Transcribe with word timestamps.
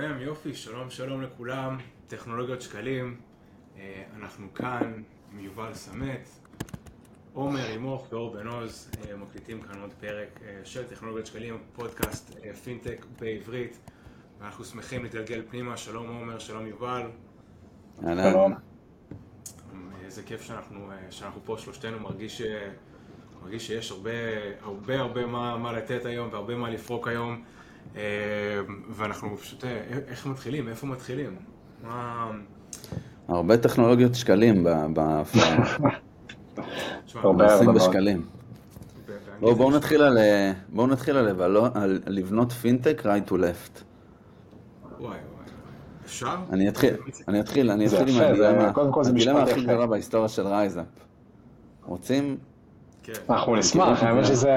מהמם, 0.00 0.20
יופי, 0.20 0.54
שלום 0.54 0.90
שלום 0.90 1.22
לכולם, 1.22 1.78
טכנולוגיות 2.06 2.62
שקלים, 2.62 3.16
אה, 3.76 4.02
אנחנו 4.16 4.54
כאן 4.54 5.02
עם 5.32 5.38
יובל 5.40 5.74
סמט, 5.74 6.28
עומר 7.32 7.70
ימוך 7.70 8.06
ואור 8.12 8.32
בן 8.32 8.46
עוז, 8.46 8.90
אה, 9.08 9.16
מקליטים 9.16 9.62
כאן 9.62 9.80
עוד 9.80 9.90
פרק 10.00 10.40
אה, 10.42 10.60
של 10.64 10.84
טכנולוגיות 10.84 11.26
שקלים, 11.26 11.58
פודקאסט 11.72 12.34
פינטק 12.64 13.06
בעברית, 13.20 13.78
ואנחנו 14.40 14.64
שמחים 14.64 15.02
להתגלגל 15.02 15.42
פנימה, 15.50 15.76
שלום 15.76 16.08
עומר, 16.08 16.38
שלום 16.38 16.66
יובל. 16.66 17.02
שלום. 18.00 18.54
איזה 20.04 20.22
כיף 20.22 20.42
שאנחנו, 20.42 20.90
שאנחנו 21.10 21.40
פה 21.44 21.56
שלושתנו, 21.58 22.00
מרגיש, 22.00 22.42
מרגיש 23.42 23.66
שיש 23.66 23.90
הרבה 23.90 24.10
הרבה 24.60 25.00
הרבה 25.00 25.26
מה, 25.26 25.56
מה 25.56 25.72
לתת 25.72 26.04
היום 26.04 26.28
והרבה 26.32 26.56
מה 26.56 26.70
לפרוק 26.70 27.08
היום. 27.08 27.44
אה, 27.96 28.02
ואנחנו 28.90 29.36
פשוט, 29.36 29.64
אה, 29.64 29.80
איך 30.08 30.26
מתחילים? 30.26 30.68
איפה 30.68 30.86
מתחילים? 30.86 31.36
מה... 31.82 32.30
הרבה 33.28 33.56
טכנולוגיות 33.56 34.14
שקלים 34.14 34.66
בהפרעה. 34.94 35.56
בשקלים. 37.74 38.26
בואו 39.40 39.70
נתחיל 39.70 40.02
על, 40.02 40.18
בואו 40.68 40.86
נתחיל 40.86 41.16
על, 41.16 41.56
על 41.74 41.98
לבנות 42.06 42.52
פינטק 42.52 43.02
right 43.06 43.30
to 43.30 43.32
left. 43.32 43.82
וואי 45.00 45.08
וואי. 45.08 45.18
אפשר? 46.04 46.36
אני 46.50 46.68
אתחיל, 46.68 46.94
אני 47.28 47.40
אתחיל, 47.40 47.70
אני 47.70 47.86
אתחיל 47.86 48.08
עם 48.08 48.22
הדילמה, 48.22 48.72
הדילמה 49.06 49.42
הכי 49.42 49.62
גדולה 49.62 49.86
בהיסטוריה 49.86 50.28
של 50.28 50.46
RiseUp. 50.46 50.84
רוצים? 51.84 52.36
כן. 53.02 53.12
אנחנו 53.30 53.56
נשמח, 53.56 54.02
האמת 54.02 54.26
שזה... 54.26 54.56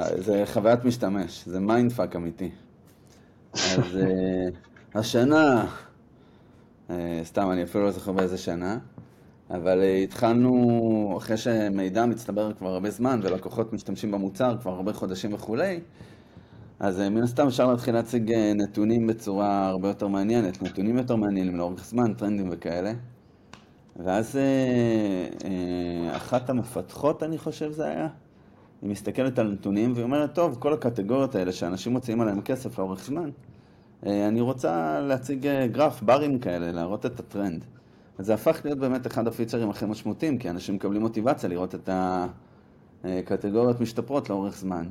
זה 0.00 0.42
חוויית 0.46 0.84
משתמש, 0.84 1.48
זה 1.48 1.60
mind 1.60 1.92
fuck 1.92 2.16
אמיתי. 2.16 2.50
אז 3.52 3.96
אה, 3.96 4.48
השנה, 4.94 5.66
אה, 6.90 7.20
סתם, 7.24 7.50
אני 7.50 7.62
אפילו 7.62 7.84
לא 7.84 7.90
זוכר 7.90 8.12
באיזה 8.12 8.38
שנה, 8.38 8.78
אבל 9.50 9.80
אה, 9.82 9.96
התחלנו, 9.96 11.14
אחרי 11.18 11.36
שמידע 11.36 12.06
מצטבר 12.06 12.52
כבר 12.52 12.68
הרבה 12.68 12.90
זמן 12.90 13.20
ולקוחות 13.22 13.72
משתמשים 13.72 14.10
במוצר 14.10 14.56
כבר 14.60 14.70
הרבה 14.70 14.92
חודשים 14.92 15.34
וכולי, 15.34 15.80
אז 16.80 17.00
מן 17.00 17.22
הסתם 17.22 17.46
אפשר 17.46 17.70
להתחיל 17.70 17.94
להציג 17.94 18.32
נתונים 18.54 19.06
בצורה 19.06 19.68
הרבה 19.68 19.88
יותר 19.88 20.08
מעניינת, 20.08 20.62
נתונים 20.62 20.98
יותר 20.98 21.16
מעניינים 21.16 21.56
לאורך 21.56 21.84
זמן, 21.84 22.14
טרנדים 22.14 22.48
וכאלה. 22.52 22.92
ואז 23.96 24.38
אחת 26.12 26.50
המפתחות, 26.50 27.22
אני 27.22 27.38
חושב 27.38 27.72
זה 27.72 27.86
היה, 27.86 28.08
היא 28.82 28.90
מסתכלת 28.90 29.38
על 29.38 29.52
נתונים 29.52 29.92
והיא 29.92 30.04
אומרת, 30.04 30.34
טוב, 30.34 30.56
כל 30.58 30.72
הקטגוריות 30.72 31.34
האלה 31.34 31.52
שאנשים 31.52 31.92
מוציאים 31.92 32.20
עליהם 32.20 32.40
כסף 32.40 32.78
לאורך 32.78 33.04
זמן, 33.04 33.30
אה, 34.06 34.28
אני 34.28 34.40
רוצה 34.40 35.00
להציג 35.00 35.46
אה, 35.46 35.66
גרף, 35.66 36.02
ברים 36.02 36.38
כאלה, 36.38 36.72
להראות 36.72 37.06
את 37.06 37.20
הטרנד. 37.20 37.64
אז 38.18 38.26
זה 38.26 38.34
הפך 38.34 38.60
להיות 38.64 38.78
באמת 38.78 39.06
אחד 39.06 39.26
הפיצ'רים 39.26 39.70
הכי 39.70 39.86
משמעותיים, 39.86 40.38
כי 40.38 40.50
אנשים 40.50 40.74
מקבלים 40.74 41.02
מוטיבציה 41.02 41.48
לראות 41.48 41.74
את 41.74 41.88
הקטגוריות 43.04 43.80
משתפרות 43.80 44.30
לאורך 44.30 44.56
זמן. 44.56 44.86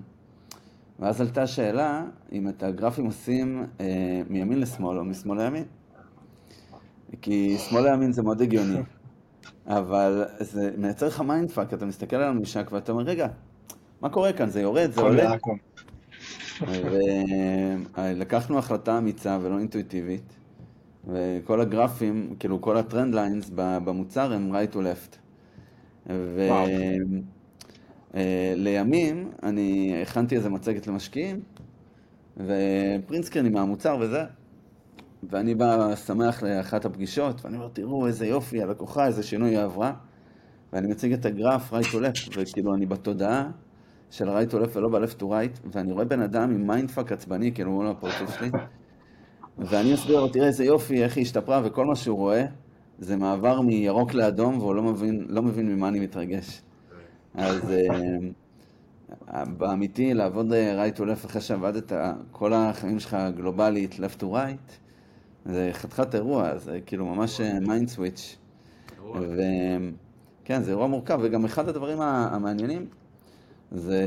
ואז 1.00 1.22
עלתה 1.22 1.44
השאלה 1.44 2.04
אם 2.32 2.50
את 2.50 2.64
הגרפים 2.64 3.06
עושים 3.06 3.66
אה, 3.80 4.22
מימין 4.30 4.60
לשמאל 4.60 4.98
או 4.98 5.04
משמאל 5.04 5.38
לימין. 5.38 5.64
כי 7.22 7.58
שמאל 7.58 7.84
לימין 7.84 8.12
זה 8.12 8.24
מאוד 8.24 8.42
הגיוני, 8.42 8.80
אבל 9.68 10.26
זה 10.40 10.72
מייצר 10.78 11.08
לך 11.08 11.22
mindfuck, 11.22 11.74
אתה 11.74 11.86
מסתכל 11.86 12.16
על 12.16 12.30
הממשק 12.30 12.70
ואתה 12.72 12.92
אומר, 12.92 13.04
רגע, 13.04 13.28
מה 14.02 14.10
קורה 14.10 14.34
כאן? 14.34 14.50
זה 14.50 14.62
יורד, 14.62 14.92
זה 14.92 15.02
עולה? 15.02 15.36
ולקחנו 17.98 18.58
החלטה 18.58 18.98
אמיצה 18.98 19.38
ולא 19.42 19.60
אינטואיטיבית, 19.60 20.34
וכל 21.08 21.62
הגרפים, 21.62 22.36
כאילו 22.40 22.62
כל 22.62 22.78
ה 22.78 22.84
trend 22.84 23.16
lines 23.16 23.52
במוצר 23.56 24.34
הם 24.34 24.56
right 24.56 24.74
to 24.74 24.78
left. 24.78 25.18
ולימים 28.14 29.32
אה, 29.44 29.50
אני 29.50 29.96
הכנתי 30.02 30.36
איזה 30.36 30.50
מצגת 30.50 30.88
למשקיעים, 30.88 31.40
ופרינטסקרינים 32.38 33.50
מהמוצר 33.50 33.98
וזה, 34.00 34.24
ואני 35.30 35.56
בא 35.56 35.96
שמח 35.96 36.44
לאחת 36.44 36.86
הפגישות, 36.86 37.46
ואני 37.46 37.58
אומר, 37.58 37.68
תראו 37.74 38.08
איזה 38.08 38.28
יופי, 38.28 38.62
הלקוחה, 38.62 39.08
איזה 39.08 39.24
שינוי 39.24 39.50
היא 39.50 39.60
עברה, 39.60 39.94
ואני 40.74 40.88
מציג 40.88 41.14
את 41.14 41.26
הגרף 41.26 41.74
right 41.74 41.86
to 41.86 41.96
left, 41.96 42.30
וכאילו 42.38 42.76
אני 42.76 42.86
בתודעה 42.86 43.50
של 44.12 44.30
ה-right 44.30 44.52
to 44.52 44.54
left 44.54 44.78
ולא 44.78 44.90
ב-left 44.90 45.22
to 45.22 45.24
right, 45.24 45.68
ואני 45.72 45.92
רואה 45.92 46.06
בן 46.06 46.22
אדם 46.22 46.52
עם 46.52 46.68
mindfuck 46.68 47.12
עצבני, 47.12 47.52
כאילו 47.52 47.72
מול 47.72 47.88
הפרצוף 47.88 48.38
שלי, 48.38 48.50
ואני 49.58 49.94
מסביר 49.94 50.20
לו, 50.20 50.28
תראה 50.28 50.48
איזה 50.48 50.66
יופי, 50.66 51.04
איך 51.04 51.18
היא 51.18 51.22
השתפרה, 51.22 51.62
וכל 51.64 51.86
מה 51.86 51.96
שהוא 51.96 52.18
רואה 52.18 52.46
זה 53.00 53.16
מעבר 53.16 53.62
מירוק 53.62 54.14
לאדום, 54.14 54.58
והוא 54.58 54.76
לא 54.76 54.84
מבין, 54.84 55.26
לא 55.30 55.42
מבין 55.42 55.76
ממה 55.76 55.88
אני 55.88 56.00
מתרגש. 56.00 56.62
אז 57.34 57.62
אה, 57.72 59.50
באמיתי, 59.58 60.14
לעבוד 60.14 60.54
אה, 60.54 60.88
right 60.88 60.98
to 60.98 61.02
left 61.02 61.26
אחרי 61.26 61.42
שעבדת 61.42 61.92
כל 62.32 62.54
החיים 62.54 63.00
שלך 63.00 63.18
גלובלית, 63.36 63.94
left 63.94 64.22
to 64.22 64.24
right, 64.24 64.72
זה 65.46 65.70
חתיכת 65.74 66.16
אירוע, 66.16 66.58
זה 66.58 66.80
כאילו 66.86 67.06
ממש 67.06 67.42
mind 67.42 67.90
switch. 67.90 68.38
וכן, 69.14 70.64
זה 70.64 70.72
אירוע 70.72 70.88
מורכב, 70.88 71.20
וגם 71.22 71.46
אחד 71.46 71.70
הדברים 71.70 72.02
המעניינים, 72.02 72.86
זה 73.72 74.06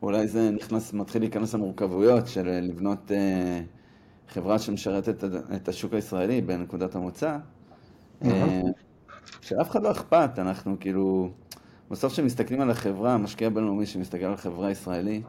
שאולי 0.00 0.28
זה 0.28 0.50
נכנס, 0.50 0.92
מתחיל 0.92 1.22
להיכנס 1.22 1.54
למורכבויות 1.54 2.28
של 2.28 2.48
לבנות 2.62 3.12
אה, 3.12 3.60
חברה 4.28 4.58
שמשרתת 4.58 5.24
את 5.56 5.68
השוק 5.68 5.94
הישראלי 5.94 6.40
בנקודת 6.40 6.94
המוצא, 6.94 7.38
אה, 8.24 8.60
שאף 9.40 9.70
אחד 9.70 9.82
לא 9.82 9.90
אכפת, 9.90 10.30
אנחנו 10.38 10.76
כאילו, 10.80 11.30
בסוף 11.90 12.12
כשמסתכלים 12.12 12.60
על 12.60 12.70
החברה, 12.70 13.18
משקיע 13.18 13.48
בינלאומי 13.48 13.86
שמסתכל 13.86 14.24
על 14.24 14.36
חברה 14.36 14.70
ישראלית, 14.70 15.26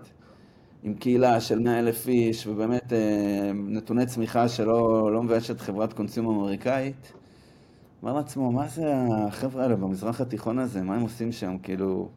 עם 0.83 0.93
קהילה 0.93 1.41
של 1.41 1.59
100 1.59 1.79
אלף 1.79 2.07
איש, 2.07 2.47
ובאמת 2.47 2.93
אה, 2.93 3.51
נתוני 3.53 4.05
צמיחה 4.05 4.49
שלא 4.49 5.11
לא 5.13 5.23
מביישת 5.23 5.59
חברת 5.59 5.93
consumer 5.93 6.27
אמריקאית, 6.27 7.13
אמר 8.03 8.13
לעצמו, 8.13 8.51
מה 8.51 8.67
זה 8.67 8.93
החבר'ה 8.95 9.63
האלה 9.63 9.75
במזרח 9.75 10.21
התיכון 10.21 10.59
הזה, 10.59 10.81
מה 10.81 10.95
הם 10.95 11.01
עושים 11.01 11.31
שם, 11.31 11.57
כאילו... 11.63 12.09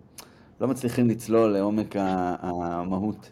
לא 0.60 0.68
מצליחים 0.68 1.08
לצלול 1.08 1.52
לעומק 1.52 1.94
המהות. 1.98 3.30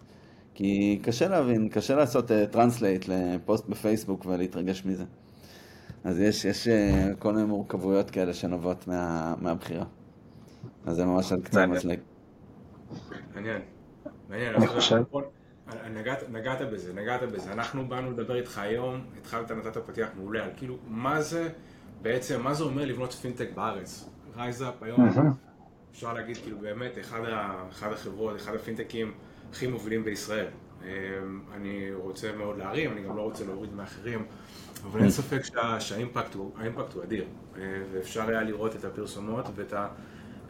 כי 0.54 1.00
קשה 1.02 1.28
להבין, 1.28 1.68
קשה 1.68 1.94
לעשות 1.94 2.30
translate 2.50 3.04
אה, 3.04 3.06
לפוסט 3.08 3.68
בפייסבוק 3.68 4.26
ולהתרגש 4.26 4.84
מזה. 4.84 5.04
אז 6.04 6.20
יש, 6.20 6.44
יש 6.44 6.68
אה, 6.69 6.70
כל 7.18 7.32
מיני 7.32 7.46
מורכבויות 7.46 8.10
כאלה 8.10 8.34
שנובעות 8.34 8.88
מה, 8.88 9.34
מהבחירה. 9.40 9.84
אז 10.86 10.96
זה 10.96 11.04
ממש 11.04 11.32
על 11.32 11.42
קצה 11.42 11.62
המזלג. 11.62 11.98
מעניין. 13.34 13.62
מעניין. 14.28 14.54
נגעת, 15.94 16.30
נגעת 16.30 16.58
בזה, 16.72 16.94
נגעת 16.94 17.22
בזה. 17.22 17.52
אנחנו 17.52 17.88
באנו 17.88 18.10
לדבר 18.10 18.36
איתך 18.36 18.58
היום, 18.58 19.00
התחלת, 19.18 19.50
נתת 19.50 19.76
פתיח 19.76 20.08
מעולה, 20.16 20.44
על 20.44 20.50
כאילו, 20.56 20.76
מה 20.88 21.22
זה 21.22 21.48
בעצם, 22.02 22.42
מה 22.42 22.54
זה 22.54 22.64
אומר 22.64 22.84
לבנות 22.84 23.12
פינטק 23.12 23.48
בארץ? 23.54 24.10
RiseUp 24.37 24.82
היום 24.82 25.08
אפשר 25.94 26.12
להגיד, 26.12 26.37
כאילו 26.37 26.59
באמת, 26.59 26.99
אחד, 27.00 27.21
ה, 27.25 27.65
אחד 27.71 27.93
החברות, 27.93 28.37
אחד 28.37 28.55
הפינטקים 28.55 29.12
הכי 29.50 29.66
מובילים 29.66 30.05
בישראל. 30.05 30.47
אמ, 30.82 30.88
אני 31.55 31.94
רוצה 31.94 32.32
מאוד 32.37 32.59
להרים, 32.59 32.93
אני 32.93 33.03
גם 33.03 33.16
לא 33.16 33.22
רוצה 33.22 33.44
להוריד 33.44 33.75
מאחרים, 33.75 34.27
אבל 34.84 35.00
אין 35.00 35.10
ספק 35.10 35.44
שה, 35.44 35.81
שהאימפקט 35.81 36.34
הוא, 36.34 36.53
הוא 36.94 37.03
אדיר, 37.03 37.25
אה, 37.56 37.62
ואפשר 37.93 38.28
היה 38.28 38.43
לראות 38.43 38.77
את 38.77 38.84
הפרסומות 38.84 39.44
ואת 39.54 39.72
ה, 39.72 39.88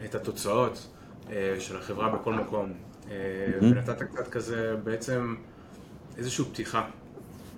את 0.05 0.15
התוצאות 0.15 0.87
אה, 1.29 1.55
של 1.59 1.77
החברה 1.77 2.09
בכל 2.09 2.33
מקום. 2.33 2.73
אה, 3.09 3.15
ונתת 3.61 4.03
קצת 4.03 4.27
כזה, 4.27 4.75
בעצם 4.83 5.35
איזושהי 6.17 6.45
פתיחה 6.45 6.87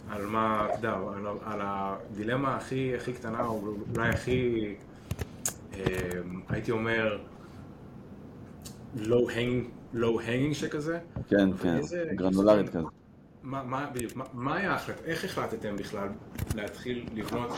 על 0.10 0.26
מה, 0.26 0.68
אתה 0.70 0.78
יודע, 0.78 0.94
על, 0.94 1.28
על 1.46 1.62
הדילמה 1.64 2.56
הכי, 2.56 2.96
הכי 2.96 3.14
קטנה, 3.14 3.46
או 3.46 3.76
אולי 3.96 4.10
הכי, 4.10 4.76
הייתי 6.50 6.72
אומר, 6.72 7.18
לואו 8.96 10.22
הנגינג 10.22 10.54
שכזה. 10.54 11.00
כן, 11.30 11.58
כן, 11.58 11.80
גרנולרית 12.16 12.70
כזה. 12.70 12.88
מה, 13.44 13.64
מה, 13.64 13.90
בדיוק, 13.94 14.16
מה, 14.16 14.26
מה 14.34 14.56
היה 14.56 14.76
החלטה, 14.76 15.04
איך 15.06 15.26
החלטתם 15.26 15.76
בכלל 15.76 16.08
להתחיל 16.56 17.06
לבנות 17.14 17.52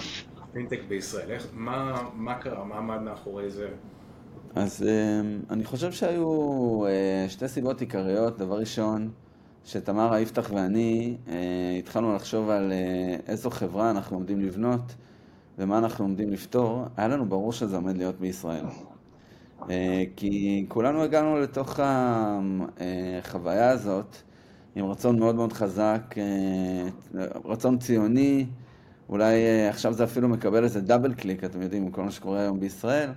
פינטק 0.52 0.80
בישראל? 0.88 1.32
איך, 1.32 1.48
מה, 1.54 2.02
מה 2.14 2.36
קרה, 2.36 2.64
מה 2.64 2.78
עמד 2.78 3.02
מאחורי 3.02 3.50
זה? 3.50 3.70
אז 4.56 4.84
אמ, 4.84 5.40
אני 5.50 5.64
חושב 5.64 5.92
שהיו 5.92 6.86
אה, 6.86 7.26
שתי 7.30 7.48
סיבות 7.48 7.82
עיקריות. 7.82 8.38
דבר 8.38 8.60
ראשון, 8.60 9.12
שתמרה, 9.66 10.20
יפתח 10.20 10.52
ואני 10.54 11.18
אה, 11.28 11.76
התחלנו 11.80 12.16
לחשוב 12.16 12.50
על 12.50 12.72
אה, 12.72 13.16
איזו 13.28 13.50
חברה 13.50 13.92
אנחנו 13.92 14.18
עומדים 14.18 14.42
לבנות 14.42 14.96
ומה 15.58 15.78
אנחנו 15.78 16.06
עומדים 16.06 16.30
לפתור. 16.30 16.86
היה 16.98 17.08
לנו 17.08 17.26
ברור 17.26 17.54
שזה 17.54 17.76
עומד 17.76 17.98
להיות 17.98 18.20
בישראל. 18.20 18.66
אה, 19.70 20.04
כי 20.16 20.66
כולנו 20.68 21.04
הגענו 21.04 21.40
לתוך 21.40 21.80
החוויה 21.84 23.70
הזאת 23.70 24.16
עם 24.76 24.86
רצון 24.86 25.20
מאוד 25.20 25.36
מאוד 25.36 25.54
חזק, 25.54 26.16
אה, 26.18 27.22
רצון 27.46 27.78
ציוני, 27.78 28.46
אולי 29.10 29.36
אה, 29.36 29.70
עכשיו 29.70 29.94
זה 29.94 30.04
אפילו 30.04 30.30
מקבל 30.30 30.64
איזה 30.64 30.82
דאבל 30.82 31.14
קליק, 31.14 31.44
אתם 31.44 31.62
יודעים, 31.62 31.84
עם 31.84 31.92
כל 31.92 32.04
מה 32.04 32.12
שקורה 32.12 32.40
היום 32.40 32.60
בישראל, 32.60 33.10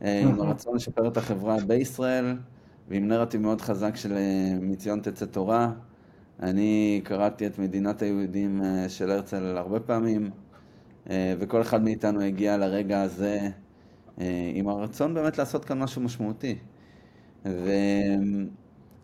עם 0.00 0.40
הרצון 0.40 0.76
לשפר 0.76 1.08
את 1.08 1.16
החברה 1.16 1.56
בישראל, 1.66 2.36
ועם 2.88 3.08
נרטיב 3.08 3.40
מאוד 3.40 3.60
חזק 3.60 3.96
של 3.96 4.12
מציון 4.60 5.00
תצא 5.00 5.26
תורה. 5.26 5.72
אני 6.40 7.00
קראתי 7.04 7.46
את 7.46 7.58
מדינת 7.58 8.02
היהודים 8.02 8.62
של 8.88 9.10
הרצל 9.10 9.56
הרבה 9.56 9.80
פעמים, 9.80 10.30
וכל 11.10 11.60
אחד 11.60 11.84
מאיתנו 11.84 12.20
הגיע 12.20 12.56
לרגע 12.56 13.02
הזה 13.02 13.50
עם 14.54 14.68
הרצון 14.68 15.14
באמת 15.14 15.38
לעשות 15.38 15.64
כאן 15.64 15.78
משהו 15.78 16.02
משמעותי. 16.02 16.58
ו... 17.44 17.70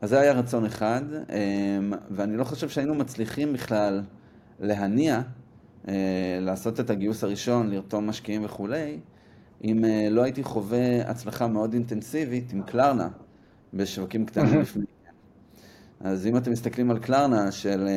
אז 0.02 0.10
זה 0.10 0.20
היה 0.20 0.32
רצון 0.32 0.64
אחד, 0.64 1.02
אמ, 1.12 1.92
ואני 2.10 2.36
לא 2.36 2.44
חושב 2.44 2.68
שהיינו 2.68 2.94
מצליחים 2.94 3.52
בכלל 3.52 4.02
להניע, 4.60 5.22
אה, 5.88 6.38
לעשות 6.40 6.80
את 6.80 6.90
הגיוס 6.90 7.24
הראשון, 7.24 7.70
לרתום 7.70 8.06
משקיעים 8.06 8.44
וכולי, 8.44 8.98
אם 9.64 9.84
אה, 9.84 10.08
לא 10.10 10.22
הייתי 10.22 10.42
חווה 10.42 11.10
הצלחה 11.10 11.46
מאוד 11.46 11.72
אינטנסיבית 11.72 12.52
עם 12.52 12.62
קלרנה 12.62 13.08
בשווקים 13.74 14.26
קטנים 14.26 14.60
לפני. 14.62 14.84
אז 16.00 16.26
אם 16.26 16.36
אתם 16.36 16.52
מסתכלים 16.52 16.90
על 16.90 16.98
קלרנה 16.98 17.52
של 17.52 17.88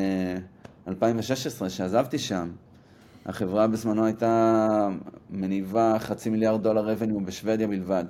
2016, 0.87 1.65
אה, 1.65 1.69
שעזבתי 1.69 2.19
שם, 2.19 2.51
החברה 3.25 3.67
בזמנו 3.67 4.05
הייתה 4.05 4.87
מניבה 5.29 5.95
חצי 5.99 6.29
מיליארד 6.29 6.63
דולר 6.63 6.89
revenue 6.89 7.19
בשוודיה 7.19 7.67
בלבד. 7.67 8.05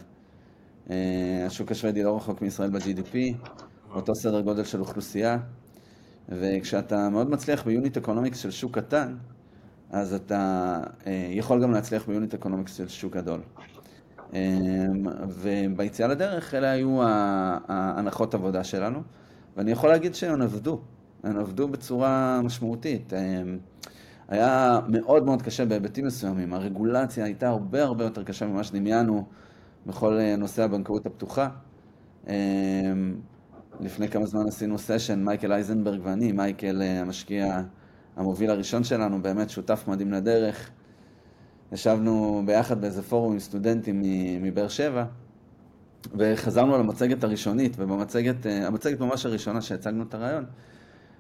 השוק 1.46 1.72
השוודי 1.72 2.04
לא 2.04 2.16
רחוק 2.16 2.42
מישראל 2.42 2.70
ב-GDP, 2.70 3.16
אותו 3.96 4.16
סדר 4.16 4.42
גודל 4.42 4.64
של 4.64 4.80
אוכלוסייה, 4.80 5.38
וכשאתה 6.30 7.10
מאוד 7.10 7.30
מצליח 7.30 7.64
ב-unit 7.64 7.98
economics 7.98 8.38
של 8.38 8.52
שוק 8.52 8.78
קטן, 8.78 9.16
אז 9.92 10.14
אתה 10.14 10.80
אה, 11.08 11.28
יכול 11.32 11.64
גם 11.64 11.72
להצליח 11.72 12.06
ב-unit 12.08 12.34
economics 12.34 12.76
של 12.76 12.88
שוק 12.88 13.16
גדול. 13.16 13.42
אה, 14.34 14.40
וביציאה 15.30 16.08
לדרך 16.08 16.54
אלה 16.54 16.72
היו 16.72 17.00
ההנחות 17.68 18.34
עבודה 18.34 18.64
שלנו, 18.64 19.02
ואני 19.58 19.72
יכול 19.72 19.90
להגיד 19.90 20.16
שהן 20.16 20.42
עבדו, 20.42 20.82
הן 21.24 21.38
עבדו 21.38 21.68
בצורה 21.68 22.42
משמעותית. 22.44 23.14
אה, 24.32 24.36
היה 24.36 24.80
מאוד 24.88 25.26
מאוד 25.26 25.42
קשה 25.42 25.66
בהיבטים 25.66 26.06
מסוימים, 26.06 26.54
הרגולציה 26.54 27.26
הייתה 27.26 27.48
הרבה 27.48 27.84
הרבה 27.84 28.04
יותר 28.04 28.24
קשה 28.24 28.48
ממה 28.48 28.64
שדמיינו 28.64 29.26
בכל 29.86 30.20
נושא 30.38 30.64
הבנקאות 30.64 31.06
הפתוחה. 31.06 31.50
לפני 33.80 34.08
כמה 34.08 34.26
זמן 34.26 34.48
עשינו 34.48 34.78
סשן, 34.78 35.24
מייקל 35.24 35.52
אייזנברג 35.52 36.00
ואני, 36.04 36.32
מייקל 36.32 36.82
אה, 36.82 37.02
המשקיע 37.02 37.62
המוביל 38.16 38.50
הראשון 38.50 38.84
שלנו, 38.84 39.22
באמת 39.22 39.50
שותף 39.50 39.84
מדהים 39.88 40.12
לדרך. 40.12 40.70
ישבנו 41.72 42.44
ביחד 42.46 42.82
באיזה 42.82 43.02
פורום 43.02 43.34
עם 43.34 43.40
סטודנטים 43.40 44.02
מבאר 44.42 44.68
שבע, 44.68 45.06
וחזרנו 46.18 46.78
למצגת 46.78 47.24
הראשונית, 47.24 47.76
ובמצגת, 47.78 48.46
אה, 48.48 48.68
המצגת 48.68 49.00
ממש 49.00 49.26
הראשונה 49.26 49.62
שהצגנו 49.62 50.04
את 50.04 50.14
הרעיון, 50.14 50.46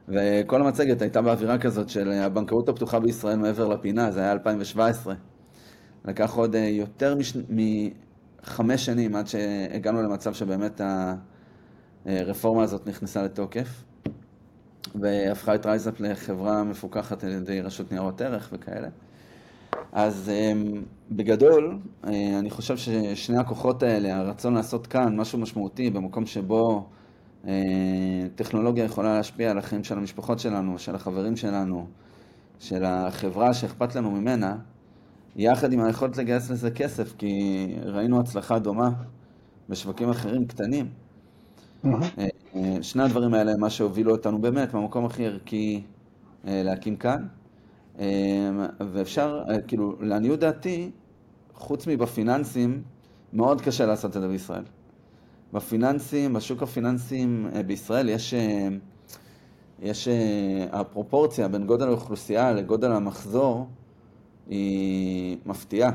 וכל 0.07 0.61
המצגת 0.61 1.01
הייתה 1.01 1.21
באווירה 1.21 1.57
כזאת 1.57 1.89
של 1.89 2.11
הבנקאות 2.11 2.69
הפתוחה 2.69 2.99
בישראל 2.99 3.37
מעבר 3.37 3.67
לפינה, 3.67 4.11
זה 4.11 4.19
היה 4.19 4.31
2017. 4.31 5.13
לקח 6.05 6.35
עוד 6.35 6.55
אה, 6.55 6.61
יותר 6.61 7.15
מש... 7.15 7.37
מחמש 7.49 8.85
שנים 8.85 9.15
עד 9.15 9.27
שהגענו 9.27 10.01
למצב 10.01 10.33
שבאמת. 10.33 10.81
הרפורמה 12.05 12.63
הזאת 12.63 12.87
נכנסה 12.87 13.23
לתוקף, 13.23 13.83
והפכה 14.95 15.55
את 15.55 15.65
רייזאפ 15.65 15.99
לחברה 15.99 16.63
מפוקחת 16.63 17.23
על 17.23 17.31
ידי 17.31 17.61
רשות 17.61 17.91
ניירות 17.91 18.21
ערך 18.21 18.49
וכאלה. 18.53 18.87
אז 19.91 20.29
אמ, 20.29 20.83
בגדול, 21.11 21.79
אה, 22.07 22.39
אני 22.39 22.49
חושב 22.49 22.77
ששני 22.77 23.37
הכוחות 23.37 23.83
האלה, 23.83 24.17
הרצון 24.17 24.53
לעשות 24.53 24.87
כאן 24.87 25.15
משהו 25.19 25.39
משמעותי 25.39 25.89
במקום 25.89 26.25
שבו 26.25 26.77
אה, 26.77 26.81
טכנולוגיה 28.35 28.83
יכולה 28.83 29.17
להשפיע 29.17 29.51
על 29.51 29.57
החיים 29.57 29.83
של 29.83 29.97
המשפחות 29.97 30.39
שלנו, 30.39 30.79
של 30.79 30.95
החברים 30.95 31.35
שלנו, 31.35 31.87
של 32.59 32.83
החברה 32.85 33.53
שאכפת 33.53 33.95
לנו 33.95 34.11
ממנה, 34.11 34.57
יחד 35.35 35.73
עם 35.73 35.79
היכולת 35.81 36.17
לגייס 36.17 36.51
לזה 36.51 36.71
כסף, 36.71 37.13
כי 37.17 37.67
ראינו 37.83 38.19
הצלחה 38.19 38.59
דומה 38.59 38.89
בשווקים 39.69 40.09
אחרים 40.09 40.45
קטנים. 40.45 40.89
אה, 41.85 41.91
אה, 42.55 42.77
שני 42.81 43.03
הדברים 43.03 43.33
האלה 43.33 43.51
הם 43.51 43.59
מה 43.59 43.69
שהובילו 43.69 44.11
אותנו 44.11 44.41
באמת 44.41 44.73
במקום 44.73 45.05
הכי 45.05 45.25
ערכי 45.25 45.83
אה, 46.47 46.61
להקים 46.63 46.95
כאן. 46.95 47.27
ואפשר, 48.79 49.43
כאילו, 49.67 49.95
לעניות 49.99 50.39
דעתי, 50.39 50.91
חוץ 51.53 51.87
מבפיננסים, 51.87 52.83
מאוד 53.33 53.61
קשה 53.61 53.85
לעשות 53.85 54.17
את 54.17 54.21
זה 54.21 54.27
בישראל. 54.27 54.63
בפיננסים, 55.53 56.33
בשוק 56.33 56.63
הפיננסים 56.63 57.49
בישראל 57.67 58.09
יש, 58.09 58.33
יש 59.79 60.07
הפרופורציה 60.71 61.47
בין 61.47 61.67
גודל 61.67 61.87
האוכלוסייה 61.87 62.51
לגודל 62.51 62.91
המחזור 62.91 63.67
היא 64.49 65.37
מפתיעה. 65.45 65.91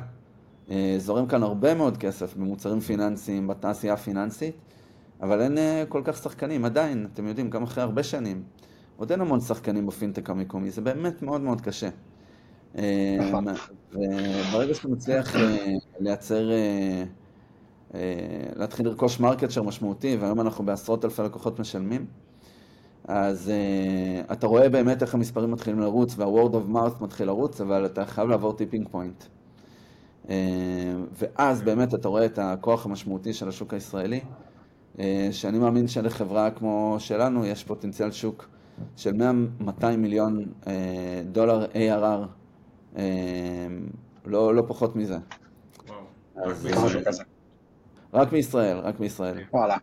זורם 0.98 1.26
כאן 1.26 1.42
הרבה 1.42 1.74
מאוד 1.74 1.96
כסף 1.96 2.36
במוצרים 2.36 2.80
פיננסיים, 2.80 3.46
בתעשייה 3.46 3.92
הפיננסית, 3.94 4.54
אבל 5.22 5.40
אין 5.40 5.58
אה, 5.58 5.84
כל 5.88 6.02
כך 6.04 6.16
שחקנים, 6.16 6.64
עדיין, 6.64 7.08
אתם 7.12 7.26
יודעים, 7.26 7.50
גם 7.50 7.62
אחרי 7.62 7.82
הרבה 7.82 8.02
שנים, 8.02 8.42
עוד 8.96 9.10
אין 9.10 9.20
המון 9.20 9.40
שחקנים 9.40 9.86
בפינטק 9.86 10.30
המקומי, 10.30 10.70
זה 10.70 10.80
באמת 10.80 11.22
מאוד 11.22 11.40
מאוד 11.40 11.60
קשה. 11.60 11.88
נכון. 12.74 13.48
אה, 13.48 13.54
וברגע 13.92 14.74
שאתה 14.74 14.88
מצליח 14.88 15.36
אה, 15.36 15.56
לייצר, 16.00 16.50
להתחיל 18.56 18.86
לרכוש 18.86 19.20
market 19.20 19.58
משמעותי, 19.58 20.16
והיום 20.20 20.40
אנחנו 20.40 20.66
בעשרות 20.66 21.04
אלפי 21.04 21.22
לקוחות 21.22 21.60
משלמים, 21.60 22.06
אז 23.04 23.52
אה, 24.28 24.32
אתה 24.32 24.46
רואה 24.46 24.68
באמת 24.68 25.02
איך 25.02 25.14
המספרים 25.14 25.50
מתחילים 25.50 25.80
לרוץ 25.80 26.14
וה-word 26.16 26.52
of 26.52 26.74
mouth 26.74 27.04
מתחיל 27.04 27.26
לרוץ, 27.26 27.60
אבל 27.60 27.86
אתה 27.86 28.06
חייב 28.06 28.28
לעבור 28.28 28.52
tipping 28.52 28.88
point. 28.88 29.24
אה, 30.26 30.28
ואז 31.18 31.62
באמת 31.62 31.94
אתה 31.94 32.08
רואה 32.08 32.24
את 32.24 32.38
הכוח 32.38 32.86
המשמעותי 32.86 33.32
של 33.32 33.48
השוק 33.48 33.74
הישראלי, 33.74 34.20
אה, 34.98 35.28
שאני 35.32 35.58
מאמין 35.58 35.88
שלחברה 35.88 36.50
כמו 36.50 36.96
שלנו 36.98 37.46
יש 37.46 37.64
פוטנציאל 37.64 38.10
שוק 38.10 38.48
של 38.96 39.14
100-200 39.80 39.86
מיליון 39.98 40.44
אה, 40.66 41.22
דולר 41.32 41.66
ARR, 41.72 42.26
אה, 42.96 43.04
לא, 44.26 44.54
לא 44.54 44.62
פחות 44.68 44.96
מזה. 44.96 45.18
רק 46.36 47.26
מישראל, 48.32 48.78
רק 48.78 49.00
מישראל. 49.00 49.38
וואלה. 49.52 49.76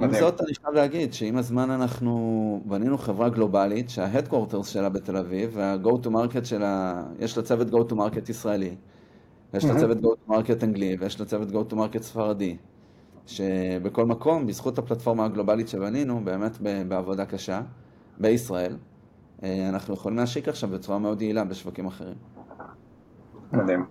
עם 0.00 0.12
זאת, 0.14 0.40
אני 0.40 0.54
חייב 0.54 0.74
להגיד 0.74 1.12
שעם 1.14 1.36
הזמן 1.36 1.70
אנחנו 1.70 2.62
בנינו 2.64 2.98
חברה 2.98 3.28
גלובלית 3.28 3.90
שה-Headquarters 3.90 4.64
שלה 4.64 4.88
בתל 4.88 5.16
אביב 5.16 5.50
וה-Go 5.54 6.06
to 6.06 6.08
Market 6.08 6.44
שלה, 6.44 7.02
יש 7.18 7.36
לה 7.36 7.42
צוות 7.42 7.68
Go 7.68 7.92
to 7.92 7.94
Market 7.94 8.30
ישראלי, 8.30 8.76
יש 9.54 9.64
לה 9.64 9.80
צוות 9.80 9.98
Go 9.98 10.06
to 10.06 10.30
Market 10.30 10.64
אנגלי 10.64 10.96
ויש 11.00 11.20
לה 11.20 11.26
צוות 11.26 11.48
Go 11.48 11.72
to 11.72 11.74
Market 11.74 12.02
ספרדי. 12.02 12.56
שבכל 13.26 14.06
מקום, 14.06 14.46
בזכות 14.46 14.78
הפלטפורמה 14.78 15.24
הגלובלית 15.24 15.68
שבנינו, 15.68 16.20
באמת 16.24 16.58
בעבודה 16.88 17.26
קשה, 17.26 17.62
בישראל, 18.20 18.76
אה, 19.42 19.68
אנחנו 19.68 19.94
יכולים 19.94 20.18
להשיק 20.18 20.48
עכשיו 20.48 20.70
בצורה 20.70 20.98
מאוד 20.98 21.22
יעילה 21.22 21.44
בשווקים 21.44 21.86
אחרים. 21.86 22.14
מדהים. 23.52 23.84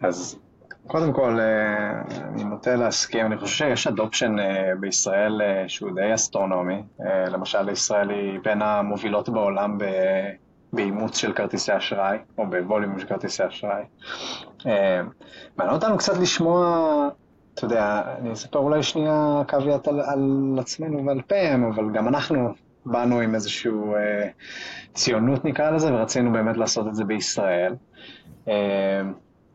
אז 0.00 0.38
קודם 0.86 1.12
כל, 1.12 1.40
אה, 1.40 2.02
אני 2.28 2.44
נוטה 2.44 2.76
להסכים, 2.76 3.26
אני 3.26 3.36
חושב 3.36 3.56
שיש 3.56 3.86
אדופשן 3.86 4.38
אה, 4.38 4.72
בישראל 4.80 5.40
שהוא 5.68 5.90
די 5.94 6.14
אסטרונומי. 6.14 6.82
למשל, 7.30 7.68
ישראל 7.68 8.10
היא 8.10 8.40
בין 8.44 8.62
המובילות 8.62 9.28
בעולם 9.28 9.78
באימוץ 10.72 11.18
של 11.18 11.32
כרטיסי 11.32 11.76
אשראי, 11.76 12.18
או 12.38 12.46
בווליום 12.46 12.98
של 12.98 13.06
כרטיסי 13.06 13.42
אשראי. 13.46 13.82
מעניין 15.56 15.74
אותנו 15.74 15.98
קצת 15.98 16.16
לשמוע 16.16 17.08
אתה 17.54 17.64
יודע, 17.64 18.02
אני 18.18 18.32
אספר 18.32 18.58
אולי 18.58 18.82
שנייה 18.82 19.42
קוויאט 19.48 19.88
על, 19.88 20.00
על 20.00 20.56
עצמנו 20.60 21.06
ועל 21.06 21.20
פם, 21.26 21.70
אבל 21.74 21.92
גם 21.92 22.08
אנחנו 22.08 22.54
באנו 22.86 23.20
עם 23.20 23.34
איזושהי 23.34 23.70
אה, 23.70 24.28
ציונות 24.94 25.44
נקרא 25.44 25.70
לזה, 25.70 25.94
ורצינו 25.94 26.32
באמת 26.32 26.56
לעשות 26.56 26.86
את 26.86 26.94
זה 26.94 27.04
בישראל. 27.04 27.74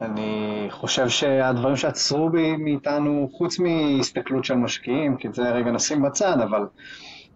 אה, 0.02 0.08
אני 0.08 0.68
חושב 0.70 1.10
שהדברים 1.10 1.76
שעצרו 1.76 2.30
בי 2.30 2.56
מאיתנו, 2.56 3.30
חוץ 3.32 3.60
מהסתכלות 3.60 4.46
של 4.46 4.56
משקיעים, 4.56 5.18
כי 5.18 5.28
את 5.28 5.34
זה 5.34 5.50
רגע 5.50 5.72
נשים 5.72 6.02
בצד, 6.02 6.38
אבל 6.44 6.66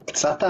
קצת 0.06 0.44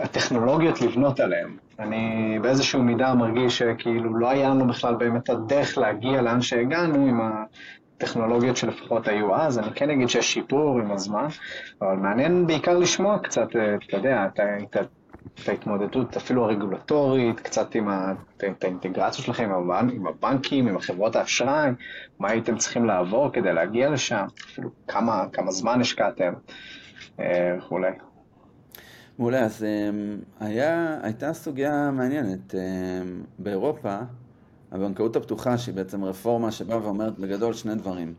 הטכנולוגיות 0.00 0.80
לבנות 0.80 1.20
עליהן. 1.20 1.56
אני 1.78 2.38
באיזשהו 2.42 2.82
מידה 2.82 3.14
מרגיש 3.14 3.58
שכאילו 3.58 4.18
לא 4.18 4.30
היה 4.30 4.48
לנו 4.48 4.66
בכלל 4.66 4.94
באמת 4.94 5.30
הדרך 5.30 5.78
להגיע 5.78 6.22
לאן 6.22 6.40
שהגענו 6.40 7.06
עם 7.06 7.20
הטכנולוגיות 7.96 8.56
שלפחות 8.56 9.08
היו 9.08 9.36
אז, 9.36 9.58
אני 9.58 9.72
כן 9.74 9.90
אגיד 9.90 10.08
שיש 10.08 10.34
שיפור 10.34 10.78
עם 10.80 10.90
הזמן, 10.90 11.26
אבל 11.82 11.96
מעניין 11.96 12.46
בעיקר 12.46 12.78
לשמוע 12.78 13.18
קצת, 13.18 13.48
אתה 13.88 13.96
יודע, 13.96 14.26
את 14.36 14.76
ההתמודדות 15.46 16.16
אפילו 16.16 16.44
הרגולטורית, 16.44 17.40
קצת 17.40 17.74
עם 17.74 17.88
האינטגרציה 18.62 19.24
שלכם 19.24 19.50
עם 19.92 20.06
הבנקים, 20.06 20.68
עם 20.68 20.76
החברות 20.76 21.16
האשראי, 21.16 21.70
מה 22.18 22.30
הייתם 22.30 22.56
צריכים 22.56 22.84
לעבור 22.84 23.32
כדי 23.32 23.52
להגיע 23.52 23.90
לשם, 23.90 24.26
אפילו 24.50 24.70
כמה, 24.88 25.24
כמה 25.32 25.50
זמן 25.50 25.80
השקעתם 25.80 26.32
וכולי. 27.18 27.90
מעולה, 29.18 29.40
אז 29.44 29.66
היה, 30.40 30.98
הייתה 31.02 31.32
סוגיה 31.32 31.90
מעניינת. 31.90 32.54
באירופה, 33.38 33.98
הבנקאות 34.72 35.16
הפתוחה, 35.16 35.58
שהיא 35.58 35.74
בעצם 35.74 36.04
רפורמה 36.04 36.50
שבאה 36.50 36.82
ואומרת 36.82 37.18
בגדול 37.18 37.52
שני 37.52 37.74
דברים. 37.74 38.14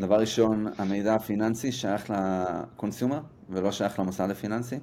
דבר 0.00 0.20
ראשון, 0.20 0.66
המידע 0.78 1.14
הפיננסי 1.14 1.72
שייך 1.72 2.10
לקונסיומר 2.10 3.20
ולא 3.50 3.72
שייך 3.72 3.98
למוסד 3.98 4.30
הפיננסי, 4.30 4.78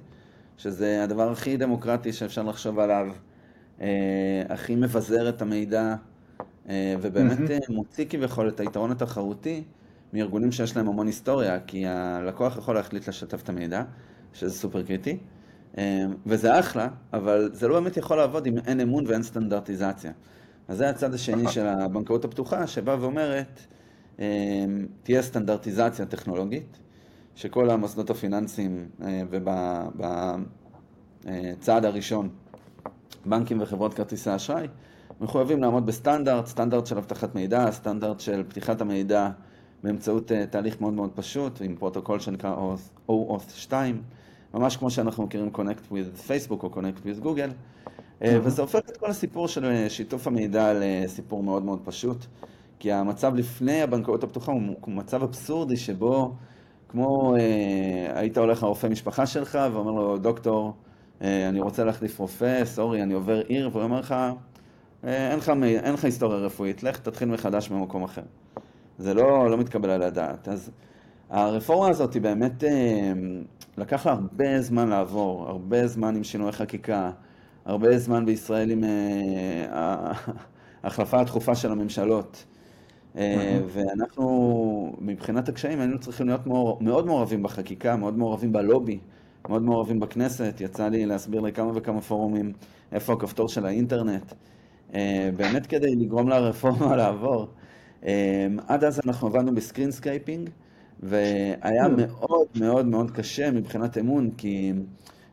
שזה 0.56 1.04
הדבר 1.04 1.30
הכי 1.30 1.56
דמוקרטי 1.56 2.12
שאפשר 2.12 2.42
לחשוב 2.42 2.78
עליו, 2.78 3.06
אה, 3.80 4.42
הכי 4.48 4.76
מבזר 4.76 5.28
את 5.28 5.42
המידע, 5.42 5.94
אה, 6.68 6.94
ובאמת 7.00 7.38
mm-hmm. 7.38 7.72
מוציא 7.72 8.04
כביכול 8.08 8.48
את 8.48 8.60
היתרון 8.60 8.90
התחרותי 8.90 9.64
מארגונים 10.12 10.52
שיש 10.52 10.76
להם 10.76 10.88
המון 10.88 11.06
היסטוריה, 11.06 11.60
כי 11.60 11.86
הלקוח 11.86 12.56
יכול 12.56 12.74
להחליט 12.74 13.08
לשתף 13.08 13.42
את 13.42 13.48
המידע, 13.48 13.82
שזה 14.32 14.54
סופר 14.54 14.82
קריטי, 14.82 15.18
אה, 15.78 16.04
וזה 16.26 16.58
אחלה, 16.58 16.88
אבל 17.12 17.50
זה 17.52 17.68
לא 17.68 17.80
באמת 17.80 17.96
יכול 17.96 18.16
לעבוד 18.16 18.46
אם 18.46 18.58
אין 18.66 18.80
אמון 18.80 19.06
ואין 19.06 19.22
סטנדרטיזציה. 19.22 20.12
אז 20.68 20.78
זה 20.78 20.90
הצד 20.90 21.14
השני 21.14 21.48
של 21.48 21.66
הבנקאות 21.84 22.24
הפתוחה, 22.24 22.66
שבאה 22.66 23.00
ואומרת, 23.00 23.60
אמ, 24.18 24.24
תהיה 25.02 25.22
סטנדרטיזציה 25.22 26.06
טכנולוגית, 26.06 26.78
שכל 27.36 27.70
המוסדות 27.70 28.10
הפיננסיים 28.10 28.88
אה, 29.02 29.22
ובצעד 31.24 31.84
הראשון, 31.84 32.28
בנקים 33.26 33.62
וחברות 33.62 33.94
כרטיסי 33.94 34.36
אשראי, 34.36 34.68
מחויבים 35.20 35.62
לעמוד 35.62 35.86
בסטנדרט, 35.86 36.46
סטנדרט 36.46 36.86
של 36.86 36.98
אבטחת 36.98 37.34
מידע, 37.34 37.70
סטנדרט 37.70 38.20
של 38.20 38.44
פתיחת 38.48 38.80
המידע 38.80 39.30
באמצעות 39.82 40.32
אה, 40.32 40.46
תהליך 40.46 40.80
מאוד 40.80 40.94
מאוד 40.94 41.10
פשוט, 41.14 41.62
עם 41.64 41.76
פרוטוקול 41.76 42.20
שנקרא 42.20 42.56
OAuth 43.08 43.50
2, 43.54 44.02
ממש 44.54 44.76
כמו 44.76 44.90
שאנחנו 44.90 45.24
מכירים 45.24 45.50
Connect 45.54 45.92
with 45.92 46.28
Facebook 46.28 46.62
או 46.62 46.70
Connect 46.74 47.06
with 47.06 47.24
Google. 47.24 47.52
אה, 48.22 48.38
וזה 48.42 48.62
הופך 48.62 48.78
את 48.78 48.96
כל 48.96 49.10
הסיפור 49.10 49.48
של 49.48 49.88
שיתוף 49.88 50.26
המידע 50.26 50.72
לסיפור 50.74 51.42
מאוד 51.42 51.64
מאוד 51.64 51.80
פשוט, 51.84 52.26
כי 52.78 52.92
המצב 52.92 53.34
לפני 53.34 53.82
הבנקאות 53.82 54.24
הפתוחה 54.24 54.52
הוא 54.52 54.94
מצב 54.94 55.22
אבסורדי 55.22 55.76
שבו, 55.76 56.34
כמו 56.94 57.36
אה, 57.36 58.20
היית 58.20 58.38
הולך 58.38 58.62
לרופא 58.62 58.86
משפחה 58.86 59.26
שלך 59.26 59.58
ואומר 59.72 59.90
לו, 59.90 60.18
דוקטור, 60.18 60.72
אני 61.20 61.60
רוצה 61.60 61.84
להחליף 61.84 62.18
רופא, 62.18 62.64
סורי, 62.64 63.02
אני 63.02 63.14
עובר 63.14 63.40
עיר, 63.40 63.68
והוא 63.72 63.82
אומר 63.82 64.00
לך, 64.00 64.14
אין 65.04 65.38
לך, 65.38 65.52
אין 65.62 65.94
לך 65.94 66.04
היסטוריה 66.04 66.38
רפואית, 66.38 66.82
לך 66.82 66.98
תתחיל 66.98 67.28
מחדש 67.28 67.68
במקום 67.68 68.04
אחר. 68.04 68.22
זה 68.98 69.14
לא, 69.14 69.50
לא 69.50 69.56
מתקבל 69.56 69.90
על 69.90 70.02
הדעת. 70.02 70.48
אז 70.48 70.70
הרפורמה 71.30 71.88
הזאת 71.88 72.14
היא 72.14 72.22
באמת, 72.22 72.64
לקח 73.78 74.06
לה 74.06 74.12
הרבה 74.12 74.60
זמן 74.60 74.88
לעבור, 74.88 75.48
הרבה 75.48 75.86
זמן 75.86 76.16
עם 76.16 76.24
שינוי 76.24 76.52
חקיקה. 76.52 77.10
הרבה 77.64 77.98
זמן 77.98 78.26
בישראל 78.26 78.70
עם 78.70 78.84
אה, 78.84 80.12
ההחלפה 80.82 81.20
התכופה 81.20 81.54
של 81.54 81.72
הממשלות. 81.72 82.44
אה, 83.16 83.60
ואנחנו, 83.68 84.96
מבחינת 85.00 85.48
הקשיים, 85.48 85.80
היינו 85.80 85.98
צריכים 85.98 86.26
להיות 86.26 86.46
מאוד 86.80 87.06
מעורבים 87.06 87.42
בחקיקה, 87.42 87.96
מאוד 87.96 88.18
מעורבים 88.18 88.52
בלובי, 88.52 88.98
מאוד 89.48 89.62
מעורבים 89.62 90.00
בכנסת. 90.00 90.60
יצא 90.60 90.88
לי 90.88 91.06
להסביר 91.06 91.40
לכמה 91.40 91.70
וכמה 91.74 92.00
פורומים 92.00 92.52
איפה 92.92 93.12
הכפתור 93.12 93.48
של 93.48 93.66
האינטרנט. 93.66 94.32
אה, 94.94 95.30
באמת 95.36 95.66
כדי 95.66 95.94
לגרום 95.94 96.28
לרפורמה 96.28 96.96
לעבור. 97.00 97.48
עד 98.68 98.84
אז 98.84 99.00
אנחנו 99.06 99.28
עבדנו 99.28 99.54
ב-screen 99.54 99.99
scraping, 99.99 100.50
והיה 101.00 101.88
מאוד 101.88 102.46
מאוד 102.54 102.86
מאוד 102.86 103.10
קשה 103.10 103.50
מבחינת 103.50 103.98
אמון, 103.98 104.30
כי... 104.36 104.72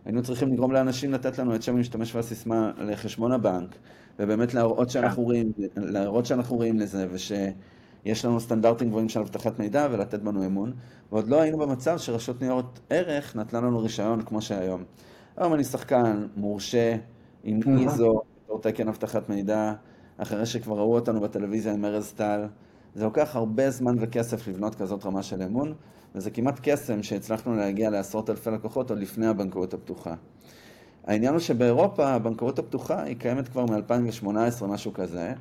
היינו 0.06 0.24
צריכים 0.24 0.54
לגרום 0.54 0.72
לאנשים 0.72 1.12
לתת 1.14 1.40
לנו 1.40 1.56
את 1.56 1.64
שם 1.64 1.76
המשתמש 1.76 2.16
והסיסמה 2.16 2.72
לחשבון 2.78 3.32
הבנק, 3.32 3.76
ובאמת 4.20 4.54
להראות 4.54 4.90
שאנחנו 4.90 5.24
רואים, 5.24 5.52
להראות 5.76 6.26
שאנחנו 6.26 6.56
רואים 6.56 6.80
לזה, 6.80 7.08
ושיש 7.12 8.26
לנו 8.26 8.40
סטנדרטים 8.40 8.90
גבוהים 8.90 9.10
של 9.10 9.20
אבטחת 9.20 9.60
מידע 9.60 9.88
ולתת 9.92 10.20
בנו 10.20 10.46
אמון, 10.46 10.74
ועוד 11.12 11.28
לא 11.28 11.42
היינו 11.42 11.58
במצב 11.58 11.98
שרשות 11.98 12.42
ניירות 12.42 12.80
ערך 12.90 13.36
נתנה 13.36 13.62
לנו 13.62 13.80
רישיון 13.80 14.22
כמו 14.22 14.42
שהיום. 14.42 14.84
היום 15.38 15.54
אני 15.54 15.64
שחקן 15.64 16.28
מורשה 16.36 16.96
עם 17.44 17.60
ISO, 17.80 18.22
בתור 18.46 18.62
תקן 18.62 18.88
אבטחת 18.88 19.30
מידע, 19.30 19.74
אחרי 20.18 20.46
שכבר 20.46 20.78
ראו 20.78 20.96
אותנו 20.96 21.22
בטלוויזיה 21.22 21.74
עם 21.74 21.86
ארז 21.86 22.12
טל. 22.12 22.46
זה 22.96 23.04
לוקח 23.04 23.36
הרבה 23.36 23.70
זמן 23.70 23.96
וכסף 24.00 24.48
לבנות 24.48 24.76
כזאת 24.76 25.06
רמה 25.06 25.24
של 25.24 25.44
אמון, 25.44 25.74
וזה 26.16 26.32
כמעט 26.32 26.60
קסם 26.64 27.04
שהצלחנו 27.04 27.56
להגיע 27.56 27.90
לעשרות 27.90 28.30
אלפי 28.30 28.50
לקוחות 28.50 28.90
עוד 28.90 29.00
לפני 29.00 29.28
הבנקאות 29.28 29.74
הפתוחה. 29.74 30.16
העניין 31.12 31.34
הוא 31.34 31.40
שבאירופה 31.40 32.08
הבנקאות 32.08 32.60
הפתוחה 32.60 33.04
היא 33.04 33.16
קיימת 33.16 33.48
כבר 33.48 33.66
מ-2018, 33.66 34.66
משהו 34.66 34.94
כזה, 34.94 35.34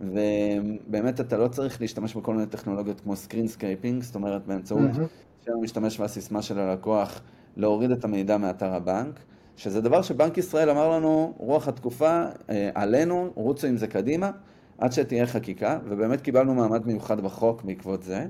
ובאמת 0.00 1.20
אתה 1.20 1.36
לא 1.36 1.48
צריך 1.48 1.80
להשתמש 1.80 2.14
בכל 2.14 2.34
מיני 2.34 2.46
טכנולוגיות 2.46 3.00
כמו 3.00 3.16
screen 3.16 3.48
scraping, 3.48 4.02
זאת 4.02 4.14
אומרת 4.14 4.46
באמצעות 4.46 4.90
mm-hmm. 4.94 5.44
שם 5.44 5.52
המשתמש 5.52 6.00
והסיסמה 6.00 6.42
של 6.42 6.58
הלקוח 6.58 7.20
להוריד 7.56 7.90
את 7.90 8.04
המידע 8.04 8.36
מאתר 8.36 8.74
הבנק, 8.74 9.20
שזה 9.56 9.80
דבר 9.80 10.02
שבנק 10.02 10.38
ישראל 10.38 10.70
אמר 10.70 10.88
לנו, 10.88 11.34
רוח 11.38 11.68
התקופה, 11.68 12.24
אה, 12.50 12.70
עלינו, 12.74 13.30
רוצו 13.34 13.66
עם 13.66 13.76
זה 13.76 13.86
קדימה, 13.86 14.30
עד 14.78 14.92
שתהיה 14.92 15.26
חקיקה, 15.26 15.78
ובאמת 15.88 16.20
קיבלנו 16.20 16.54
מעמד 16.54 16.86
מיוחד 16.86 17.20
בחוק 17.20 17.62
בעקבות 17.62 18.02
זה. 18.02 18.26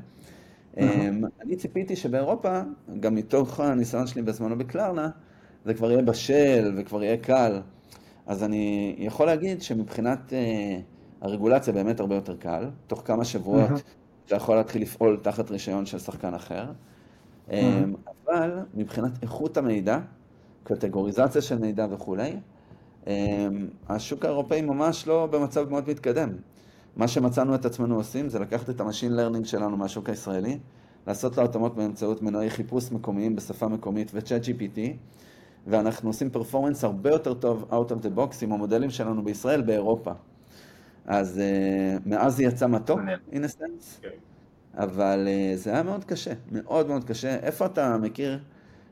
אמ, 0.76 1.24
אני 1.42 1.56
ציפיתי 1.56 1.96
שבאירופה, 1.96 2.60
גם 3.00 3.14
מתוך 3.14 3.60
הניסיון 3.60 4.06
שלי 4.06 4.22
בזמנו 4.22 4.58
בקלרנה, 4.58 5.10
זה 5.66 5.74
כבר 5.74 5.90
יהיה 5.90 6.02
בשל 6.02 6.74
וכבר 6.76 7.02
יהיה 7.02 7.16
קל. 7.16 7.60
אז 8.26 8.44
אני 8.44 8.94
יכול 8.98 9.26
להגיד 9.26 9.62
שמבחינת 9.62 10.32
אה, 10.32 10.78
הרגולציה 11.20 11.72
באמת 11.72 12.00
הרבה 12.00 12.14
יותר 12.14 12.36
קל. 12.36 12.70
תוך 12.86 13.02
כמה 13.04 13.24
שבועות 13.24 13.70
אתה 14.26 14.36
יכול 14.36 14.56
להתחיל 14.56 14.82
לפעול 14.82 15.18
תחת 15.22 15.50
רישיון 15.50 15.86
של 15.86 15.98
שחקן 15.98 16.34
אחר. 16.34 16.64
אמ, 17.50 17.94
אבל 18.26 18.58
מבחינת 18.74 19.22
איכות 19.22 19.56
המידע, 19.56 19.98
קטגוריזציה 20.64 21.42
של 21.42 21.58
מידע 21.58 21.86
וכולי, 21.90 22.36
אמ, 23.06 23.12
השוק 23.88 24.24
האירופאי 24.24 24.62
ממש 24.62 25.06
לא 25.06 25.26
במצב 25.26 25.70
מאוד 25.70 25.88
מתקדם. 25.88 26.30
מה 26.96 27.08
שמצאנו 27.08 27.54
את 27.54 27.64
עצמנו 27.64 27.96
עושים 27.96 28.28
זה 28.28 28.38
לקחת 28.38 28.70
את 28.70 28.80
ה-machine 28.80 29.12
learning 29.12 29.44
שלנו 29.44 29.76
מהשוק 29.76 30.08
הישראלי, 30.08 30.58
לעשות 31.06 31.36
לו 31.36 31.44
התאמות 31.44 31.76
באמצעות 31.76 32.22
מנועי 32.22 32.50
חיפוש 32.50 32.92
מקומיים 32.92 33.36
בשפה 33.36 33.68
מקומית 33.68 34.10
ו- 34.14 34.44
ChatGPT, 34.44 34.78
ואנחנו 35.66 36.08
עושים 36.08 36.30
performance 36.30 36.84
הרבה 36.84 37.10
יותר 37.10 37.34
טוב 37.34 37.70
out 37.70 37.92
of 37.92 38.04
the 38.04 38.18
box 38.18 38.34
עם 38.42 38.52
המודלים 38.52 38.90
שלנו 38.90 39.24
בישראל 39.24 39.62
באירופה. 39.62 40.12
אז 41.06 41.40
uh, 41.40 42.08
מאז 42.08 42.36
זה 42.36 42.42
יצא 42.42 42.66
מתוק, 42.66 43.00
in 43.32 43.34
a 43.34 43.60
sense, 43.60 44.02
כן. 44.02 44.08
אבל 44.74 45.28
uh, 45.28 45.56
זה 45.56 45.72
היה 45.72 45.82
מאוד 45.82 46.04
קשה, 46.04 46.32
מאוד 46.52 46.88
מאוד 46.88 47.04
קשה. 47.04 47.36
איפה 47.36 47.66
אתה 47.66 47.96
מכיר 47.98 48.38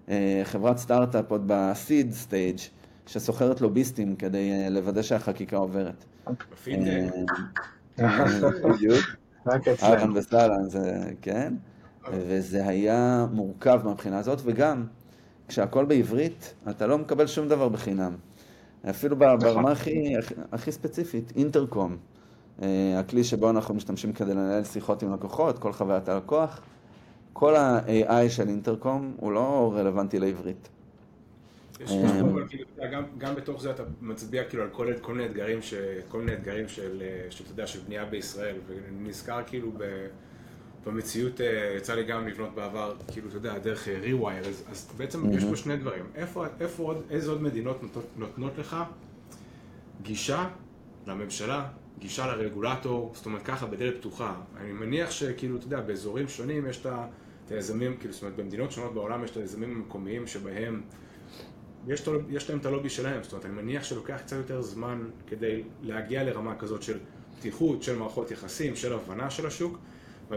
uh, 0.07 0.11
חברת 0.45 0.79
סטארט-אפ 0.79 1.31
עוד 1.31 1.43
ב-seed 1.47 2.29
stage, 2.29 2.63
שסוחרת 3.07 3.61
לוביסטים 3.61 4.17
כדי 4.17 4.67
uh, 4.67 4.71
לוודא 4.71 5.03
שהחקיקה 5.03 5.57
עוברת? 5.57 6.05
בפידבק. 6.53 7.13
בדיוק. 8.75 9.05
אהלן 9.83 10.11
וסהלן, 10.15 10.67
כן. 11.23 11.55
וזה 12.13 12.67
היה 12.67 13.27
מורכב 13.33 13.81
מהבחינה 13.85 14.19
הזאת, 14.19 14.41
וגם 14.45 14.87
כשהכל 15.49 15.85
בעברית, 15.85 16.55
אתה 16.71 16.87
לא 16.87 16.99
מקבל 16.99 17.27
שום 17.27 17.49
דבר 17.49 17.69
בחינם. 17.69 18.15
אפילו 18.91 19.17
ברמה 19.17 19.73
הכי, 19.73 20.15
הכי 20.53 20.73
ספציפית, 20.73 21.33
אינטרקום, 21.37 21.97
אה, 22.63 22.99
הכלי 22.99 23.25
שבו 23.25 23.51
אנחנו 23.51 23.75
משתמשים 23.75 24.13
כדי 24.13 24.35
לנהל 24.35 24.65
שיחות 24.65 25.03
עם 25.03 25.15
לקוחות, 25.15 25.59
כל 25.59 25.73
חוויית 25.73 26.09
הלקוח, 26.09 26.61
כל 27.33 27.57
ה-AI 27.57 28.29
של 28.29 28.49
אינטרקום 28.49 29.15
הוא 29.17 29.33
לא 29.33 29.73
רלוונטי 29.77 30.19
לעברית. 30.19 30.69
אמ, 31.81 32.47
כאילו, 32.49 32.67
גם 33.19 33.35
בתוך 33.35 33.63
זה 33.63 33.71
אתה 33.71 33.83
מצביע 34.01 34.45
כאילו 34.45 34.63
על 34.63 34.69
כל 35.01 35.15
מיני 35.15 35.27
אתגרים, 35.27 35.59
כל 36.09 36.19
מיני 36.19 36.33
אתגרים 36.33 36.69
של, 36.69 37.03
שאתה 37.31 37.51
יודע, 37.51 37.67
של 37.67 37.81
בנייה 37.81 38.05
בישראל, 38.05 38.57
ונזכר 38.67 39.41
כאילו 39.47 39.73
במציאות, 40.87 41.41
אה, 41.41 41.75
יצא 41.77 41.95
לי 41.95 42.05
גם 42.05 42.29
לבנות 42.29 42.55
בעבר, 42.55 42.95
כאילו, 43.13 43.29
אתה 43.29 43.37
יודע, 43.37 43.59
דרך 43.59 43.89
rewire, 43.89 44.71
אז 44.71 44.89
בעצם 44.97 45.33
יש 45.33 45.45
פה 45.45 45.57
שני 45.57 45.77
דברים, 45.77 46.05
איפה 46.61 46.83
עוד, 46.83 47.03
איזה 47.11 47.31
עוד 47.31 47.43
מדינות 47.43 47.81
נותנות 48.17 48.59
לך 48.59 48.77
גישה 50.03 50.49
לממשלה 51.07 51.69
גישה 51.99 52.27
לרגולטור, 52.27 53.13
זאת 53.15 53.27
אומרת 53.27 53.43
ככה, 53.43 53.67
בדלת 53.67 53.97
פתוחה. 53.97 54.35
אני 54.61 54.73
מניח 54.73 55.11
שכאילו, 55.11 55.57
אתה 55.57 55.67
יודע, 55.67 55.81
באזורים 55.81 56.29
שונים 56.29 56.67
יש 56.67 56.87
את 56.87 57.51
היזמים, 57.51 57.97
כאילו, 57.97 58.15
זאת 58.15 58.23
אומרת, 58.23 58.37
במדינות 58.37 58.73
שונות 58.73 58.95
בעולם 58.95 59.25
יש 59.25 59.31
את 59.31 59.37
היזמים 59.37 59.77
המקומיים 59.77 60.27
שבהם 60.27 60.83
יש, 61.87 62.09
יש 62.29 62.51
להם 62.51 62.59
את 62.59 62.67
הלובי 62.67 62.91
שלהם, 62.91 63.23
זאת 63.23 63.33
אומרת, 63.33 63.47
אני 63.47 63.55
מניח 63.55 63.85
שלוקח 63.85 64.21
קצת 64.25 64.37
יותר 64.37 64.63
זמן 64.63 65.05
כדי 65.27 65.63
להגיע 65.83 66.25
לרמה 66.25 66.57
כזאת 66.57 66.83
של 66.83 66.99
פתיחות, 67.39 67.83
של 67.83 67.99
מערכות 67.99 68.31
יחסים, 68.31 68.77
של 68.77 68.93
הבנה 68.93 69.31
של 69.31 69.47
השוק. 69.47 69.79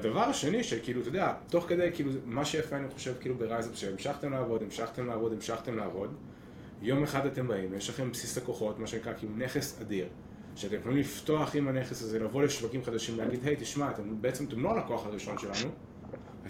והדבר 0.04 0.20
השני, 0.20 0.64
שכאילו, 0.64 1.02
אתה 1.02 1.10
יודע, 1.10 1.34
תוך 1.50 1.66
כדי, 1.68 1.90
כאילו, 1.94 2.12
מה 2.26 2.46
שיפה 2.46 2.76
אני 2.76 2.90
חושב, 2.90 3.14
כאילו, 3.20 3.36
ברייזאפ, 3.36 3.76
שהמשכתם 3.76 4.32
לעבוד, 4.32 4.64
המשכתם 4.64 5.08
לעבוד, 5.08 5.34
המשכתם 5.34 5.78
לעבוד, 5.78 6.14
יום 6.82 7.04
אחד 7.04 7.26
אתם 7.26 7.48
באים, 7.48 7.74
יש 7.74 7.90
לכם 7.90 8.12
בסיס 8.12 8.38
לקוחות, 8.38 8.80
מה 8.80 8.88
שנקרא, 8.88 9.14
כאילו, 9.18 9.34
נכס 9.38 9.82
אדיר. 9.82 10.08
שאתם 10.56 10.76
יכולים 10.76 10.98
לפתוח 10.98 11.56
עם 11.56 11.68
הנכס 11.68 12.02
הזה, 12.02 12.20
לבוא 12.20 12.44
לשווקים 12.44 12.84
חדשים, 12.84 13.18
להגיד, 13.18 13.40
היי, 13.44 13.56
תשמע, 13.60 13.92
אתם 13.92 14.22
בעצם, 14.22 14.46
אתם 14.46 14.64
לא 14.64 14.72
הלקוח 14.72 15.06
הראשון 15.06 15.38
שלנו, 15.38 15.70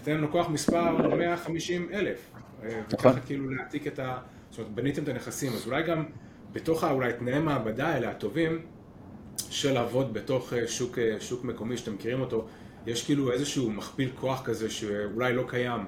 אתם 0.02 0.24
לקוח 0.24 0.48
מספר 0.48 1.16
150 1.16 1.88
אלף. 1.92 2.30
אה, 2.62 2.80
וככה 2.88 3.08
נכון. 3.08 3.20
כאילו 3.26 3.50
להעתיק 3.50 3.86
את 3.86 3.98
ה... 3.98 4.18
זאת 4.50 4.58
אומרת, 4.58 4.72
בניתם 4.72 5.02
את 5.02 5.08
הנכסים, 5.08 5.52
אז 5.52 5.66
אולי 5.66 5.82
גם 5.82 6.04
בתוך 6.52 6.84
אולי 6.84 7.12
תנאי 7.12 7.38
מעבדה 7.38 7.88
האלה 7.88 8.10
הטובים 8.10 8.62
של 9.50 9.72
לעבוד 9.72 10.12
בתוך 10.12 10.52
אה, 10.52 10.66
שוק, 10.66 10.98
אה, 10.98 11.16
שוק 11.20 11.44
מקומי 11.44 11.76
שאתם 11.76 11.94
מכירים 11.94 12.20
אותו, 12.20 12.46
יש 12.88 13.04
כאילו 13.04 13.32
איזשהו 13.32 13.70
מכפיל 13.70 14.10
כוח 14.20 14.42
כזה 14.44 14.70
שאולי 14.70 15.32
לא 15.34 15.44
קיים 15.48 15.80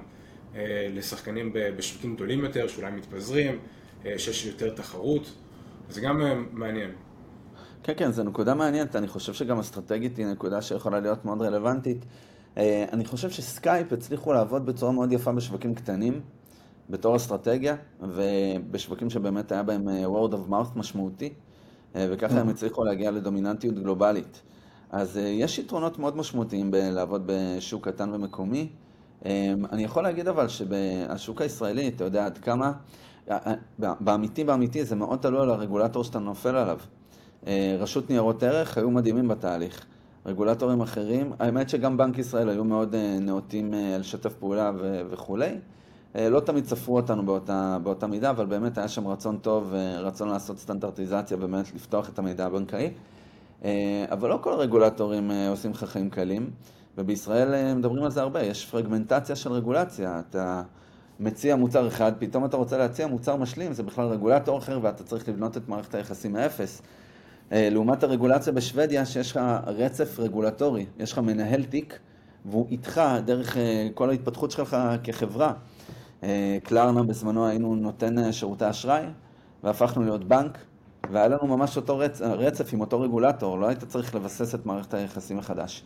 אה, 0.55 0.87
לשחקנים 0.93 1.51
בשווקים 1.53 2.15
גדולים 2.15 2.43
יותר, 2.43 2.67
שאולי 2.67 2.91
מתפזרים, 2.91 3.59
אה, 4.05 4.13
שיש 4.17 4.45
יותר 4.45 4.73
תחרות, 4.73 5.33
זה 5.89 6.01
גם 6.01 6.21
אה, 6.21 6.35
מעניין. 6.51 6.91
כן, 7.83 7.93
כן, 7.97 8.11
זו 8.11 8.23
נקודה 8.23 8.53
מעניינת, 8.53 8.95
אני 8.95 9.07
חושב 9.07 9.33
שגם 9.33 9.59
אסטרטגית 9.59 10.17
היא 10.17 10.25
נקודה 10.25 10.61
שיכולה 10.61 10.99
להיות 10.99 11.25
מאוד 11.25 11.41
רלוונטית. 11.41 12.05
אה, 12.57 12.85
אני 12.91 13.05
חושב 13.05 13.29
שסקייפ 13.29 13.93
הצליחו 13.93 14.33
לעבוד 14.33 14.65
בצורה 14.65 14.91
מאוד 14.91 15.11
יפה 15.11 15.31
בשווקים 15.31 15.75
קטנים, 15.75 16.21
בתור 16.89 17.15
אסטרטגיה, 17.15 17.75
ובשווקים 18.01 19.09
שבאמת 19.09 19.51
היה 19.51 19.63
בהם 19.63 19.89
אה, 19.89 20.05
word 20.05 20.31
of 20.31 20.51
mouth 20.51 20.77
משמעותי, 20.79 21.33
אה, 21.95 22.07
וככה 22.11 22.39
הם 22.39 22.49
הצליחו 22.49 22.83
להגיע 22.83 23.11
לדומיננטיות 23.11 23.75
גלובלית. 23.75 24.41
אז 24.91 25.17
אה, 25.17 25.23
יש 25.23 25.59
יתרונות 25.59 25.99
מאוד 25.99 26.17
משמעותיים 26.17 26.71
בלעבוד 26.71 27.23
בשוק 27.25 27.87
קטן 27.87 28.13
ומקומי. 28.13 28.69
אני 29.71 29.83
יכול 29.83 30.03
להגיד 30.03 30.27
אבל 30.27 30.47
שבשוק 30.47 31.41
הישראלי, 31.41 31.87
אתה 31.87 32.03
יודע 32.03 32.25
עד 32.25 32.37
כמה, 32.37 32.71
באמיתי 33.79 34.43
באמיתי 34.43 34.85
זה 34.85 34.95
מאוד 34.95 35.19
תלוי 35.19 35.41
על 35.41 35.49
הרגולטור 35.49 36.03
שאתה 36.03 36.19
נופל 36.19 36.55
עליו. 36.55 36.79
רשות 37.79 38.09
ניירות 38.09 38.43
ערך 38.43 38.77
היו 38.77 38.91
מדהימים 38.91 39.27
בתהליך. 39.27 39.85
רגולטורים 40.25 40.81
אחרים, 40.81 41.33
האמת 41.39 41.69
שגם 41.69 41.97
בנק 41.97 42.17
ישראל 42.17 42.49
היו 42.49 42.63
מאוד 42.63 42.95
נאותים 43.21 43.73
לשתף 43.73 44.33
פעולה 44.33 44.71
וכולי. 45.09 45.49
אה, 46.15 46.29
לא 46.29 46.39
תמיד 46.39 46.65
ספרו 46.65 46.95
אותנו 46.95 47.25
באותה, 47.25 47.77
באותה 47.83 48.07
מידה, 48.07 48.29
אבל 48.29 48.45
באמת 48.45 48.77
היה 48.77 48.87
שם 48.87 49.07
רצון 49.07 49.37
טוב, 49.37 49.73
רצון 49.99 50.29
לעשות 50.29 50.59
סטנדרטיזציה, 50.59 51.37
באמת 51.37 51.75
לפתוח 51.75 52.09
את 52.09 52.19
המידע 52.19 52.45
הבנקאי. 52.45 52.93
אה, 53.65 54.05
אבל 54.11 54.29
לא 54.29 54.39
כל 54.41 54.53
הרגולטורים 54.53 55.31
אה, 55.31 55.49
עושים 55.49 55.71
לך 55.71 55.83
חיים 55.83 56.09
קלים, 56.09 56.49
ובישראל 56.97 57.73
מדברים 57.75 58.03
על 58.03 58.11
זה 58.11 58.21
הרבה, 58.21 58.43
יש 58.43 58.65
פרגמנטציה 58.65 59.35
של 59.35 59.51
רגולציה. 59.51 60.21
אתה 60.29 60.63
מציע 61.19 61.55
מוצר 61.55 61.87
אחד, 61.87 62.11
פתאום 62.19 62.45
אתה 62.45 62.57
רוצה 62.57 62.77
להציע 62.77 63.07
מוצר 63.07 63.35
משלים, 63.35 63.73
זה 63.73 63.83
בכלל 63.83 64.07
רגולטור 64.07 64.57
אחר, 64.57 64.79
ואתה 64.81 65.03
צריך 65.03 65.29
לבנות 65.29 65.57
את 65.57 65.69
מערכת 65.69 65.95
היחסים 65.95 66.33
מאפס. 66.33 66.81
לעומת 67.51 68.03
הרגולציה 68.03 68.53
בשוודיה, 68.53 69.05
שיש 69.05 69.31
לך 69.31 69.39
רצף 69.67 70.19
רגולטורי, 70.19 70.85
יש 70.99 71.11
לך 71.11 71.19
מנהל 71.19 71.63
תיק, 71.63 71.99
והוא 72.45 72.67
איתך 72.71 73.01
דרך 73.25 73.57
כל 73.93 74.09
ההתפתחות 74.09 74.51
שלך 74.51 74.77
כחברה. 75.03 75.53
אה, 76.23 76.57
קלרנה 76.63 77.03
בזמנו 77.03 77.47
היינו 77.47 77.75
נותן 77.75 78.19
אה, 78.19 78.33
שירותי 78.33 78.69
אשראי, 78.69 79.03
והפכנו 79.63 80.03
להיות 80.03 80.23
בנק, 80.23 80.57
והיה 81.11 81.27
לנו 81.27 81.47
ממש 81.47 81.77
אותו 81.77 81.97
רצ... 81.97 82.21
רצף 82.21 82.73
עם 82.73 82.81
אותו 82.81 83.01
רגולטור, 83.01 83.59
לא 83.59 83.67
היית 83.67 83.83
צריך 83.83 84.15
לבסס 84.15 84.55
את 84.55 84.65
מערכת 84.65 84.93
היחסים 84.93 85.37
מחדש. 85.37 85.83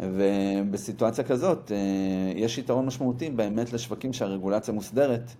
ובסיטואציה 0.00 1.24
כזאת, 1.24 1.72
אה, 1.72 2.32
יש 2.36 2.58
יתרון 2.58 2.86
משמעותי 2.86 3.30
באמת 3.30 3.72
לשווקים 3.72 4.12
שהרגולציה 4.12 4.74
מוסדרת, 4.74 5.30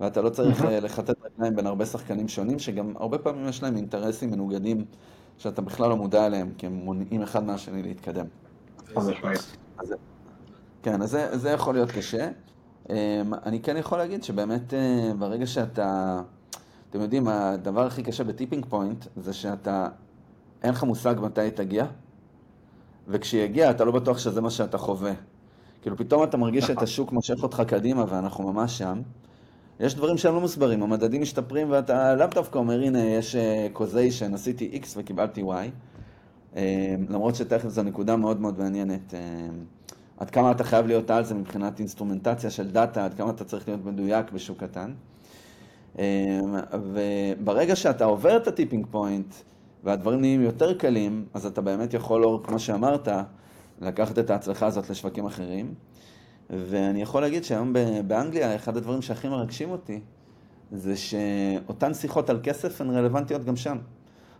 ואתה 0.00 0.22
לא 0.22 0.30
צריך 0.30 0.64
לחטט 0.82 1.16
רגליים 1.24 1.56
בין 1.56 1.66
הרבה 1.66 1.86
שחקנים 1.86 2.28
שונים, 2.28 2.58
שגם 2.58 2.92
הרבה 2.96 3.18
פעמים 3.18 3.48
יש 3.48 3.62
להם 3.62 3.76
אינטרסים 3.76 4.30
מנוגדים 4.30 4.84
שאתה 5.38 5.62
בכלל 5.62 5.88
לא 5.88 5.96
מודע 5.96 6.26
אליהם, 6.26 6.50
כי 6.58 6.66
הם 6.66 6.72
מונעים 6.72 7.22
אחד 7.22 7.44
מהשני 7.44 7.82
להתקדם. 7.82 8.26
כן, 10.82 11.02
אז 11.02 11.10
זה, 11.10 11.38
זה 11.38 11.50
יכול 11.50 11.74
להיות 11.74 11.90
קשה. 11.90 12.28
אמ, 12.90 12.94
אני 13.46 13.60
כן 13.60 13.76
יכול 13.76 13.98
להגיד 13.98 14.24
שבאמת 14.24 14.74
אה, 14.74 15.12
ברגע 15.18 15.46
שאתה, 15.46 16.20
אתם 16.90 17.00
יודעים, 17.00 17.28
הדבר 17.28 17.86
הכי 17.86 18.02
קשה 18.02 18.24
בטיפינג 18.24 18.66
פוינט 18.68 19.06
זה 19.16 19.32
שאתה, 19.32 19.88
אין 20.62 20.70
לך 20.70 20.84
מושג 20.84 21.14
מתי 21.22 21.40
היא 21.40 21.50
תגיע, 21.50 21.86
וכשיגיע 23.08 23.70
אתה 23.70 23.84
לא 23.84 23.92
בטוח 23.92 24.18
שזה 24.18 24.40
מה 24.40 24.50
שאתה 24.50 24.78
חווה. 24.78 25.12
כאילו 25.82 25.96
פתאום 25.96 26.24
אתה 26.24 26.36
מרגיש 26.36 26.64
שאת 26.64 26.70
נכון. 26.70 26.84
השוק 26.84 27.12
מושך 27.12 27.42
אותך 27.42 27.62
קדימה 27.66 28.04
ואנחנו 28.08 28.52
ממש 28.52 28.78
שם. 28.78 29.00
יש 29.80 29.94
דברים 29.94 30.18
שהם 30.18 30.34
לא 30.34 30.40
מוסברים, 30.40 30.82
המדדים 30.82 31.22
משתפרים 31.22 31.70
ואתה 31.70 32.14
לאו 32.14 32.26
דווקא 32.26 32.58
אומר, 32.58 32.80
הנה, 32.80 33.04
יש 33.04 33.36
קוזיישן, 33.72 34.30
אה, 34.30 34.34
עשיתי 34.34 34.80
X 34.82 34.86
וקיבלתי 34.96 35.42
Y. 35.42 35.70
אמ, 36.56 36.62
למרות 37.08 37.34
שתכף 37.34 37.68
זו 37.68 37.82
נקודה 37.82 38.16
מאוד 38.16 38.40
מאוד 38.40 38.58
מעניינת. 38.58 39.14
אמ, 39.14 39.18
עד 40.18 40.30
כמה 40.30 40.50
אתה 40.50 40.64
חייב 40.64 40.86
להיות 40.86 41.10
על 41.10 41.24
זה 41.24 41.34
מבחינת 41.34 41.78
אינסטרומנטציה 41.78 42.50
של 42.50 42.70
דאטה, 42.70 43.04
עד 43.04 43.14
כמה 43.14 43.30
אתה 43.30 43.44
צריך 43.44 43.68
להיות 43.68 43.84
מדויק 43.84 44.32
בשוק 44.32 44.64
קטן. 44.64 44.92
אמ, 45.98 46.02
וברגע 46.72 47.76
שאתה 47.76 48.04
עובר 48.04 48.36
את 48.36 48.48
הטיפינג 48.48 48.86
פוינט 48.90 49.34
והדברים 49.84 50.20
נהיים 50.20 50.42
יותר 50.42 50.74
קלים, 50.74 51.24
אז 51.34 51.46
אתה 51.46 51.60
באמת 51.60 51.94
יכול, 51.94 52.38
כמו 52.42 52.58
שאמרת, 52.58 53.08
לקחת 53.80 54.18
את 54.18 54.30
ההצלחה 54.30 54.66
הזאת 54.66 54.90
לשווקים 54.90 55.26
אחרים. 55.26 55.74
ואני 56.50 57.02
יכול 57.02 57.22
להגיד 57.22 57.44
שהיום 57.44 57.72
באנגליה, 58.06 58.56
אחד 58.56 58.76
הדברים 58.76 59.02
שהכי 59.02 59.28
מרגשים 59.28 59.70
אותי, 59.70 60.00
זה 60.72 60.96
שאותן 60.96 61.94
שיחות 61.94 62.30
על 62.30 62.40
כסף 62.42 62.80
הן 62.80 62.90
רלוונטיות 62.90 63.44
גם 63.44 63.56
שם. 63.56 63.78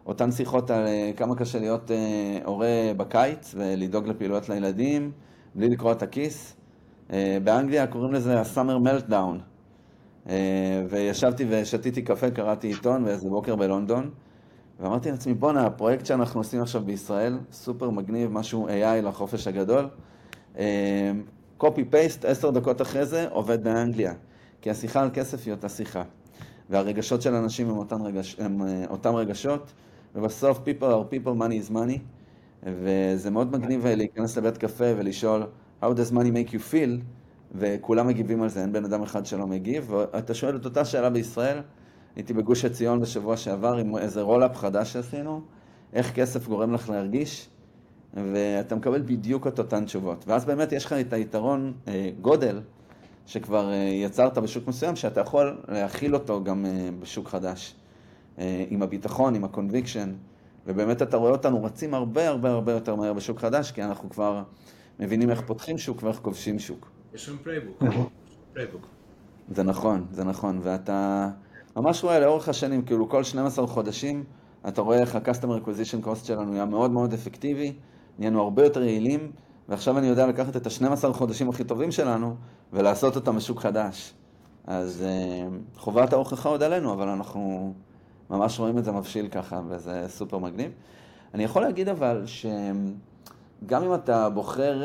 אותן 0.07 0.33
שיחות 0.33 0.71
על 0.71 0.87
אה, 0.87 1.11
כמה 1.17 1.37
קשה 1.37 1.59
להיות 1.59 1.91
אה, 1.91 2.39
הורה 2.45 2.93
בקיץ 2.97 3.55
ולדאוג 3.59 4.09
לפעילויות 4.09 4.49
לילדים, 4.49 5.13
בלי 5.55 5.69
לקרוא 5.69 5.93
את 5.93 6.03
הכיס. 6.03 6.57
אה, 7.13 7.39
באנגליה 7.45 7.87
קוראים 7.87 8.13
לזה 8.13 8.41
ה-Summer 8.41 8.87
Meltdown. 8.87 9.50
אה, 10.29 10.85
וישבתי 10.89 11.47
ושתיתי 11.49 12.03
קפה, 12.03 12.31
קראתי 12.31 12.69
עיתון 12.69 13.05
באיזה 13.05 13.29
בוקר 13.29 13.57
בלונדון, 13.57 14.11
ואמרתי 14.81 15.11
לעצמי, 15.11 15.35
בואנה, 15.35 15.67
הפרויקט 15.67 16.07
שאנחנו 16.07 16.41
עושים 16.41 16.63
עכשיו 16.63 16.83
בישראל, 16.83 17.39
סופר 17.53 17.91
מגניב, 17.91 18.33
משהו 18.33 18.69
AI 18.69 19.03
לחופש 19.03 19.47
הגדול. 19.47 19.89
קופי 21.59 21.85
פייסט, 21.85 22.25
עשר 22.25 22.51
דקות 22.51 22.83
אחרי 22.83 23.07
זה, 23.07 23.29
עובד 23.31 23.65
באנגליה. 23.65 24.13
כי 24.61 24.71
השיחה 24.71 25.03
על 25.03 25.11
כסף 25.15 25.47
היא 25.47 25.53
אותה 25.53 25.69
שיחה. 25.69 26.03
והרגשות 26.71 27.23
של 27.23 27.35
אנשים 27.35 27.71
הם 27.71 27.77
אותם, 27.77 28.03
רגש, 28.03 28.37
הם 28.39 28.63
אה, 28.63 28.85
אותם 28.91 29.15
רגשות, 29.15 29.73
ובסוף 30.15 30.59
people 30.59 30.83
are 30.83 31.15
people, 31.15 31.41
money 31.41 31.69
is 31.69 31.73
money. 31.73 31.99
וזה 32.63 33.31
מאוד 33.31 33.53
מגניב 33.53 33.87
להיכנס 33.87 34.39
לבית 34.39 34.59
קפה 34.59 34.85
ולשאול 34.97 35.47
How 35.83 35.87
does 35.87 36.13
money 36.13 36.31
make 36.31 36.53
you 36.53 36.59
feel? 36.73 37.01
וכולם 37.55 38.07
מגיבים 38.07 38.43
על 38.43 38.49
זה, 38.49 38.63
אין 38.63 38.73
בן 38.73 38.85
אדם 38.85 39.03
אחד 39.03 39.27
שלא 39.27 39.47
מגיב. 39.47 39.91
ואתה 39.91 40.35
שואל 40.35 40.57
את 40.57 40.65
אותה 40.65 40.85
שאלה 40.85 41.11
בישראל, 41.11 41.59
הייתי 42.17 42.33
בגוש 42.33 42.65
עציון 42.65 43.01
בשבוע 43.01 43.37
שעבר 43.37 43.77
עם 43.77 43.97
איזה 43.97 44.21
רולאפ 44.23 44.57
חדש 44.57 44.93
שעשינו, 44.93 45.41
איך 45.93 46.15
כסף 46.15 46.49
גורם 46.49 46.73
לך 46.73 46.91
להרגיש, 46.91 47.49
ואתה 48.15 48.77
מקבל 48.77 49.03
בדיוק 49.03 49.47
את 49.47 49.59
אותן 49.59 49.85
תשובות. 49.85 50.25
ואז 50.29 50.45
באמת 50.45 50.73
יש 50.73 50.85
לך 50.85 50.93
את 50.93 51.13
היתרון 51.13 51.73
אה, 51.89 52.11
גודל, 52.21 52.61
שכבר 53.27 53.71
אה, 53.71 53.75
יצרת 53.77 54.39
בשוק 54.39 54.69
מסוים, 54.69 54.97
שאתה 54.97 55.21
יכול 55.21 55.61
להכיל 55.69 56.15
אותו 56.15 56.45
גם 56.45 56.67
אה, 56.67 56.89
בשוק 57.01 57.29
חדש. 57.29 57.75
עם 58.71 58.83
הביטחון, 58.83 59.35
עם 59.35 59.45
ה-conviction. 59.45 60.13
ובאמת 60.67 61.03
אתה 61.03 61.17
רואה 61.17 61.31
אותנו 61.31 61.65
רצים 61.65 61.95
הרבה 61.95 62.29
הרבה 62.29 62.51
הרבה 62.51 62.73
יותר 62.73 62.95
מהר 62.95 63.13
בשוק 63.13 63.39
חדש, 63.39 63.73
כי 63.73 63.83
אנחנו 63.83 64.11
כבר 64.11 64.43
מבינים 65.01 65.31
איך 65.31 65.41
פותחים 65.41 65.79
שוק 65.79 66.03
ואיך 66.03 66.19
כובשים 66.23 66.59
שוק. 66.59 66.90
יש 67.15 67.25
שם 67.27 67.37
playbook. 67.43 67.83
playbook. 68.53 68.87
זה 69.49 69.63
נכון, 69.63 70.07
זה 70.13 70.25
נכון, 70.25 70.61
ואתה 70.63 71.29
ממש 71.77 72.05
רואה 72.05 72.21
לאורך 72.21 72.49
השנים, 72.49 72.83
כאילו 72.83 73.09
כל 73.09 73.25
12 73.25 73.67
חודשים, 73.67 74.25
אתה 74.69 74.81
רואה 74.81 74.99
איך 74.99 75.15
ה-Customer 75.15 75.65
Acquisition 75.65 76.07
Cost 76.07 76.27
שלנו 76.27 76.53
היה 76.55 76.65
מאוד 76.65 76.91
מאוד 76.91 77.13
אפקטיבי, 77.13 77.73
נהיינו 78.19 78.43
הרבה 78.43 78.65
יותר 78.65 78.83
יעילים, 78.83 79.33
ועכשיו 79.69 79.99
אני 79.99 80.07
יודע 80.07 80.27
לקחת 80.27 80.57
את 80.57 80.67
ה-12 80.67 81.13
חודשים 81.13 81.49
הכי 81.49 81.65
טובים 81.65 81.93
שלנו 81.93 82.37
ולעשות 82.73 83.17
אותם 83.17 83.37
בשוק 83.37 83.61
חדש. 83.61 84.15
אז 84.67 85.05
uh, 85.07 85.81
חובת 85.81 86.13
ההוכחה 86.13 86.49
עוד 86.49 86.63
עלינו, 86.63 86.93
אבל 86.93 87.09
אנחנו 87.09 87.75
ממש 88.31 88.59
רואים 88.59 88.79
את 88.79 88.85
זה 88.85 88.93
מבשיל 88.93 89.29
ככה, 89.29 89.61
וזה 89.69 90.05
סופר 90.09 90.39
מגניב. 90.39 90.73
אני 91.35 91.45
יכול 91.45 91.63
להגיד 91.63 91.89
אבל 91.89 92.23
שגם 93.65 93.85
אם 93.85 93.95
אתה 93.95 94.31
בוחר 94.31 94.83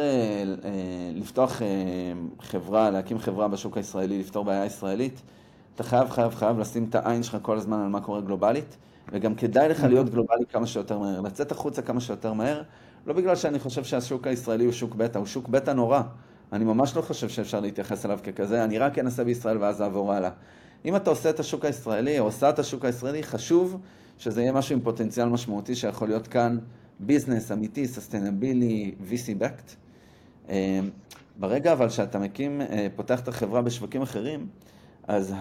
לפתוח 1.13 1.61
חברה, 2.41 2.89
להקים 2.89 3.19
חברה 3.19 3.47
בשוק 3.47 3.77
הישראלי, 3.77 4.19
לפתור 4.19 4.45
בעיה 4.45 4.65
ישראלית, 4.65 5.21
אתה 5.75 5.83
חייב, 5.83 6.09
חייב, 6.09 6.35
חייב 6.35 6.59
לשים 6.59 6.85
את 6.89 6.95
העין 6.95 7.23
שלך 7.23 7.37
כל 7.41 7.57
הזמן 7.57 7.79
על 7.79 7.87
מה 7.87 8.01
קורה 8.01 8.21
גלובלית, 8.21 8.77
וגם 9.11 9.35
כדאי 9.35 9.69
לך 9.69 9.83
להיות 9.83 10.09
גלובלי 10.09 10.45
כמה 10.49 10.67
שיותר 10.67 10.99
מהר, 10.99 11.21
לצאת 11.21 11.51
החוצה 11.51 11.81
כמה 11.81 12.01
שיותר 12.01 12.33
מהר, 12.33 12.61
לא 13.05 13.13
בגלל 13.13 13.35
שאני 13.35 13.59
חושב 13.59 13.83
שהשוק 13.83 14.27
הישראלי 14.27 14.65
הוא 14.65 14.73
שוק 14.73 14.95
בטא, 14.95 15.17
הוא 15.17 15.25
שוק 15.25 15.47
בטא 15.47 15.71
נורא. 15.71 16.01
אני 16.53 16.65
ממש 16.65 16.95
לא 16.95 17.01
חושב 17.01 17.29
שאפשר 17.29 17.59
להתייחס 17.59 18.05
אליו 18.05 18.19
ככזה, 18.23 18.63
אני 18.63 18.77
רק 18.77 18.99
אנסה 18.99 19.23
בישראל 19.23 19.57
ואז 19.57 19.81
אעבור 19.81 20.13
הלאה. 20.13 20.29
אם 20.85 20.95
אתה 20.95 21.09
עושה 21.09 21.29
את 21.29 21.39
השוק 21.39 21.65
הישראלי, 21.65 22.19
או 22.19 22.25
עושה 22.25 22.49
את 22.49 22.59
השוק 22.59 22.85
הישראלי, 22.85 23.23
חשוב 23.23 23.77
שזה 24.17 24.41
יהיה 24.41 24.51
משהו 24.51 24.75
עם 24.75 24.81
פוטנציאל 24.81 25.29
משמעותי 25.29 25.75
שיכול 25.75 26.07
להיות 26.07 26.27
כאן 26.27 26.57
business 26.99 27.51
אמיתי, 27.51 27.87
sustainable, 27.87 28.95
VC-Backed. 29.09 29.75
אה, 30.49 30.79
ברגע 31.39 31.73
אבל 31.73 31.89
שאתה 31.89 32.19
מקים, 32.19 32.61
אה, 32.61 32.87
פותח 32.95 33.19
את 33.19 33.27
החברה 33.27 33.61
בשווקים 33.61 34.01
אחרים, 34.01 34.47
אז 35.07 35.33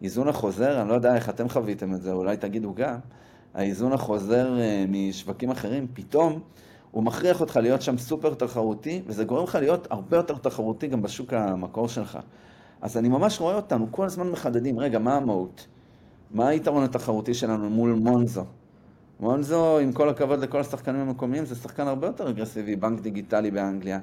האיזון 0.00 0.28
החוזר, 0.28 0.80
אני 0.80 0.88
לא 0.88 0.94
יודע 0.94 1.14
איך 1.14 1.28
אתם 1.28 1.48
חוויתם 1.48 1.94
את 1.94 2.02
זה, 2.02 2.12
אולי 2.12 2.36
תגידו 2.36 2.74
גם, 2.74 2.98
האיזון 3.54 3.92
החוזר 3.92 4.60
אה, 4.60 4.84
משווקים 4.88 5.50
אחרים, 5.50 5.86
פתאום 5.94 6.40
הוא 6.90 7.02
מכריח 7.02 7.40
אותך 7.40 7.56
להיות 7.56 7.82
שם 7.82 7.98
סופר 7.98 8.34
תחרותי, 8.34 9.02
וזה 9.06 9.24
גורם 9.24 9.44
לך 9.44 9.54
להיות 9.54 9.86
הרבה 9.90 10.16
יותר 10.16 10.34
תחרותי 10.34 10.86
גם 10.86 11.02
בשוק 11.02 11.32
המקור 11.32 11.88
שלך. 11.88 12.18
אז 12.80 12.96
אני 12.96 13.08
ממש 13.08 13.40
רואה 13.40 13.54
אותנו 13.54 13.86
כל 13.90 14.06
הזמן 14.06 14.30
מחדדים, 14.30 14.78
רגע, 14.78 14.98
מה 14.98 15.16
המהות? 15.16 15.66
מה 16.30 16.48
היתרון 16.48 16.84
התחרותי 16.84 17.34
שלנו 17.34 17.70
מול 17.70 17.92
מונזו? 17.92 18.44
מונזו, 19.22 19.78
עם 19.78 19.92
כל 19.92 20.08
הכבוד 20.08 20.40
לכל 20.40 20.60
השחקנים 20.60 21.00
המקומיים, 21.00 21.44
זה 21.44 21.54
שחקן 21.54 21.86
הרבה 21.86 22.06
יותר 22.06 22.30
אגרסיבי, 22.30 22.76
בנק 22.76 23.00
דיגיטלי 23.00 23.50
באנגליה. 23.50 24.00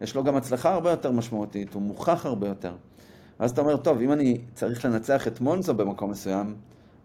יש 0.00 0.14
לו 0.14 0.24
גם 0.24 0.36
הצלחה 0.36 0.72
הרבה 0.72 0.90
יותר 0.90 1.10
משמעותית, 1.10 1.74
הוא 1.74 1.82
מוכח 1.82 2.26
הרבה 2.26 2.48
יותר. 2.48 2.74
ואז 3.40 3.50
אתה 3.50 3.60
אומר, 3.60 3.76
טוב, 3.76 4.00
אם 4.00 4.12
אני 4.12 4.40
צריך 4.54 4.84
לנצח 4.84 5.26
את 5.26 5.40
מונזו 5.40 5.74
במקום 5.74 6.10
מסוים, 6.10 6.54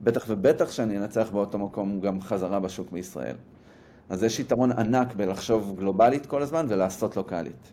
בטח 0.02 0.26
ובטח 0.28 0.72
שאני 0.72 0.98
אנצח 0.98 1.30
באותו 1.32 1.58
מקום 1.58 2.00
גם 2.00 2.22
חזרה 2.22 2.60
בשוק 2.60 2.92
בישראל. 2.92 3.36
אז 4.10 4.24
יש 4.24 4.40
יתרון 4.40 4.72
ענק 4.72 5.16
בלחשוב 5.16 5.76
גלובלית 5.80 6.26
כל 6.26 6.42
הזמן 6.42 6.66
ולעשות 6.70 7.18
locally. 7.18 7.72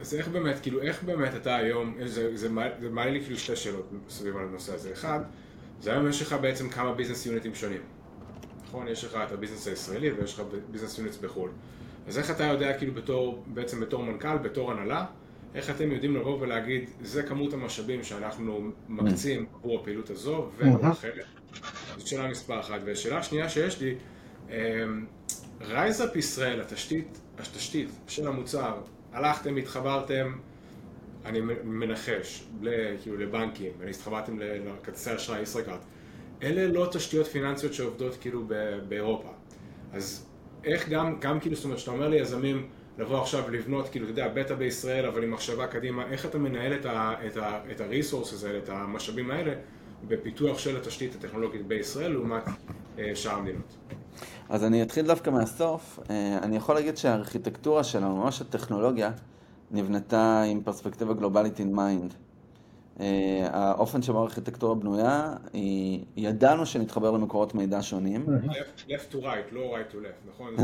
אז 0.00 0.14
איך 0.14 0.28
באמת, 0.28 0.60
כאילו, 0.62 0.82
איך 0.82 1.04
באמת 1.04 1.34
אתה 1.34 1.56
היום, 1.56 1.94
זה, 2.04 2.36
זה, 2.36 2.48
זה 2.80 2.90
מעלה 2.90 3.10
לי 3.10 3.20
כאילו 3.20 3.38
שתי 3.38 3.56
שאלות 3.56 3.90
סביב 4.08 4.36
על 4.36 4.44
הנושא 4.48 4.74
הזה. 4.74 4.92
אחד, 4.92 5.20
זה 5.82 5.92
היום 5.92 6.08
יש 6.08 6.22
לך 6.22 6.36
בעצם 6.40 6.68
כמה 6.68 6.92
business 6.92 7.26
unitים 7.26 7.54
שונים. 7.54 7.80
נכון? 8.64 8.88
יש 8.88 9.04
לך 9.04 9.18
את 9.26 9.32
ה-business 9.32 9.66
הישראלי 9.66 10.12
ויש 10.12 10.34
לך 10.34 10.42
business 10.70 10.98
units 10.98 11.16
בחו"ל. 11.16 11.50
אז 12.08 12.18
איך 12.18 12.30
אתה 12.30 12.44
יודע, 12.44 12.78
כאילו, 12.78 12.94
בתור, 12.94 13.44
בעצם 13.46 13.80
בתור 13.80 14.02
מנכ"ל, 14.02 14.38
בתור 14.38 14.72
הנהלה, 14.72 15.04
איך 15.54 15.70
אתם 15.70 15.92
יודעים 15.92 16.16
לבוא 16.16 16.40
ולהגיד, 16.40 16.90
זה 17.00 17.22
כמות 17.22 17.52
המשאבים 17.52 18.04
שאנחנו 18.04 18.70
מקצים 18.88 19.46
עבור 19.54 19.80
הפעילות 19.80 20.10
הזו 20.10 20.50
ולא 20.56 20.90
אחרת? 20.92 21.24
זאת 21.98 22.06
שאלה 22.06 22.28
מספר 22.28 22.60
אחת. 22.60 22.80
ושאלה 22.84 23.22
שנייה 23.22 23.48
שיש 23.48 23.80
לי, 23.80 23.94
רייזאפ 25.60 26.16
ישראל, 26.16 26.60
התשתית, 26.60 27.20
התשתית 27.38 27.88
של 28.08 28.28
המוצר, 28.28 28.74
הלכתם, 29.12 29.56
התחברתם, 29.56 30.32
אני 31.24 31.40
מנחש, 31.64 32.44
כאילו 33.02 33.16
לבנקים, 33.16 33.72
והתחברתם 33.78 34.38
לכרטיסי 34.38 35.14
אשראי 35.14 35.40
ישראכרט, 35.40 35.80
אלה 36.42 36.72
לא 36.72 36.88
תשתיות 36.92 37.26
פיננסיות 37.26 37.74
שעובדות 37.74 38.16
כאילו 38.20 38.44
באירופה. 38.88 39.28
אז 39.92 40.26
איך 40.64 40.88
גם, 40.88 41.16
גם 41.20 41.40
כאילו, 41.40 41.56
זאת 41.56 41.64
אומרת, 41.64 41.78
שאתה 41.78 41.90
אומר 41.90 42.08
ליזמים 42.08 42.68
לבוא 42.98 43.20
עכשיו 43.20 43.50
לבנות, 43.50 43.88
כאילו, 43.88 44.04
אתה 44.04 44.12
יודע, 44.12 44.28
בטא 44.28 44.54
בישראל, 44.54 45.06
אבל 45.06 45.22
עם 45.22 45.30
מחשבה 45.30 45.66
קדימה, 45.66 46.06
איך 46.06 46.26
אתה 46.26 46.38
מנהל 46.38 46.72
את 47.70 47.80
ה-resources 47.80 48.46
האלה, 48.46 48.58
את 48.58 48.68
המשאבים 48.68 49.30
האלה, 49.30 49.54
בפיתוח 50.08 50.58
של 50.58 50.76
התשתית 50.76 51.14
הטכנולוגית 51.14 51.66
בישראל 51.66 52.12
לעומת 52.12 52.42
אה, 52.98 53.10
שאר 53.14 53.34
המדינות? 53.34 53.76
אז 54.48 54.64
אני 54.64 54.82
אתחיל 54.82 55.06
דווקא 55.06 55.30
מהסוף. 55.30 55.98
אה, 56.10 56.38
אני 56.42 56.56
יכול 56.56 56.74
להגיד 56.74 56.96
שהארכיטקטורה 56.96 57.84
שלנו, 57.84 58.16
ממש 58.16 58.40
הטכנולוגיה, 58.40 59.10
נבנתה 59.72 60.42
עם 60.42 60.62
פרספקטיבה 60.62 61.14
גלובלית 61.14 61.60
in 61.60 61.76
mind. 61.76 62.14
אה, 63.00 63.48
האופן 63.50 64.02
שבו 64.02 64.18
הארכיטקטורה 64.18 64.74
בנויה, 64.74 65.34
היא, 65.52 66.04
ידענו 66.16 66.66
שנתחבר 66.66 67.10
למקורות 67.10 67.54
מידע 67.54 67.82
שונים. 67.82 68.26
left 68.86 69.12
to 69.12 69.16
right, 69.16 69.52
לא 69.54 69.76
right 69.76 69.92
to 69.92 69.96
left, 69.96 70.28
נכון? 70.28 70.54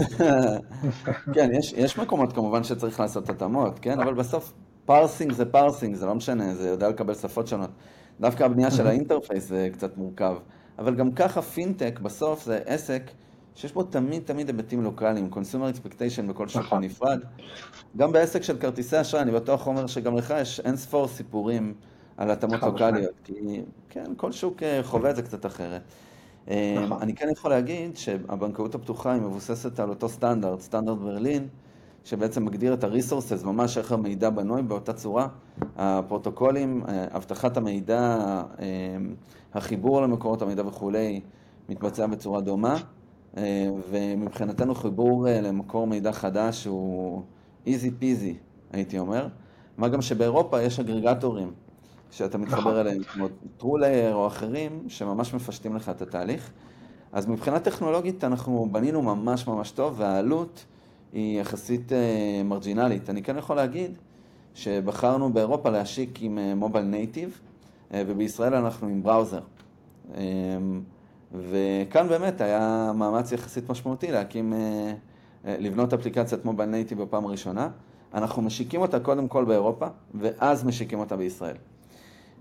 כן, 1.34 1.48
יש, 1.58 1.72
יש 1.72 1.98
מקומות 1.98 2.32
כמובן 2.32 2.64
שצריך 2.64 3.00
לעשות 3.00 3.30
התאמות, 3.30 3.78
כן? 3.78 4.00
אבל 4.00 4.14
בסוף 4.14 4.52
parsing 4.86 5.32
זה 5.32 5.44
parsing, 5.44 5.94
זה 5.94 6.06
לא 6.06 6.14
משנה, 6.14 6.54
זה 6.54 6.68
יודע 6.68 6.88
לקבל 6.88 7.14
שפות 7.14 7.46
שונות. 7.46 7.70
דווקא 8.20 8.44
הבנייה 8.44 8.70
של 8.70 8.86
ה 8.86 8.93
interface 8.93 9.48
זה 9.48 9.68
קצת 9.72 9.96
מורכב. 9.96 10.34
אבל 10.78 10.94
גם 10.94 11.12
ככה 11.12 11.42
פינטק 11.42 12.00
בסוף 12.00 12.44
זה 12.44 12.58
עסק 12.66 13.02
שיש 13.58 13.72
בו 13.72 13.82
תמיד 13.82 14.22
תמיד 14.24 14.48
היבטים 14.48 14.82
לוקאליים, 14.82 15.30
consumer 15.32 15.76
expectation 15.76 16.22
בכל 16.28 16.48
שוק 16.48 16.62
נכון. 16.62 16.84
נפרד. 16.84 17.20
גם 17.96 18.12
בעסק 18.12 18.42
של 18.42 18.58
כרטיסי 18.58 19.00
אשראי, 19.00 19.22
אני 19.22 19.32
בטוח 19.32 19.66
אומר 19.66 19.86
שגם 19.86 20.16
לך 20.16 20.34
יש 20.40 20.60
אין 20.60 20.76
ספור 20.76 21.08
סיפורים 21.08 21.74
על 22.16 22.30
התאמות 22.30 22.62
לוקאליות, 22.62 23.14
כי 23.24 23.62
כן, 23.88 24.12
כל 24.16 24.32
שוק 24.32 24.62
אה, 24.62 24.80
חווה 24.82 25.10
את 25.10 25.16
זה 25.16 25.22
קצת 25.22 25.46
אחרת. 25.46 25.82
אה, 26.50 26.76
נכון. 26.84 27.02
אני 27.02 27.14
כן 27.14 27.28
יכול 27.32 27.50
להגיד 27.50 27.96
שהבנקאות 27.96 28.74
הפתוחה 28.74 29.12
היא 29.12 29.22
מבוססת 29.22 29.80
על 29.80 29.88
אותו 29.88 30.08
סטנדרט, 30.08 30.60
סטנדרט 30.60 30.98
ברלין, 30.98 31.48
שבעצם 32.04 32.44
מגדיר 32.44 32.74
את 32.74 32.84
ה-resources, 32.84 33.46
ממש 33.46 33.78
איך 33.78 33.92
המידע 33.92 34.30
בנוי 34.30 34.62
באותה 34.62 34.92
צורה. 34.92 35.28
הפרוטוקולים, 35.76 36.82
אה, 36.88 37.06
אבטחת 37.16 37.56
המידע, 37.56 38.18
החיבור 39.54 40.02
למקורות 40.02 40.42
המידע 40.42 40.66
וכולי, 40.66 41.20
מתבצע 41.68 42.06
בצורה 42.06 42.40
דומה. 42.40 42.76
ומבחינתנו 43.90 44.74
חיבור 44.74 45.26
למקור 45.28 45.86
מידע 45.86 46.12
חדש 46.12 46.64
הוא 46.64 47.22
איזי 47.66 47.90
פיזי, 47.90 48.34
הייתי 48.72 48.98
אומר. 48.98 49.28
מה 49.78 49.88
גם 49.88 50.02
שבאירופה 50.02 50.62
יש 50.62 50.80
אגרגטורים 50.80 51.52
שאתה 52.10 52.38
מתחבר 52.38 52.60
נכון. 52.60 52.76
אליהם, 52.76 53.02
כמו 53.02 53.26
טרולר 53.56 54.14
או 54.14 54.26
אחרים, 54.26 54.84
שממש 54.88 55.34
מפשטים 55.34 55.76
לך 55.76 55.88
את 55.88 56.02
התהליך. 56.02 56.50
אז 57.12 57.26
מבחינה 57.26 57.60
טכנולוגית 57.60 58.24
אנחנו 58.24 58.68
בנינו 58.72 59.02
ממש 59.02 59.46
ממש 59.46 59.70
טוב, 59.70 59.94
והעלות 59.96 60.64
היא 61.12 61.40
יחסית 61.40 61.92
אה, 61.92 62.42
מרג'ינלית. 62.44 63.10
אני 63.10 63.22
כן 63.22 63.38
יכול 63.38 63.56
להגיד 63.56 63.98
שבחרנו 64.54 65.32
באירופה 65.32 65.70
להשיק 65.70 66.18
עם 66.22 66.38
mobile 66.56 66.84
אה, 66.84 66.90
native, 66.90 67.40
אה, 67.94 68.02
ובישראל 68.06 68.54
אנחנו 68.54 68.88
עם 68.88 69.02
browser. 69.02 69.40
וכאן 71.32 72.08
באמת 72.08 72.40
היה 72.40 72.92
מאמץ 72.94 73.32
יחסית 73.32 73.70
משמעותי 73.70 74.12
להקים, 74.12 74.52
לבנות 75.44 75.92
אפליקציית 75.92 76.44
mobile 76.44 76.70
native 76.70 77.02
בפעם 77.02 77.26
הראשונה. 77.26 77.68
אנחנו 78.14 78.42
משיקים 78.42 78.80
אותה 78.80 79.00
קודם 79.00 79.28
כל 79.28 79.44
באירופה, 79.44 79.86
ואז 80.14 80.64
משיקים 80.64 80.98
אותה 80.98 81.16
בישראל. 81.16 81.56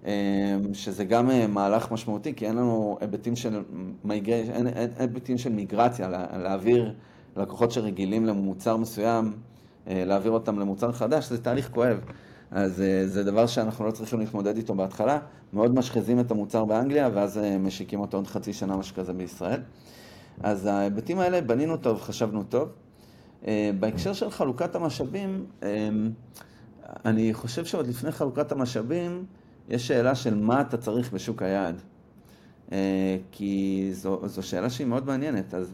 אמ, 0.05 0.73
שזה 0.73 1.03
גם 1.03 1.29
אה, 1.31 1.47
מהלך 1.47 1.91
משמעותי, 1.91 2.33
כי 2.35 2.47
אין 2.47 2.55
לנו 2.55 2.97
היבטים 3.01 3.35
של, 3.35 3.63
מיגר... 4.03 4.33
אין, 4.33 4.67
אין 4.67 4.89
היבטים 4.99 5.37
של 5.37 5.49
מיגרציה, 5.49 6.09
להעביר 6.37 6.93
לקוחות 7.35 7.71
שרגילים 7.71 8.25
למוצר 8.25 8.77
מסוים, 8.77 9.33
אה, 9.87 10.03
להעביר 10.05 10.31
אותם 10.31 10.59
למוצר 10.59 10.91
חדש, 10.91 11.29
זה 11.29 11.43
תהליך 11.43 11.69
כואב. 11.73 11.99
אז 12.51 12.81
אה, 12.81 13.07
זה 13.07 13.23
דבר 13.23 13.47
שאנחנו 13.47 13.85
לא 13.85 13.91
צריכים 13.91 14.19
להתמודד 14.19 14.57
איתו 14.57 14.75
בהתחלה, 14.75 15.19
מאוד 15.53 15.75
משחזים 15.75 16.19
את 16.19 16.31
המוצר 16.31 16.65
באנגליה, 16.65 17.09
ואז 17.13 17.39
משיקים 17.59 17.99
אותו 17.99 18.17
עוד 18.17 18.27
חצי 18.27 18.53
שנה, 18.53 18.77
משהו 18.77 18.95
כזה 18.95 19.13
בישראל. 19.13 19.61
אז 20.43 20.65
ההיבטים 20.65 21.19
האלה, 21.19 21.41
בנינו 21.41 21.77
טוב, 21.77 22.01
חשבנו 22.01 22.43
טוב. 22.43 22.69
בהקשר 23.79 24.13
של 24.13 24.31
חלוקת 24.31 24.75
המשאבים, 24.75 25.45
אמ, 25.63 25.67
אני 27.05 27.33
חושב 27.33 27.65
שעוד 27.65 27.87
לפני 27.87 28.11
חלוקת 28.11 28.51
המשאבים, 28.51 29.25
יש 29.69 29.87
שאלה 29.87 30.15
של 30.15 30.35
מה 30.35 30.61
אתה 30.61 30.77
צריך 30.77 31.13
בשוק 31.13 31.41
היעד. 31.41 31.81
אה, 32.71 33.17
כי 33.31 33.89
זו, 33.93 34.21
זו 34.25 34.43
שאלה 34.43 34.69
שהיא 34.69 34.87
מאוד 34.87 35.05
מעניינת. 35.05 35.53
אז 35.53 35.73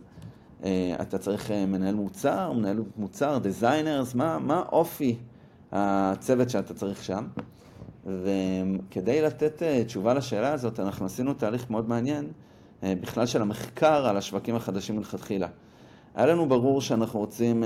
אה, 0.63 0.95
אתה 1.01 1.17
צריך 1.17 1.51
אה, 1.51 1.65
מנהל 1.65 1.95
מוצר, 1.95 2.51
מנהל 2.51 2.83
מוצר, 2.97 3.37
designers, 3.37 4.15
מה, 4.15 4.39
מה 4.39 4.63
אופי 4.71 5.17
הצוות 5.75 6.49
שאתה 6.49 6.73
צריך 6.73 7.03
שם? 7.03 7.27
וכדי 8.05 9.21
לתת 9.21 9.63
תשובה 9.85 10.13
לשאלה 10.13 10.53
הזאת, 10.53 10.79
אנחנו 10.79 11.05
עשינו 11.05 11.33
תהליך 11.33 11.69
מאוד 11.69 11.89
מעניין, 11.89 12.27
בכלל 12.83 13.25
של 13.25 13.41
המחקר 13.41 14.07
על 14.07 14.17
השווקים 14.17 14.55
החדשים 14.55 14.97
מלכתחילה. 14.97 15.47
היה 16.15 16.25
לנו 16.25 16.49
ברור 16.49 16.81
שאנחנו 16.81 17.19
רוצים 17.19 17.63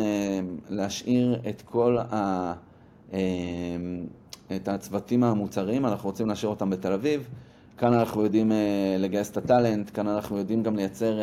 להשאיר 0.69 1.39
את 1.49 1.61
כל 1.61 1.97
ה... 2.11 2.53
את 4.55 4.67
הצוותים 4.67 5.23
המוצריים, 5.23 5.85
אנחנו 5.85 6.09
רוצים 6.09 6.27
להשאיר 6.27 6.49
אותם 6.49 6.69
בתל 6.69 6.93
אביב, 6.93 7.27
כאן 7.77 7.93
אנחנו 7.93 8.23
יודעים 8.23 8.51
לגייס 8.99 9.31
את 9.31 9.37
ה 9.37 9.44
talent, 9.44 9.91
כאן 9.93 10.07
אנחנו 10.07 10.37
יודעים 10.37 10.63
גם 10.63 10.75
לייצר 10.75 11.19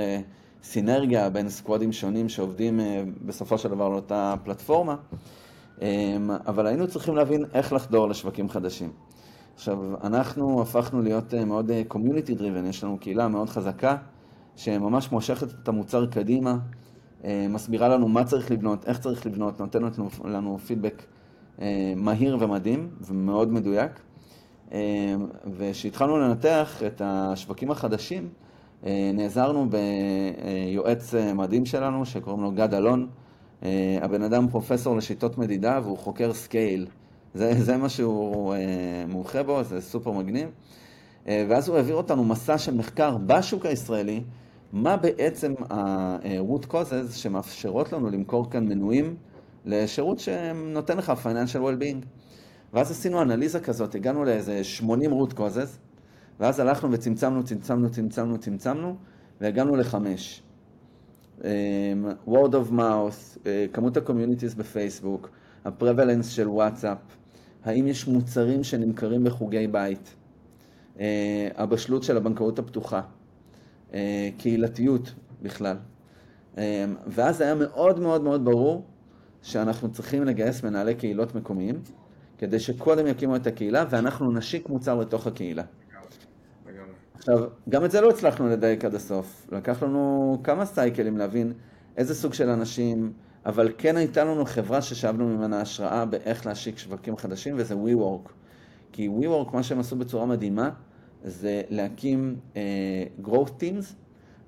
סינרגיה 0.62 1.30
בין 1.30 1.48
סקוואדים 1.48 1.92
שונים 1.92 2.28
שעובדים 2.28 2.80
בסופו 3.26 3.58
של 3.58 3.68
דבר 3.68 3.88
לאותה 3.88 4.34
פלטפורמה, 4.44 4.96
אבל 6.46 6.66
היינו 6.66 6.88
צריכים 6.88 7.16
להבין 7.16 7.44
איך 7.54 7.72
לחדור 7.72 8.08
לשווקים 8.08 8.48
חדשים. 8.48 8.92
עכשיו, 9.54 9.78
אנחנו 10.04 10.62
הפכנו 10.62 11.02
להיות 11.02 11.34
מאוד 11.34 11.70
community 11.88 12.34
driven, 12.34 12.66
יש 12.66 12.84
לנו 12.84 12.98
קהילה 12.98 13.28
מאוד 13.28 13.48
חזקה, 13.48 13.96
שממש 14.56 15.12
מושכת 15.12 15.46
את 15.62 15.68
המוצר 15.68 16.06
קדימה, 16.06 16.56
מסבירה 17.24 17.88
לנו 17.88 18.08
מה 18.08 18.24
צריך 18.24 18.50
לבנות, 18.50 18.88
איך 18.88 18.98
צריך 18.98 19.26
לבנות, 19.26 19.60
נותנת 19.60 19.98
לנו 20.24 20.58
פידבק 20.58 21.02
מהיר 21.96 22.36
ומדהים 22.40 22.90
ומאוד 23.00 23.52
מדויק. 23.52 24.00
וכשהתחלנו 25.56 26.18
לנתח 26.18 26.82
את 26.86 27.02
השווקים 27.04 27.70
החדשים, 27.70 28.28
נעזרנו 29.14 29.66
ביועץ 29.70 31.14
מדהים 31.34 31.66
שלנו 31.66 32.06
שקוראים 32.06 32.42
לו 32.42 32.52
גד 32.52 32.74
אלון. 32.74 33.08
הבן 34.00 34.22
אדם 34.22 34.48
פרופסור 34.48 34.96
לשיטות 34.96 35.38
מדידה 35.38 35.80
והוא 35.82 35.98
חוקר 35.98 36.32
scale. 36.32 36.86
זה, 37.34 37.54
זה 37.54 37.76
מה 37.76 37.88
שהוא 37.88 38.54
מומחה 39.08 39.42
בו, 39.42 39.62
זה 39.62 39.80
סופר 39.80 40.12
מגניב. 40.12 40.48
ואז 41.26 41.68
הוא 41.68 41.76
העביר 41.76 41.94
אותנו 41.94 42.24
מסע 42.24 42.58
של 42.58 42.74
מחקר 42.74 43.16
בשוק 43.26 43.66
הישראלי, 43.66 44.22
מה 44.72 44.96
בעצם 44.96 45.54
ה-root 45.70 46.66
causes 46.72 47.12
שמאפשרות 47.12 47.92
לנו 47.92 48.10
למכור 48.10 48.50
כאן 48.50 48.68
מנויים 48.68 49.16
לשירות 49.64 50.18
שנותן 50.18 50.98
לך 50.98 51.12
financial 51.24 51.58
well-being. 51.58 52.06
ואז 52.72 52.90
עשינו 52.90 53.22
אנליזה 53.22 53.60
כזאת, 53.60 53.94
הגענו 53.94 54.24
לאיזה 54.24 54.64
80 54.64 55.10
root 55.10 55.32
causes, 55.32 55.78
ואז 56.40 56.60
הלכנו 56.60 56.92
וצמצמנו, 56.92 57.44
צמצמנו, 57.44 57.90
צמצמנו, 57.90 58.38
צמצמנו, 58.38 58.96
והגענו 59.40 59.76
לחמש. 59.76 60.42
Word 62.26 62.52
of 62.52 62.72
mouth, 62.72 63.38
כמות 63.72 63.96
ה-communities 63.96 64.56
בפייסבוק, 64.56 65.30
ה-prevalence 65.64 66.24
של 66.24 66.48
וואטסאפ, 66.48 66.98
האם 67.64 67.86
יש 67.86 68.08
מוצרים 68.08 68.64
שנמכרים 68.64 69.24
בחוגי 69.24 69.66
בית, 69.66 70.14
הבשלות 71.56 72.02
של 72.02 72.16
הבנקאות 72.16 72.58
הפתוחה, 72.58 73.00
קהילתיות 74.38 75.14
בכלל. 75.42 75.76
ואז 77.06 77.40
היה 77.40 77.54
מאוד 77.54 78.00
מאוד 78.00 78.22
מאוד 78.22 78.44
ברור 78.44 78.84
שאנחנו 79.42 79.92
צריכים 79.92 80.24
לגייס 80.24 80.64
מנהלי 80.64 80.94
קהילות 80.94 81.34
מקומיים, 81.34 81.80
כדי 82.38 82.60
שקודם 82.60 83.06
יקימו 83.06 83.36
את 83.36 83.46
הקהילה 83.46 83.84
ואנחנו 83.90 84.32
נשיק 84.32 84.68
מוצר 84.68 84.94
לתוך 84.94 85.26
הקהילה. 85.26 85.62
עכשיו, 87.14 87.38
גם 87.68 87.84
את 87.84 87.90
זה 87.90 88.00
לא 88.00 88.10
הצלחנו 88.10 88.48
לדייק 88.48 88.84
עד 88.84 88.94
הסוף. 88.94 89.46
לקח 89.52 89.82
לנו 89.82 90.38
כמה 90.44 90.66
סייקלים 90.66 91.18
להבין 91.18 91.52
איזה 91.96 92.14
סוג 92.14 92.34
של 92.34 92.48
אנשים, 92.48 93.12
אבל 93.46 93.72
כן 93.78 93.96
הייתה 93.96 94.24
לנו 94.24 94.44
חברה 94.44 94.82
ששאבנו 94.82 95.28
ממנה 95.28 95.60
השראה 95.60 96.04
באיך 96.04 96.46
להשיק 96.46 96.78
שווקים 96.78 97.16
חדשים, 97.16 97.54
וזה 97.58 97.74
WeWork. 97.74 98.30
כי 98.92 99.08
WeWork, 99.08 99.52
מה 99.52 99.62
שהם 99.62 99.80
עשו 99.80 99.96
בצורה 99.96 100.26
מדהימה, 100.26 100.70
זה 101.24 101.62
להקים 101.70 102.36
אה, 102.52 102.56
growth 103.26 103.60
teams. 103.60 103.94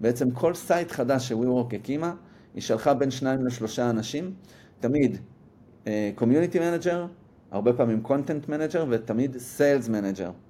בעצם 0.01 0.31
כל 0.31 0.55
site 0.55 0.91
חדש 0.91 1.29
ש-WeWork 1.29 1.75
הקימה, 1.75 2.15
היא 2.55 2.63
שלחה 2.63 2.95
בין 2.95 3.11
שניים 3.11 3.47
לשלושה 3.47 3.91
אנשים, 3.91 4.35
תמיד 4.81 5.19
אה, 5.85 5.89
Community 6.19 6.55
Manager, 6.55 6.97
הרבה 7.51 7.73
פעמים 7.73 8.03
Content 8.05 8.49
Manager 8.49 8.81
ותמיד 8.91 9.37
Sales 9.37 9.89
Manager. 9.89 10.46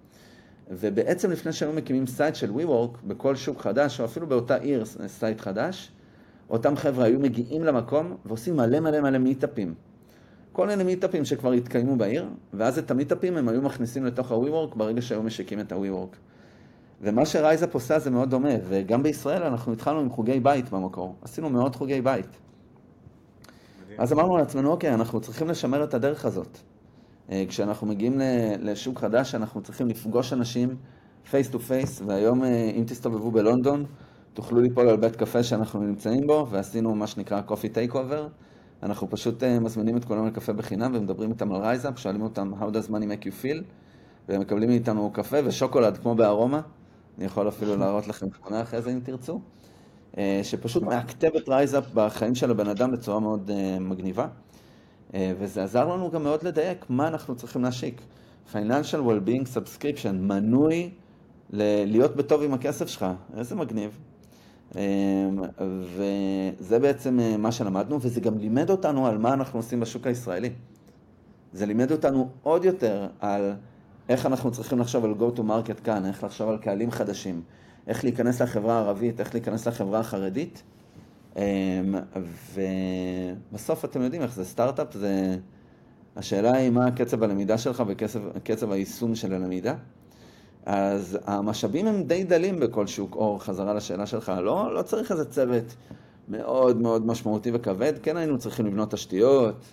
ובעצם 0.71 1.31
לפני 1.31 1.53
שהיו 1.53 1.73
מקימים 1.73 2.07
site 2.07 2.35
של 2.35 2.51
WeWork, 2.51 3.07
בכל 3.07 3.37
שוק 3.37 3.61
חדש, 3.61 4.01
או 4.01 4.05
אפילו 4.05 4.27
באותה 4.27 4.57
עיר 4.57 4.85
site 5.07 5.41
חדש, 5.41 5.93
אותם 6.51 6.77
חבר'ה 6.77 7.05
היו 7.05 7.21
מגיעים 7.21 7.65
למקום 7.65 8.17
ועושים 8.27 8.57
מלא 8.57 8.81
מלא 8.81 9.01
מלא 9.01 9.19
מיטאפים. 9.19 9.75
כל 10.53 10.67
מיני 10.67 10.85
מיטאפים 10.85 11.25
שכבר 11.25 11.53
התקיימו 11.53 11.97
בעיר, 11.97 12.29
ואז 12.55 12.79
את 12.79 12.91
המיטאפים 12.91 13.37
הם 13.37 13.49
היו 13.49 13.63
מכניסים 13.63 14.05
לתוך 14.05 14.33
ה-WeWork 14.33 14.77
ברגע 14.77 15.03
שהיו 15.03 15.23
משיקים 15.23 15.61
את 15.61 15.73
ה-WeWork. 15.73 16.17
ומה 17.03 17.27
ש 17.27 17.39
RiseUp 17.39 17.75
עושה 17.75 17.99
זה 17.99 18.11
מאוד 18.11 18.31
דומה, 18.31 18.55
וגם 18.69 19.03
בישראל 19.03 19.43
אנחנו 19.43 19.73
התחלנו 19.73 20.01
עם 20.01 20.11
חוגי 20.11 20.41
בית 20.41 20.71
במקור. 20.71 21.15
עשינו 21.23 21.51
מאות 21.51 21.75
חוגי 21.75 22.01
בית. 22.01 22.27
מדהים. 22.27 24.01
אז 24.01 24.13
אמרנו 24.13 24.37
לעצמנו, 24.37 24.71
אוקיי, 24.71 24.95
אנחנו 24.95 25.21
צריכים 25.21 25.49
לשמר 25.49 25.85
את 25.85 25.95
הדרך 25.95 26.25
הזאת. 26.25 26.59
אה, 27.31 27.45
כשאנחנו 27.49 27.87
מגיעים 27.87 28.21
לשוק 28.61 28.99
חדש, 28.99 29.35
אנחנו 29.35 29.63
צריכים 29.63 29.89
לפגוש 29.89 30.33
אנשים 30.33 30.77
face 31.31 31.49
to 31.49 31.59
face, 31.59 32.03
והיום 32.07 32.45
אה, 32.45 32.71
אם 32.77 32.85
תסתובבו 32.87 33.31
בלונדון, 33.31 33.85
תוכלו 34.35 34.61
ליפול 34.61 34.89
על 34.89 34.97
בית 34.97 35.17
קפה 35.17 35.43
שאנחנו 35.43 35.81
נמצאים 35.81 36.27
בו, 36.27 36.47
ועשינו 36.51 36.95
מה 36.95 37.07
שנקרא 37.07 37.41
coffee 37.49 37.93
take 37.93 37.93
over. 37.93 38.29
אנחנו 38.83 39.11
פשוט 39.11 39.43
אה, 39.43 39.61
מזמינים 39.61 39.97
את 39.97 40.05
כולם 40.05 40.27
לקפה 40.27 40.53
בחינם 40.53 40.93
ומדברים 40.95 41.31
איתם 41.31 41.53
על 41.53 41.63
RiseUp, 41.63 41.99
שואלים 41.99 42.23
אותם 42.23 42.53
How 42.61 42.65
does 42.65 42.91
money 42.91 43.05
make 43.05 43.25
you 43.25 43.45
feel, 43.45 43.63
והם 44.29 44.41
מקבלים 44.41 44.69
מאיתנו 44.69 45.11
קפה 45.13 45.37
ושוקולד 45.45 45.99
כמו 45.99 46.15
בארומה. 46.15 46.61
אני 47.19 47.25
יכול 47.25 47.49
אפילו 47.49 47.77
להראות 47.81 48.09
לכם 48.09 48.27
תמונה 48.29 48.63
אחרי 48.63 48.83
זה 48.83 48.91
אם 48.91 49.01
תרצו. 49.01 49.41
שפשוט 50.43 50.83
מאקטב 50.83 51.37
את 51.37 51.49
RiseUp 51.49 51.85
בחיים 51.95 52.35
של 52.35 52.51
הבן 52.51 52.69
אדם 52.69 52.93
בצורה 52.93 53.21
מאוד 53.21 53.51
מגניבה. 53.81 54.27
וזה 55.39 55.65
עזר 55.65 55.89
לנו 55.95 56.11
גם 56.11 56.23
מאוד 56.23 56.43
לדייק 56.43 56.85
מה 56.89 57.09
אנחנו 57.09 57.37
צריכים 57.37 57.63
להשיק. 57.63 58.01
Financial 58.53 59.01
Well-being 59.07 59.45
Subscription, 59.45 60.13
מנוי 60.13 60.91
ל- 61.51 61.85
להיות 61.87 62.17
בטוב 62.17 62.43
עם 62.43 62.55
הכסף 62.55 62.87
שלך, 62.89 63.07
איזה 63.37 63.55
מגניב. 63.55 63.99
וזה 65.97 66.79
בעצם 66.79 67.19
מה 67.39 67.53
שלמדנו, 67.53 67.99
וזה 68.01 68.21
גם 68.21 68.39
לימד 68.39 68.71
אותנו 68.71 69.07
על 69.07 69.19
מה 69.19 69.33
אנחנו 69.33 69.59
עושים 69.59 69.81
בשוק 69.81 70.07
הישראלי. 70.07 70.51
זה 71.53 71.67
לימד 71.67 71.91
אותנו 71.93 72.29
עוד 72.43 72.65
יותר 72.65 73.07
על 73.21 73.53
איך 74.09 74.27
אנחנו 74.27 74.51
צריכים 74.51 74.79
לחשוב 74.79 75.05
על 75.05 75.15
go 75.19 75.37
to 75.37 75.41
market 75.41 75.81
כאן, 75.85 76.07
איך 76.07 76.25
לחשוב 76.25 76.49
על 76.49 76.59
קהלים 76.59 76.91
חדשים, 76.91 77.43
איך 77.87 78.05
להיכנס 78.05 78.43
לחברה 78.43 78.75
הערבית, 78.75 79.21
איך 79.21 79.35
להיכנס 79.35 79.69
לחברה 79.69 80.01
החרדית. 80.01 80.63
אמ, 81.37 81.95
ובסוף 83.53 83.85
אתם 83.85 84.03
יודעים 84.03 84.23
איך 84.23 84.35
זה 84.35 84.45
סטארט-אפ, 84.45 84.95
זה... 84.95 85.37
השאלה 86.17 86.53
היא 86.53 86.71
מה 86.71 86.91
קצב 86.91 87.23
הלמידה 87.23 87.59
שלך 87.59 87.83
וקצב 87.87 88.73
היישום 88.73 89.15
של 89.15 89.35
הלמידה. 89.35 89.75
אז 90.67 91.19
המשאבים 91.25 91.87
הם 91.87 92.03
די 92.03 92.25
דלים 92.25 92.61
בכל 92.61 92.87
שוק 92.87 93.15
אור, 93.15 93.43
חזרה 93.43 93.75
לשאלה 93.75 94.07
שלך. 94.07 94.33
לא, 94.43 94.75
לא 94.75 94.83
צריך 94.83 95.13
איזה 95.13 95.25
צוות 95.25 95.75
מאוד 96.29 96.81
מאוד 96.81 97.07
משמעותי 97.07 97.51
וכבד, 97.55 97.93
כן 98.03 98.17
היינו 98.17 98.39
צריכים 98.39 98.67
לבנות 98.67 98.91
תשתיות, 98.91 99.65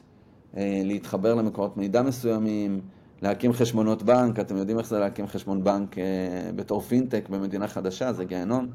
אה, 0.57 0.81
להתחבר 0.83 1.35
למקורות 1.35 1.77
מידע 1.77 2.01
מסוימים, 2.01 2.81
להקים 3.21 3.53
חשבונות 3.53 4.03
בנק, 4.03 4.39
אתם 4.39 4.57
יודעים 4.57 4.77
איך 4.79 4.87
זה 4.87 4.99
להקים 4.99 5.27
חשבון 5.27 5.63
בנק 5.63 5.97
אה, 5.97 6.03
בתור 6.55 6.81
פינטק 6.81 7.29
במדינה 7.29 7.67
חדשה, 7.67 8.13
זה 8.13 8.25
גיהנום. 8.25 8.67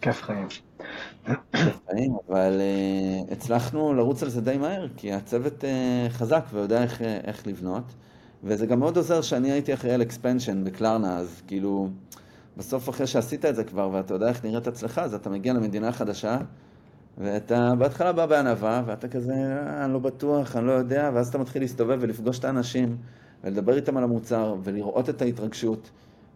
כיף 0.00 0.22
חיים. 0.22 0.46
חיים, 1.90 2.16
אבל 2.28 2.60
uh, 2.60 3.32
הצלחנו 3.32 3.94
לרוץ 3.94 4.22
על 4.22 4.28
זה 4.28 4.40
די 4.40 4.58
מהר, 4.58 4.86
כי 4.96 5.12
הצוות 5.12 5.64
uh, 5.64 6.12
חזק 6.12 6.44
ויודע 6.52 6.82
איך, 6.82 7.02
אה, 7.02 7.20
איך 7.24 7.46
לבנות, 7.46 7.84
וזה 8.44 8.66
גם 8.66 8.80
מאוד 8.80 8.96
עוזר 8.96 9.22
שאני 9.22 9.50
הייתי 9.52 9.74
אחראי 9.74 9.94
על 9.94 10.02
אקספנשן 10.02 10.64
בקלרנה, 10.64 11.18
אז 11.18 11.42
כאילו, 11.46 11.88
בסוף 12.56 12.88
אחרי 12.88 13.06
שעשית 13.06 13.44
את 13.44 13.56
זה 13.56 13.64
כבר, 13.64 13.90
ואתה 13.92 14.14
יודע 14.14 14.28
איך 14.28 14.44
נראית 14.44 14.68
אצלך, 14.68 14.98
אז 14.98 15.14
אתה 15.14 15.30
מגיע 15.30 15.52
למדינה 15.52 15.92
חדשה, 15.92 16.38
ואתה 17.18 17.74
בהתחלה 17.78 18.12
בא 18.12 18.26
בענווה, 18.26 18.82
ואתה 18.86 19.08
כזה, 19.08 19.34
אה, 19.34 19.84
אני 19.84 19.92
לא 19.92 19.98
בטוח, 19.98 20.56
אני 20.56 20.66
לא 20.66 20.72
יודע, 20.72 21.10
ואז 21.14 21.28
אתה 21.28 21.38
מתחיל 21.38 21.62
להסתובב 21.62 21.98
ולפגוש 22.00 22.38
את 22.38 22.44
האנשים, 22.44 22.96
ולדבר 23.44 23.76
איתם 23.76 23.96
על 23.96 24.04
המוצר, 24.04 24.56
ולראות 24.62 25.10
את 25.10 25.22
ההתרגשות. 25.22 25.90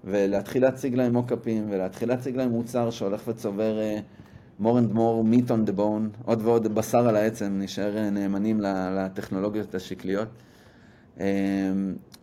ולהתחיל 0.05 0.63
להציג 0.63 0.95
להם 0.95 1.13
מוקאפים, 1.13 1.67
ולהתחיל 1.71 2.09
להציג 2.09 2.37
להם 2.37 2.51
מוצר 2.51 2.91
שהולך 2.91 3.23
וצובר 3.29 3.79
uh, 3.79 4.63
more 4.63 4.65
and 4.65 4.97
more 4.97 5.35
meat 5.35 5.49
on 5.49 5.71
the 5.71 5.79
bone, 5.79 6.23
עוד 6.25 6.43
ועוד 6.43 6.75
בשר 6.75 7.09
על 7.09 7.17
העצם, 7.17 7.59
נשאר 7.63 7.97
uh, 7.97 8.11
נאמנים 8.11 8.61
לטכנולוגיות 8.61 9.75
השקליות. 9.75 10.29
Um, 11.17 11.21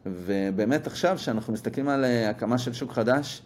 ובאמת 0.06 0.88
עכשיו, 0.88 1.16
כשאנחנו 1.16 1.54
מסתכלים 1.54 1.90
על 1.90 2.06
הקמה 2.06 2.58
של 2.58 2.74
שוק 2.74 2.92
חדש, 2.92 3.42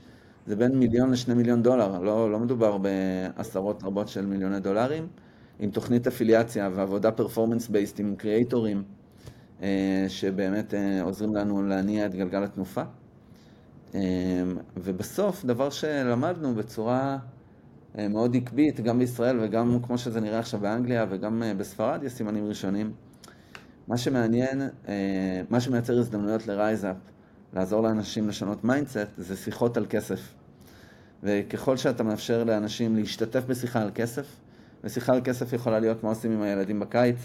זה 0.47 0.55
בין 0.55 0.79
מיליון 0.79 1.11
לשני 1.11 1.33
מיליון 1.33 1.63
דולר, 1.63 1.99
לא, 1.99 2.31
לא 2.31 2.39
מדובר 2.39 2.77
בעשרות 2.77 3.83
רבות 3.83 4.07
של 4.07 4.25
מיליוני 4.25 4.59
דולרים, 4.59 5.07
עם 5.59 5.69
תוכנית 5.69 6.07
אפיליאציה 6.07 6.69
ועבודה 6.73 7.11
פרפורמנס 7.11 7.67
בייסט 7.67 7.99
עם 7.99 8.15
קריאייטורים, 8.15 8.83
שבאמת 10.07 10.73
עוזרים 11.01 11.35
לנו 11.35 11.63
להניע 11.63 12.05
את 12.05 12.15
גלגל 12.15 12.43
התנופה. 12.43 12.83
אמ, 13.93 13.99
ובסוף, 14.77 15.45
דבר 15.45 15.69
שלמדנו 15.69 16.55
בצורה 16.55 17.17
אה, 17.97 18.07
מאוד 18.07 18.35
עקבית, 18.35 18.79
גם 18.79 18.99
בישראל 18.99 19.39
וגם 19.41 19.79
כמו 19.83 19.97
שזה 19.97 20.21
נראה 20.21 20.39
עכשיו 20.39 20.59
באנגליה 20.59 21.05
וגם 21.09 21.43
אה, 21.43 21.53
בספרד 21.53 22.03
יש 22.03 22.11
סימנים 22.11 22.47
ראשונים, 22.47 22.91
מה 23.87 23.97
שמעניין, 23.97 24.61
אה, 24.87 25.41
מה 25.49 25.59
שמייצר 25.59 25.99
הזדמנויות 25.99 26.47
ל 26.47 26.54
RiseUp 26.54 26.95
לעזור 27.53 27.83
לאנשים 27.83 28.29
לשנות 28.29 28.63
mindset, 28.63 29.07
זה 29.17 29.35
שיחות 29.35 29.77
על 29.77 29.85
כסף. 29.89 30.33
וככל 31.23 31.77
שאתה 31.77 32.03
מאפשר 32.03 32.43
לאנשים 32.43 32.95
להשתתף 32.95 33.45
בשיחה 33.47 33.81
על 33.81 33.91
כסף, 33.95 34.25
ושיחה 34.83 35.13
על 35.13 35.21
כסף 35.23 35.53
יכולה 35.53 35.79
להיות 35.79 36.03
מה 36.03 36.09
עושים 36.09 36.31
עם 36.31 36.41
הילדים 36.41 36.79
בקיץ, 36.79 37.17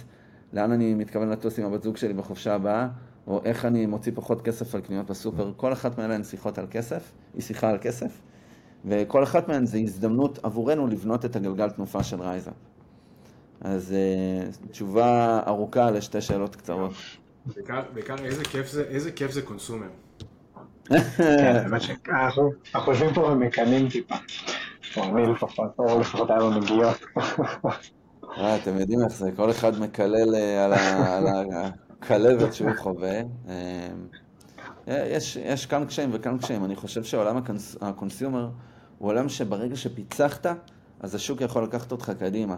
לאן 0.53 0.73
אני 0.73 0.94
מתכוון 0.94 1.29
לטוס 1.29 1.59
עם 1.59 1.64
הבת 1.64 1.83
זוג 1.83 1.96
שלי 1.96 2.12
בחופשה 2.12 2.55
הבאה, 2.55 2.88
או 3.26 3.40
איך 3.44 3.64
אני 3.64 3.87
מוציא 3.87 4.12
פחות 4.14 4.42
כסף 4.42 4.74
על 4.74 4.80
קניות 4.80 5.06
בסופר, 5.06 5.52
כל 5.56 5.72
אחת 5.72 5.98
מהן 5.98 6.11
הן 6.11 6.24
שיחות 6.24 6.59
על 6.59 6.66
כסף, 6.70 7.12
היא 7.35 7.42
שיחה 7.42 7.70
על 7.70 7.78
כסף, 7.80 8.20
וכל 8.85 9.22
אחת 9.22 9.48
מהן 9.48 9.66
זה 9.66 9.78
הזדמנות 9.78 10.38
עבורנו 10.42 10.87
לבנות 10.87 11.24
את 11.24 11.37
הגלגל 11.37 11.70
תנופה 11.70 12.02
של 12.02 12.20
RiseUp. 12.20 12.50
אז 13.61 13.94
אה, 13.94 14.70
תשובה 14.70 15.40
ארוכה 15.46 15.90
לשתי 15.90 16.20
שאלות 16.20 16.56
קצרות. 16.56 16.92
בעיקר 17.94 18.16
איזה 18.24 18.44
כיף 18.44 18.70
זה, 18.70 18.83
איזה 18.83 19.12
כיף 19.12 19.30
זה 19.30 19.42
consumer. 19.42 19.88
כן, 21.16 21.56
האמת 21.56 21.80
שאנחנו 21.80 22.50
חושבים 22.74 23.14
פה 23.14 23.20
ומקנאים 23.20 23.88
טיפה. 23.88 24.14
אני 24.96 25.26
לפחות, 25.33 25.74
או 25.78 26.00
לפחות 26.00 26.30
היה 26.30 26.38
לו 26.38 26.50
נגיעות. 26.50 26.96
אה, 28.38 28.56
אתם 28.56 28.78
יודעים 28.78 29.00
איך 29.04 29.12
זה, 29.12 29.30
כל 29.37 29.50
אחד 29.50 29.80
מקלל 29.80 30.35
אה, 30.35 30.64
על 30.64 30.72
הכלבת 32.00 32.54
שהוא 32.54 32.70
חווה. 32.76 33.20
יש 35.44 35.66
כאן 35.68 35.84
קשיים 35.84 36.10
וכאן 36.12 36.38
קשיים. 36.38 36.64
אני 36.64 36.76
חושב 36.76 37.04
שעולם 37.04 37.42
ה 37.80 37.88
consumer 37.88 38.50
הוא 38.98 39.08
עולם 39.08 39.28
שברגע 39.28 39.76
שפיצחת, 39.76 40.46
אז 41.00 41.14
השוק 41.14 41.40
יכול 41.40 41.62
לקחת 41.62 41.92
אותך 41.92 42.12
קדימה. 42.18 42.56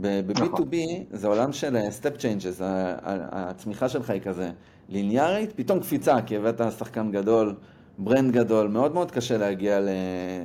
ב-B2B 0.00 0.42
נכון. 0.42 0.68
זה 1.10 1.28
עולם 1.28 1.52
של 1.52 1.76
step 1.90 2.16
changes, 2.16 2.60
הצמיחה 2.64 3.88
שלך 3.88 4.10
היא 4.10 4.20
כזה 4.20 4.50
ליניארית, 4.88 5.52
פתאום 5.52 5.80
קפיצה, 5.80 6.22
כי 6.26 6.36
הבאת 6.36 6.60
שחקן 6.78 7.10
גדול, 7.10 7.54
brand 7.98 8.32
גדול, 8.32 8.68
מאוד 8.68 8.94
מאוד 8.94 9.10
קשה 9.10 9.38
להגיע 9.38 9.78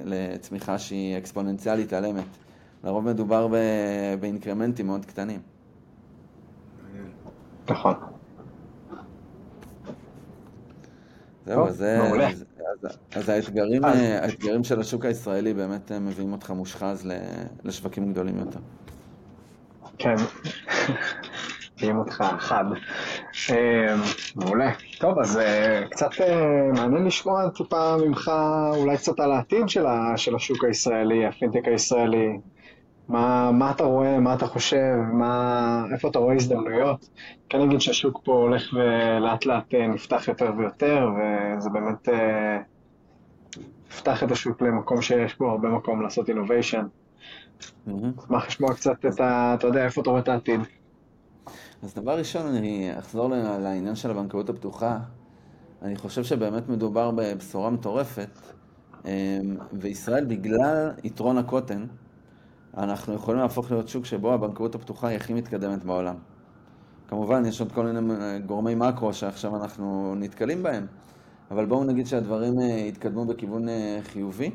לצמיחה 0.05 0.77
שהיא 0.77 1.17
אקספוננציאלית 1.17 1.93
על 1.93 2.05
אמת. 2.05 2.23
לרוב 2.83 3.05
מדובר 3.05 3.47
באינקרמנטים 4.19 4.87
מאוד 4.87 5.05
קטנים. 5.05 5.39
נכון. 7.69 7.93
זהו, 11.45 11.67
אז, 11.67 11.81
אז, 11.81 12.45
אז, 12.83 12.97
אז 13.15 13.29
האתגרים, 13.29 13.85
האתגרים 13.85 14.63
של 14.63 14.79
השוק 14.79 15.05
הישראלי 15.05 15.53
באמת 15.53 15.91
מביאים 15.91 16.31
אותך 16.31 16.51
מושחז 16.51 17.07
לשווקים 17.63 18.11
גדולים 18.11 18.37
יותר. 18.37 18.59
כן, 19.97 20.15
מביאים 21.77 21.97
אותך 21.97 22.23
חד. 22.39 22.65
אה, 23.49 23.95
מעולה. 24.35 24.71
טוב, 24.99 25.19
אז 25.19 25.37
אה, 25.37 25.81
קצת 25.91 26.09
אה, 26.21 26.71
מעניין 26.73 27.05
לשמוע 27.05 27.49
טיפה 27.49 27.95
ממך, 27.97 28.31
אולי 28.75 28.97
קצת 28.97 29.19
על 29.19 29.31
העתיד 29.31 29.69
של 30.15 30.35
השוק 30.35 30.63
הישראלי, 30.63 31.25
הפינטק 31.25 31.67
הישראלי. 31.67 32.37
מה, 33.09 33.51
מה 33.51 33.71
אתה 33.71 33.83
רואה, 33.83 34.19
מה 34.19 34.33
אתה 34.33 34.47
חושב, 34.47 34.95
מה, 35.13 35.85
איפה 35.93 36.07
אתה 36.07 36.19
רואה 36.19 36.35
הזדמנויות. 36.35 37.09
כן 37.49 37.61
נגיד 37.61 37.81
שהשוק 37.81 38.21
פה 38.23 38.33
הולך 38.33 38.73
ולאט 38.73 39.45
לאט 39.45 39.73
נפתח 39.73 40.27
יותר 40.27 40.51
ויותר, 40.57 41.07
וזה 41.57 41.69
באמת 41.69 42.09
יפתח 43.91 44.23
את 44.23 44.31
השוק 44.31 44.61
למקום 44.61 45.01
שיש 45.01 45.33
פה 45.33 45.51
הרבה 45.51 45.69
מקום 45.69 46.01
לעשות 46.01 46.29
אינוביישן. 46.29 46.85
אשמח 48.19 48.47
לשמוע 48.47 48.73
קצת 48.73 49.05
את 49.05 49.19
ה... 49.19 49.55
אתה 49.59 49.67
יודע, 49.67 49.85
איפה 49.85 50.01
אתה 50.01 50.09
רואה 50.09 50.21
את 50.21 50.27
העתיד. 50.27 50.59
אז 51.83 51.93
דבר 51.95 52.17
ראשון, 52.17 52.55
אני 52.55 52.99
אחזור 52.99 53.29
לעניין 53.59 53.95
של 53.95 54.11
הבנקאות 54.11 54.49
הפתוחה. 54.49 54.97
אני 55.81 55.95
חושב 55.95 56.23
שבאמת 56.23 56.69
מדובר 56.69 57.11
בבשורה 57.11 57.69
מטורפת, 57.69 58.39
אמ, 59.05 59.09
וישראל, 59.73 60.25
בגלל 60.25 60.91
יתרון 61.03 61.37
הקוטן, 61.37 61.85
אנחנו 62.77 63.13
יכולים 63.13 63.41
להפוך 63.41 63.71
להיות 63.71 63.87
שוק 63.87 64.05
שבו 64.05 64.33
הבנקאות 64.33 64.75
הפתוחה 64.75 65.07
היא 65.07 65.15
הכי 65.15 65.33
מתקדמת 65.33 65.83
בעולם. 65.83 66.15
כמובן, 67.07 67.45
יש 67.45 67.61
עוד 67.61 67.71
כל 67.71 67.85
מיני 67.85 68.39
גורמי 68.45 68.75
מקרו 68.75 69.13
שעכשיו 69.13 69.55
אנחנו 69.55 70.15
נתקלים 70.15 70.63
בהם, 70.63 70.87
אבל 71.51 71.65
בואו 71.65 71.83
נגיד 71.83 72.07
שהדברים 72.07 72.53
אה, 72.59 72.65
יתקדמו 72.65 73.25
בכיוון 73.25 73.69
אה, 73.69 73.99
חיובי. 74.03 74.51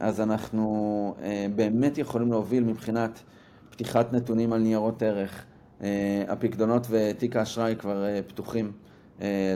אז 0.00 0.20
אנחנו 0.20 1.14
אה, 1.22 1.46
באמת 1.56 1.98
יכולים 1.98 2.30
להוביל 2.30 2.64
מבחינת 2.64 3.22
פתיחת 3.70 4.12
נתונים 4.12 4.52
על 4.52 4.60
ניירות 4.60 5.02
ערך. 5.02 5.44
אה, 5.82 6.24
הפקדונות 6.28 6.86
ותיק 6.90 7.36
האשראי 7.36 7.76
כבר 7.76 8.04
אה, 8.04 8.20
פתוחים 8.22 8.72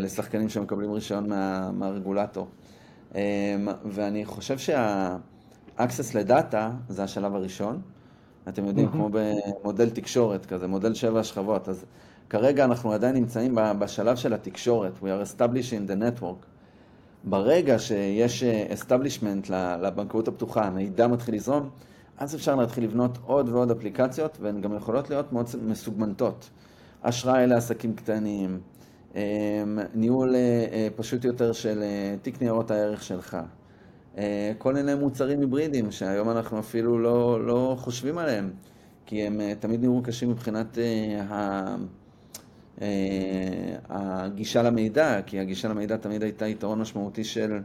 לשחקנים 0.01 0.49
שמקבלים 0.49 0.93
רישיון 0.93 1.29
מה, 1.29 1.71
מהרגולטור. 1.73 2.49
ואני 3.85 4.25
חושב 4.25 4.59
שה-access 5.81 6.19
לדאטה 6.19 6.71
זה 6.89 7.05
השלב 7.05 7.35
הראשון. 7.35 7.81
אתם 8.49 8.65
יודעים, 8.65 8.89
mm-hmm. 8.89 8.93
כמו 8.93 9.11
במודל 9.63 9.91
תקשורת 9.91 10.47
כזה, 10.47 10.67
מודל 10.67 10.95
שבע 10.95 11.25
שכבות. 11.25 11.69
אז 11.69 11.85
כרגע 12.31 12.65
אנחנו 12.65 12.93
עדיין 12.93 13.15
נמצאים 13.15 13.59
בשלב 13.79 14.17
של 14.17 14.33
התקשורת. 14.35 14.93
We 15.03 15.05
are 15.05 15.39
establishing 15.39 15.91
the 15.91 16.21
network. 16.21 16.47
ברגע 17.25 17.79
שיש 17.79 18.43
establishment 18.43 19.49
לבנקאות 19.83 20.29
הפתוחה, 20.29 20.65
המידע 20.65 21.07
מתחיל 21.07 21.35
לזרום, 21.35 21.69
אז 22.19 22.35
אפשר 22.35 22.55
להתחיל 22.55 22.85
לבנות 22.85 23.19
עוד 23.27 23.49
ועוד 23.49 23.71
אפליקציות, 23.71 24.39
והן 24.41 24.61
גם 24.61 24.77
יכולות 24.77 25.11
להיות 25.11 25.33
מאוד 25.33 25.47
מסוגמנטות. 25.63 26.51
אשראי 27.03 27.47
לעסקים 27.47 27.95
קטנים, 27.95 28.61
אמ, 29.15 29.21
ניהול 29.95 30.35
אה, 30.35 30.67
אה, 30.73 30.89
פשוט 30.97 31.25
יותר 31.25 31.53
של 31.53 31.83
אה, 31.83 32.15
תיק 32.23 32.43
ניירות 32.43 32.71
הערך 32.71 33.03
שלך, 33.03 33.37
כל 34.59 34.75
מיני 34.75 34.95
מוצרים 34.95 35.41
היברידיים 35.41 35.91
שהיום 35.91 36.31
אנחנו 36.31 36.59
אפילו 36.59 36.99
לא, 36.99 37.47
לא 37.47 37.77
חושבים 37.79 38.19
עליהם, 38.19 38.51
כי 39.07 39.27
הם 39.27 39.41
תמיד 39.61 39.81
נראו 39.81 40.03
קשים 40.03 40.31
מבחינת 40.31 40.79
ה... 41.29 41.77
אה, 42.83 43.77
הגישה 43.89 44.63
למידע, 44.63 45.23
כי 45.27 45.41
הגישה 45.41 45.69
למידע 45.69 45.97
תמיד 45.97 46.23
הייתה 46.23 46.47
יתרון 46.47 46.81
משמעותי 46.81 47.25
של, 47.25 47.61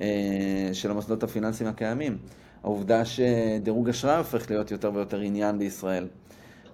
אה, 0.00 0.70
של 0.72 0.90
המוסדות 0.90 1.22
הפיננסיים 1.22 1.70
הקיימים. 1.70 2.18
העובדה 2.62 3.04
שדירוג 3.04 3.88
אשראי 3.88 4.16
הופך 4.16 4.50
להיות 4.50 4.70
יותר 4.70 4.90
ויותר 4.94 5.20
עניין 5.20 5.58
בישראל. 5.58 6.08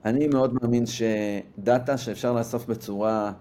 אני 0.04 0.26
מאוד 0.26 0.54
מאמין 0.54 0.84
שדאטה 0.86 1.98
שאפשר 1.98 2.32
לאסוף 2.32 2.66
בצורה 2.66 3.32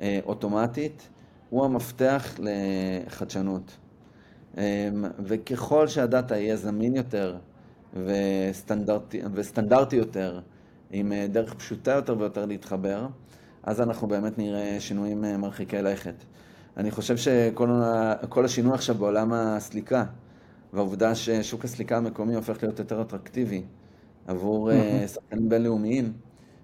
אה, 0.00 0.20
אוטומטית 0.24 1.08
הוא 1.50 1.64
המפתח 1.64 2.34
לחדשנות. 2.38 3.76
וככל 5.24 5.88
שהדאטה 5.88 6.36
יהיה 6.36 6.56
זמין 6.56 6.96
יותר 6.96 7.36
וסטנדרטי, 7.94 9.20
וסטנדרטי 9.34 9.96
יותר, 9.96 10.40
עם 10.90 11.12
דרך 11.30 11.54
פשוטה 11.54 11.92
יותר 11.92 12.18
ויותר 12.18 12.46
להתחבר, 12.46 13.06
אז 13.62 13.80
אנחנו 13.80 14.06
באמת 14.06 14.38
נראה 14.38 14.76
שינויים 14.80 15.24
אה, 15.24 15.36
מרחיקי 15.36 15.82
לכת. 15.82 16.14
אני 16.76 16.90
חושב 16.90 17.16
שכל 17.16 18.44
השינוי 18.44 18.74
עכשיו 18.74 18.94
בעולם 18.94 19.32
הסליקה, 19.32 20.04
והעובדה 20.72 21.14
ששוק 21.14 21.64
הסליקה 21.64 21.96
המקומי 21.96 22.34
הופך 22.34 22.62
להיות 22.62 22.78
יותר 22.78 23.02
אטרקטיבי 23.02 23.62
עבור 24.26 24.72
אה, 24.72 25.04
שחקנים 25.08 25.48
בינלאומיים, 25.48 26.12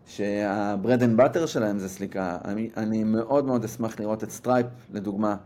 שה 0.06 0.42
bread 0.42 1.02
and 1.02 1.16
butter 1.16 1.46
שלהם 1.46 1.78
זה 1.78 1.88
סליקה. 1.88 2.38
אני, 2.44 2.70
אני 2.76 3.04
מאוד 3.04 3.44
מאוד 3.44 3.64
אשמח 3.64 4.00
לראות 4.00 4.24
את 4.24 4.30
Stripe, 4.30 4.66
לדוגמה, 4.92 5.30
אה, 5.30 5.36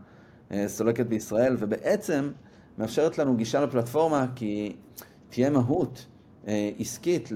סולקת 0.67 1.05
בישראל, 1.05 1.55
ובעצם 1.59 2.31
מאפשרת 2.77 3.17
לנו 3.17 3.35
גישה 3.35 3.61
לפלטפורמה 3.61 4.25
כי 4.35 4.75
תהיה 5.29 5.49
מהות 5.49 6.05
עסקית 6.79 7.29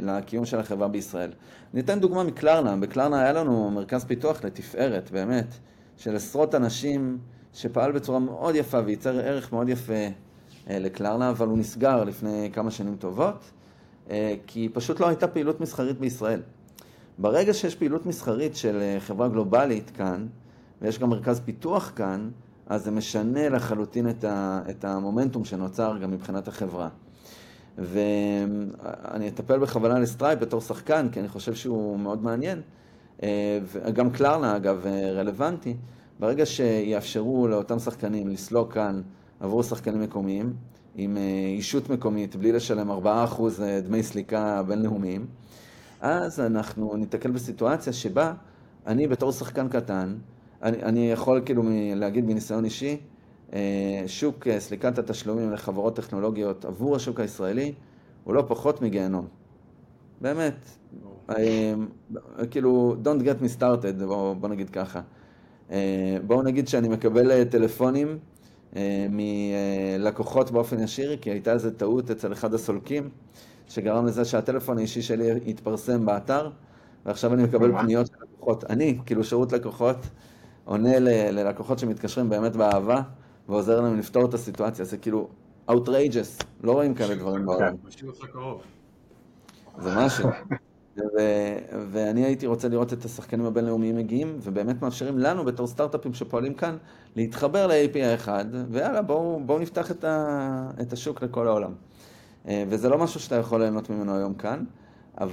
לקיום 0.00 0.44
של 0.44 0.58
החברה 0.58 0.88
בישראל. 0.88 1.30
ניתן 1.74 2.00
דוגמה 2.00 2.24
מ 2.24 2.31
Klarna, 2.31 2.76
ב 2.76 2.82
Klarna 2.82 3.20
היה 3.22 3.32
לנו 3.32 3.70
מרכז 3.70 4.04
פיתוח 4.04 4.44
לתפארת, 4.44 5.10
באמת, 5.10 5.54
של 5.96 6.16
עשרות 6.16 6.54
אנשים 6.54 7.18
שפעל 7.54 7.92
בצורה 7.92 8.18
מאוד 8.18 8.54
יפה 8.54 8.78
וייצר 8.84 9.18
ערך 9.18 9.52
מאוד 9.52 9.68
יפה 9.68 9.92
אה, 10.70 10.78
ל 10.78 10.85
Klarna, 10.85 11.30
אבל 11.30 11.46
הוא 11.46 11.58
נסגר 11.58 12.04
לפני 12.04 12.50
כמה 12.52 12.70
שנים 12.70 12.96
טובות, 12.96 13.50
אה, 14.10 14.34
כי 14.46 14.68
פשוט 14.72 15.00
לא 15.00 15.08
הייתה 15.08 15.28
פעילות 15.28 15.60
מסחרית 15.60 15.98
בישראל. 15.98 16.42
ברגע 17.18 17.54
שיש 17.54 17.74
פעילות 17.74 18.06
מסחרית 18.06 18.56
של 18.56 18.78
אה, 18.80 19.00
חברה 19.00 19.28
גלובלית 19.28 19.90
כאן, 19.90 20.26
ויש 20.82 20.98
גם 20.98 21.10
מרכז 21.10 21.40
פיתוח 21.40 21.92
כאן, 21.96 22.30
אז 22.70 22.84
זה 22.84 22.90
משנה 22.90 23.48
לחלוטין 23.48 24.06
את 24.70 24.84
המומנטום 24.84 25.44
שנוצר 25.44 25.98
גם 26.02 26.10
מבחינת 26.10 26.48
החברה. 26.48 26.88
ואני 27.78 29.28
אטפל 29.28 29.58
בכוונה 29.58 29.98
ל 29.98 30.04
Stripe 30.04 30.38
בתור 30.38 30.60
שחקן, 30.60 31.08
כי 31.12 31.20
אני 31.20 31.28
חושב 31.28 31.54
שהוא 31.54 31.98
מאוד 31.98 32.22
מעניין. 32.22 32.60
אה, 33.22 33.58
וגם 33.72 34.10
Klarna, 34.10 34.56
אגב, 34.56 34.86
אה, 34.86 35.12
רלוונטי. 35.12 35.76
ברגע 36.20 36.46
שיאפשרו 36.46 37.48
לאותם 37.48 37.78
שחקנים 37.78 38.28
לסלוק 38.28 38.72
כאן 38.72 39.02
עבור 39.40 39.62
שחקנים 39.62 40.00
מקומיים, 40.00 40.52
עם 40.94 41.16
אה, 41.16 41.22
אישות 41.56 41.90
מקומית, 41.90 42.36
בלי 42.36 42.52
לשלם 42.52 42.90
4% 42.90 43.62
דמי 43.82 44.02
סליקה 44.02 44.62
בינלאומיים, 44.62 45.26
אז 46.00 46.40
אנחנו 46.40 46.96
ניתקל 46.96 47.30
בסיטואציה 47.30 47.92
שבה 47.92 48.32
אני 48.86 49.06
בתור 49.06 49.32
שחקן 49.32 49.68
קטן, 49.68 50.14
אני, 50.62 50.82
אני 50.82 51.10
יכול 51.12 51.42
כאילו 51.44 51.62
להגיד 51.96 52.24
מניסיון 52.24 52.64
אישי, 52.64 52.96
שוק 54.06 54.46
סליקת 54.58 54.98
התשלומים 54.98 55.52
לחברות 55.52 55.96
טכנולוגיות 55.96 56.64
עבור 56.64 56.96
השוק 56.96 57.20
הישראלי 57.20 57.72
הוא 58.24 58.34
לא 58.34 58.44
פחות 58.48 58.82
מגיהנום. 58.82 59.26
באמת. 60.20 60.54
כאילו, 62.50 62.96
don't 63.04 63.22
get 63.22 63.42
me 63.42 63.60
started, 63.60 64.04
בוא, 64.06 64.34
בוא 64.34 64.48
נגיד 64.48 64.70
ככה. 64.70 65.00
בואו 66.26 66.42
נגיד 66.42 66.68
שאני 66.68 66.88
מקבל 66.88 67.44
טלפונים 67.44 68.18
מלקוחות 69.10 70.50
באופן 70.50 70.80
ישיר, 70.80 71.16
כי 71.16 71.30
הייתה 71.30 71.52
איזו 71.52 71.70
טעות 71.70 72.10
אצל 72.10 72.32
אחד 72.32 72.54
הסולקים, 72.54 73.08
שגרם 73.68 74.06
לזה 74.06 74.24
שהטלפון 74.24 74.78
האישי 74.78 75.02
שלי 75.02 75.30
התפרסם 75.46 76.06
באתר, 76.06 76.50
ועכשיו 77.06 77.34
אני 77.34 77.42
מקבל 77.42 77.72
פניות 77.72 78.06
של 78.06 78.12
לקוחות. 78.22 78.64
אני, 78.64 78.98
כאילו 79.06 79.24
שירות 79.24 79.52
לקוחות, 79.52 79.96
עונה 80.70 80.98
ללקוחות 81.30 81.78
שמתקשרים 81.78 82.28
באמת 82.28 82.56
באהבה, 82.56 83.02
ועוזר 83.48 83.80
להם 83.80 83.98
לפתור 83.98 84.24
את 84.24 84.34
הסיטואציה. 84.34 84.84
זה 84.84 84.96
כאילו 84.96 85.28
outrageous, 85.70 86.44
לא 86.62 86.72
רואים 86.72 86.94
כאלה 86.94 87.14
דברים 87.14 87.46
בעולם. 87.46 87.74
זה 89.78 89.90
משהו. 89.96 90.28
ו- 90.98 91.58
ואני 91.90 92.24
הייתי 92.24 92.46
רוצה 92.46 92.68
לראות 92.68 92.92
את 92.92 93.04
השחקנים 93.04 93.46
הבינלאומיים 93.46 93.96
מגיעים, 93.96 94.38
ובאמת 94.42 94.82
מאפשרים 94.82 95.18
לנו 95.18 95.44
בתור 95.44 95.66
סטארט-אפים 95.66 96.14
שפועלים 96.14 96.54
כאן, 96.54 96.76
להתחבר 97.16 97.66
ל-API 97.66 98.14
אחד, 98.14 98.44
ויאללה, 98.70 99.02
בואו 99.02 99.40
בוא 99.46 99.60
נפתח 99.60 99.90
את, 99.90 100.04
ה- 100.04 100.70
את 100.80 100.92
השוק 100.92 101.22
לכל 101.22 101.46
העולם. 101.46 101.72
אה, 102.48 102.64
וזה 102.68 102.88
לא 102.88 102.98
משהו 102.98 103.20
שאתה 103.20 103.36
יכול 103.36 103.60
ליהנות 103.60 103.90
ממנו 103.90 104.16
היום 104.16 104.34
כאן, 104.34 104.64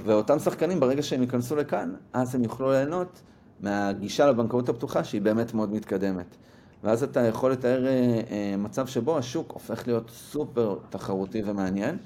ואותם 0.04 0.38
שחקנים, 0.38 0.80
ברגע 0.80 1.02
שהם 1.02 1.20
ייכנסו 1.22 1.56
לכאן, 1.56 1.94
אז 2.12 2.34
הם 2.34 2.42
יוכלו 2.44 2.70
ליהנות 2.70 3.22
מהגישה 3.60 4.26
לבנקאות 4.26 4.68
הפתוחה, 4.68 5.04
שהיא 5.04 5.22
באמת 5.22 5.54
מאוד 5.54 5.72
מתקדמת. 5.72 6.36
ואז 6.84 7.02
אתה 7.02 7.20
יכול 7.20 7.52
לתאר 7.52 7.86
אה, 7.86 8.20
אה, 8.30 8.54
מצב 8.58 8.86
שבו 8.86 9.18
השוק 9.18 9.52
הופך 9.52 9.86
להיות 9.86 10.10
סופר 10.10 10.78
תחרותי 10.90 11.42
ומעניין. 11.44 11.96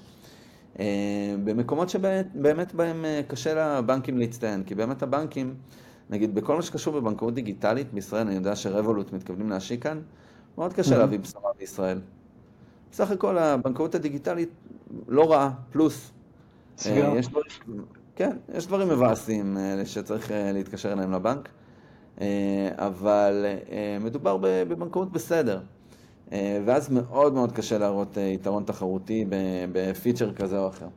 במקומות 1.44 1.88
שבאמת 1.88 2.74
בהם 2.74 3.04
קשה 3.28 3.78
לבנקים 3.78 4.18
להצטיין, 4.18 4.64
כי 4.64 4.74
באמת 4.74 5.02
הבנקים, 5.02 5.54
נגיד 6.10 6.34
בכל 6.34 6.56
מה 6.56 6.62
שקשור 6.62 7.00
בבנקאות 7.00 7.34
דיגיטלית 7.34 7.92
בישראל, 7.92 8.26
אני 8.26 8.34
יודע 8.34 8.56
שרבולוט 8.56 9.12
מתכוונים 9.12 9.50
להשיק 9.50 9.82
כאן, 9.82 10.00
מאוד 10.58 10.72
קשה 10.72 10.98
להביא 10.98 11.18
בשורה 11.18 11.50
בישראל. 11.58 12.00
בסך 12.92 13.10
הכל 13.10 13.38
הבנקאות 13.38 13.94
הדיגיטלית 13.94 14.48
לא 15.08 15.32
רעה, 15.32 15.50
פלוס. 15.70 16.10
יש 17.18 17.28
דברים, 17.28 17.84
כן, 18.16 18.36
יש 18.54 18.66
דברים 18.66 18.88
מבאסים 18.88 19.56
שצריך 19.84 20.30
להתקשר 20.54 20.92
אליהם 20.92 21.12
לבנק, 21.12 21.48
אבל 22.76 23.46
מדובר 24.00 24.38
בבנקאות 24.40 25.12
בסדר. 25.12 25.60
ואז 26.64 26.90
מאוד 26.90 27.34
מאוד 27.34 27.52
קשה 27.52 27.78
להראות 27.78 28.16
יתרון 28.16 28.64
תחרותי 28.64 29.24
בפיצ'ר 29.72 30.32
כזה 30.32 30.58
או 30.58 30.68
אחר. 30.68 30.88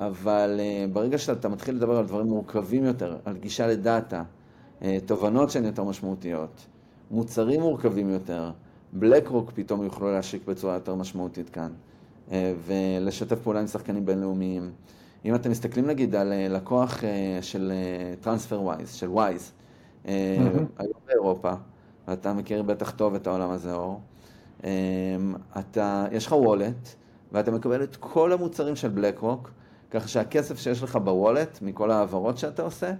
אבל 0.00 0.60
ברגע 0.92 1.18
שאתה 1.18 1.48
מתחיל 1.48 1.74
לדבר 1.74 1.96
על 1.96 2.06
דברים 2.06 2.26
מורכבים 2.26 2.84
יותר, 2.84 3.16
על 3.24 3.36
גישה 3.36 3.66
לדאטה, 3.66 4.22
תובנות 5.06 5.50
שהן 5.50 5.64
יותר 5.64 5.84
משמעותיות, 5.84 6.66
מוצרים 7.10 7.60
מורכבים 7.60 8.10
יותר, 8.10 8.50
בלק 8.92 9.28
רוק 9.28 9.52
פתאום 9.54 9.82
יוכלו 9.82 10.12
להשיק 10.12 10.46
בצורה 10.46 10.74
יותר 10.74 10.94
משמעותית 10.94 11.50
כאן, 11.50 11.72
ולשתף 12.66 13.38
פעולה 13.42 13.60
עם 13.60 13.66
שחקנים 13.66 14.06
בינלאומיים. 14.06 14.70
אם 15.24 15.34
אתם 15.34 15.50
מסתכלים 15.50 15.86
נגיד 15.86 16.14
על 16.14 16.32
לקוח 16.48 16.98
של 17.40 17.72
TransferWise, 18.24 18.86
של 18.86 19.10
Wise, 19.14 20.08
היום 20.78 21.00
באירופה, 21.06 21.52
ואתה 22.08 22.32
מכיר 22.32 22.62
בטח 22.62 22.90
טוב 22.90 23.14
את 23.14 23.26
העולם 23.26 23.50
הזה, 23.50 23.74
אור. 23.74 24.00
אתה, 25.58 26.06
יש 26.12 26.26
לך 26.26 26.32
וולט, 26.32 26.88
ואתה 27.32 27.50
מקבל 27.50 27.82
את 27.82 27.96
כל 27.96 28.32
המוצרים 28.32 28.76
של 28.76 28.88
בלק 28.88 29.18
רוק, 29.18 29.50
ככה 29.90 30.08
שהכסף 30.08 30.58
שיש 30.58 30.82
לך 30.82 30.96
בוולט, 30.96 31.58
מכל 31.62 31.90
ההעברות 31.90 32.38
שאתה 32.38 32.62
עושה, 32.62 32.92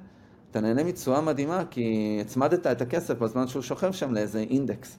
אתה 0.51 0.61
נהנה 0.61 0.85
מתשואה 0.85 1.21
מדהימה, 1.21 1.63
כי 1.71 2.19
הצמדת 2.21 2.67
את 2.67 2.83
הכסף 2.83 3.19
בזמן 3.19 3.47
שהוא 3.47 3.63
שוכב 3.63 3.93
שם 3.93 4.15
לאיזה 4.15 4.39
אינדקס. 4.39 4.99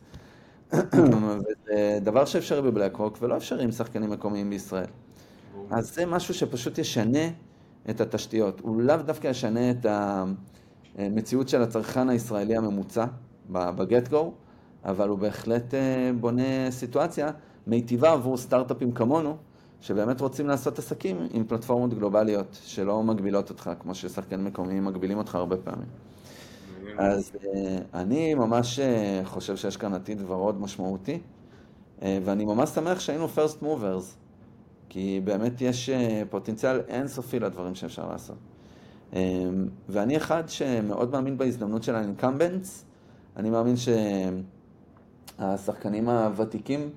וזה 0.73 1.99
דבר 2.01 2.25
שאפשרי 2.25 2.61
בבלק 2.61 2.95
רוק, 2.95 3.17
ולא 3.21 3.37
אפשרי 3.37 3.63
עם 3.63 3.71
שחקנים 3.71 4.09
מקומיים 4.09 4.49
בישראל. 4.49 4.85
אז 5.69 5.95
זה 5.95 6.05
משהו 6.05 6.33
שפשוט 6.33 6.77
ישנה 6.77 7.27
את 7.89 8.01
התשתיות. 8.01 8.59
הוא 8.59 8.81
לאו 8.81 8.97
דווקא 8.97 9.27
ישנה 9.27 9.71
את 9.71 9.85
המציאות 10.97 11.49
של 11.49 11.61
הצרכן 11.61 12.09
הישראלי 12.09 12.55
הממוצע 12.55 13.05
go, 14.11 14.17
אבל 14.85 15.09
הוא 15.09 15.19
בהחלט 15.19 15.73
בונה 16.19 16.71
סיטואציה 16.71 17.31
מיטיבה 17.67 18.11
עבור 18.11 18.37
סטארט-אפים 18.37 18.91
כמונו, 18.91 19.37
שבאמת 19.81 20.21
רוצים 20.21 20.47
לעשות 20.47 20.79
עסקים 20.79 21.27
עם 21.31 21.43
פלטפורמות 21.43 21.93
גלובליות, 21.93 22.59
שלא 22.63 23.03
מגבילות 23.03 23.49
אותך, 23.49 23.71
כמו 23.79 23.95
ששחקנים 23.95 24.45
מקומיים 24.45 24.85
מגבילים 24.85 25.17
אותך 25.17 25.35
הרבה 25.35 25.57
פעמים. 25.57 25.87
אז 26.97 27.31
אני 27.93 28.33
ממש 28.33 28.79
חושב 29.23 29.55
שיש 29.55 29.77
כאן 29.77 29.93
עתיד 29.93 30.21
ורוד 30.27 30.61
משמעותי, 30.61 31.19
ואני 32.01 32.45
ממש 32.45 32.69
שמח 32.69 32.99
שהיינו 32.99 33.27
first 33.35 33.63
movers, 33.63 34.05
כי 34.89 35.21
באמת 35.23 35.61
יש 35.61 35.89
פוטנציאל 36.29 36.81
אינסופי 36.87 37.39
לדברים 37.39 37.75
שאפשר 37.75 38.09
לעשות. 38.09 38.37
ואני 39.89 40.17
אחד 40.17 40.43
שמאוד 40.47 41.11
מאמין 41.11 41.37
בהזדמנות 41.37 41.83
של 41.83 41.95
ה-incumbents, 41.95 42.67
אני 43.37 43.49
מאמין 43.49 43.75
שהשחקנים 45.37 46.09
הוותיקים, 46.09 46.89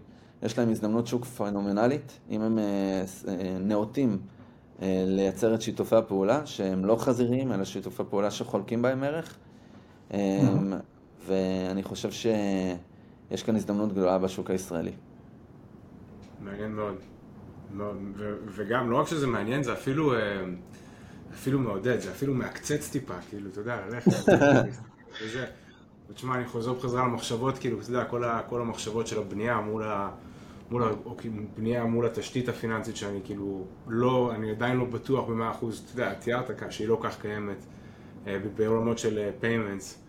יש 0.43 0.59
להם 0.59 0.71
הזדמנות 0.71 1.07
שוק 1.07 1.25
פנומנלית, 1.25 2.19
אם 2.31 2.41
הם 2.41 2.59
נאותים 3.61 4.19
לייצר 4.83 5.55
את 5.55 5.63
שיתופי 5.63 5.97
הפעולה, 5.97 6.47
שהם 6.47 6.85
לא 6.85 6.97
חזיריים, 6.97 7.53
אלא 7.53 7.65
שיתופי 7.65 8.03
פעולה 8.11 8.31
שחולקים 8.31 8.83
בהם 8.83 9.03
ערך. 9.05 9.39
ואני 11.27 11.83
חושב 11.83 12.11
שיש 12.11 13.43
כאן 13.43 13.57
הזדמנות 13.57 13.93
גדולה 13.93 14.19
בשוק 14.19 14.51
הישראלי. 14.51 14.93
מעניין 16.41 16.73
מאוד. 16.73 16.95
וגם, 18.47 18.91
לא 18.91 18.97
רק 18.97 19.07
שזה 19.07 19.27
מעניין, 19.27 19.63
זה 19.63 19.73
אפילו, 19.73 20.13
אפילו 21.35 21.59
מעודד, 21.59 22.01
זה 22.01 22.11
אפילו 22.11 22.35
מעקצץ 22.35 22.91
טיפה, 22.91 23.15
כאילו, 23.29 23.51
אתה 23.51 23.61
יודע, 23.61 23.81
ללכת. 23.87 24.11
ותשמע, 26.11 26.35
אני 26.37 26.47
חוזר 26.47 26.73
בחזרה 26.73 27.05
למחשבות, 27.07 27.59
כאילו, 27.59 27.81
אתה 27.81 27.91
יודע, 27.91 28.05
כל 28.49 28.61
המחשבות 28.61 29.07
של 29.07 29.19
הבנייה 29.19 29.61
מול 29.61 29.83
ה... 29.83 30.11
מול, 30.73 30.83
או 31.05 31.17
כאילו 31.17 31.35
בנייה 31.57 31.85
מול 31.85 32.07
התשתית 32.07 32.49
הפיננסית 32.49 32.97
שאני 32.97 33.21
כאילו 33.25 33.67
לא, 33.89 34.33
אני 34.35 34.51
עדיין 34.51 34.77
לא 34.77 34.85
בטוח 34.85 35.29
במאה 35.29 35.51
אחוז, 35.51 35.83
אתה 35.85 36.01
יודע, 36.01 36.15
תיארת 36.15 36.59
כאן 36.59 36.71
שהיא 36.71 36.89
לא 36.89 36.99
כך 37.03 37.21
קיימת 37.21 37.67
בעולמות 38.57 38.99
של 38.99 39.31
payments 39.41 40.03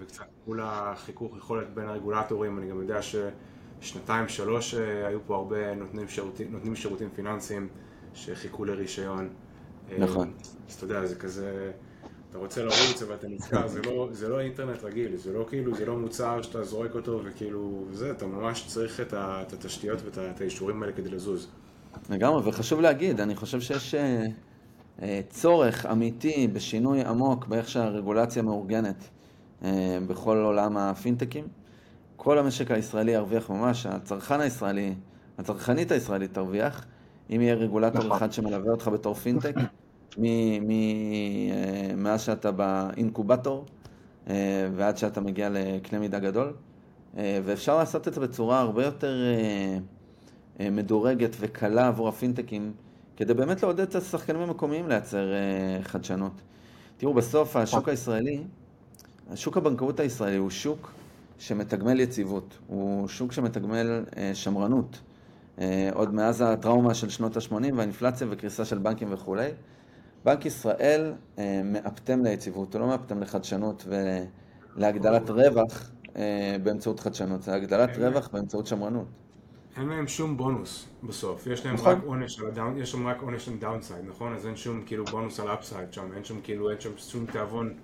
וקצת 0.00 0.24
מול 0.46 0.60
החיכוך 0.62 1.36
יכולת 1.36 1.74
בין 1.74 1.88
הרגולטורים, 1.88 2.58
אני 2.58 2.70
גם 2.70 2.80
יודע 2.80 3.02
ששנתיים 3.86 4.28
שלוש 4.28 4.74
היו 4.74 5.18
פה 5.26 5.36
הרבה 5.36 5.74
נותנים 5.74 6.08
שירותים, 6.08 6.52
נותנים 6.52 6.76
שירותים 6.76 7.08
פיננסיים 7.14 7.68
שחיכו 8.14 8.64
לרישיון. 8.64 9.28
נכון. 9.98 10.32
אז 10.68 10.74
אתה 10.74 10.84
יודע, 10.84 11.06
זה 11.06 11.14
כזה... 11.14 11.72
אתה 12.30 12.38
רוצה 12.38 12.62
לרוץ 12.62 13.02
ואתה 13.08 13.28
נזכר, 13.28 13.68
זה 13.68 13.82
לא, 13.82 14.08
זה 14.12 14.28
לא 14.28 14.40
אינטרנט 14.40 14.84
רגיל, 14.84 15.16
זה 15.16 15.32
לא 15.32 15.46
כאילו, 15.48 15.74
זה 15.74 15.86
לא 15.86 15.96
מוצר 15.96 16.42
שאתה 16.42 16.64
זורק 16.64 16.94
אותו 16.94 17.20
וכאילו, 17.24 17.84
זה, 17.92 18.10
אתה 18.10 18.26
ממש 18.26 18.64
צריך 18.66 19.00
את, 19.00 19.12
ה, 19.12 19.42
את 19.46 19.52
התשתיות 19.52 19.98
ואת 20.04 20.40
האישורים 20.40 20.82
האלה 20.82 20.92
כדי 20.92 21.08
לזוז. 21.08 21.48
לגמרי, 22.10 22.48
וחשוב 22.48 22.80
להגיד, 22.80 23.20
אני 23.20 23.36
חושב 23.36 23.60
שיש 23.60 23.94
אה, 23.94 24.24
אה, 25.02 25.20
צורך 25.28 25.86
אמיתי 25.86 26.48
בשינוי 26.52 27.02
עמוק 27.02 27.46
באיך 27.46 27.68
שהרגולציה 27.68 28.42
מאורגנת 28.42 29.08
אה, 29.64 29.98
בכל 30.06 30.36
עולם 30.36 30.76
הפינטקים. 30.76 31.44
כל 32.16 32.38
המשק 32.38 32.70
הישראלי 32.70 33.12
ירוויח 33.12 33.50
ממש, 33.50 33.86
הצרכן 33.86 34.40
הישראלי, 34.40 34.94
הצרכנית 35.38 35.92
הישראלית 35.92 36.34
תרוויח, 36.34 36.84
אם 37.30 37.40
יהיה 37.40 37.54
רגולטור 37.54 38.04
נכון. 38.04 38.12
אחד 38.12 38.32
שמלווה 38.32 38.70
אותך 38.70 38.88
בתור 38.88 39.14
פינטק. 39.14 39.54
מאז 41.96 42.22
שאתה 42.22 42.50
באינקובטור 42.50 43.64
ועד 44.76 44.96
שאתה 44.96 45.20
מגיע 45.20 45.48
לקנה 45.52 45.98
מידה 45.98 46.18
גדול, 46.18 46.52
ואפשר 47.14 47.78
לעשות 47.78 48.08
את 48.08 48.14
זה 48.14 48.20
בצורה 48.20 48.60
הרבה 48.60 48.84
יותר 48.84 49.14
מדורגת 50.60 51.36
וקלה 51.40 51.88
עבור 51.88 52.08
הפינטקים, 52.08 52.72
כדי 53.16 53.34
באמת 53.34 53.62
לעודד 53.62 53.80
את 53.80 53.94
השחקנים 53.94 54.40
המקומיים 54.40 54.88
לייצר 54.88 55.26
חדשנות. 55.82 56.32
תראו, 56.96 57.14
בסוף 57.14 57.56
השוק 57.56 57.88
הישראלי, 57.88 58.42
השוק 59.30 59.56
הבנקאות 59.56 60.00
הישראלי 60.00 60.36
הוא 60.36 60.50
שוק 60.50 60.92
שמתגמל 61.38 62.00
יציבות, 62.00 62.58
הוא 62.66 63.08
שוק 63.08 63.32
שמתגמל 63.32 64.04
שמרנות. 64.34 65.00
עוד 65.94 66.14
מאז 66.14 66.40
הטראומה 66.40 66.94
של 66.94 67.08
שנות 67.08 67.36
ה-80 67.36 67.74
והאינפלציה 67.74 68.26
וקריסה 68.30 68.64
של 68.64 68.78
בנקים 68.78 69.08
וכולי. 69.12 69.50
בנק 70.24 70.46
ישראל 70.46 71.12
מאפטם 71.64 72.24
ליציבות, 72.24 72.74
הוא 72.74 72.80
לא 72.80 72.86
מאפטם 72.86 73.20
לחדשנות 73.20 73.86
ולהגדלת 74.76 75.30
רווח 75.30 75.90
באמצעות 76.62 77.00
חדשנות, 77.00 77.42
זה 77.42 77.54
הגדלת 77.54 77.98
רווח 77.98 78.28
באמצעות 78.28 78.66
שמרנות. 78.66 79.06
אין 79.76 79.88
להם 79.88 80.08
שום 80.08 80.36
בונוס 80.36 80.86
בסוף, 81.02 81.46
יש 81.46 81.66
להם 81.66 81.74
נכון. 81.74 81.92
רק 81.92 81.98
עונש 82.04 82.40
על 82.40 82.46
ה 82.46 82.51
down, 82.51 82.78
יש 82.78 82.94
להם 82.94 83.06
רק 83.06 83.22
עונש 83.22 83.48
על 83.48 83.56
downside, 83.56 84.04
נכון? 84.08 84.34
אז 84.34 84.46
אין 84.46 84.56
שום 84.56 84.82
כאילו 84.86 85.04
בונוס 85.04 85.40
על 85.40 85.54
upside 85.54 85.92
שם, 85.92 86.12
אין 86.14 86.24
שום 86.24 86.40
כאילו, 86.42 86.70
אין 86.70 86.80
שם 86.80 86.90
שום 86.96 87.26
תיאבון 87.26 87.74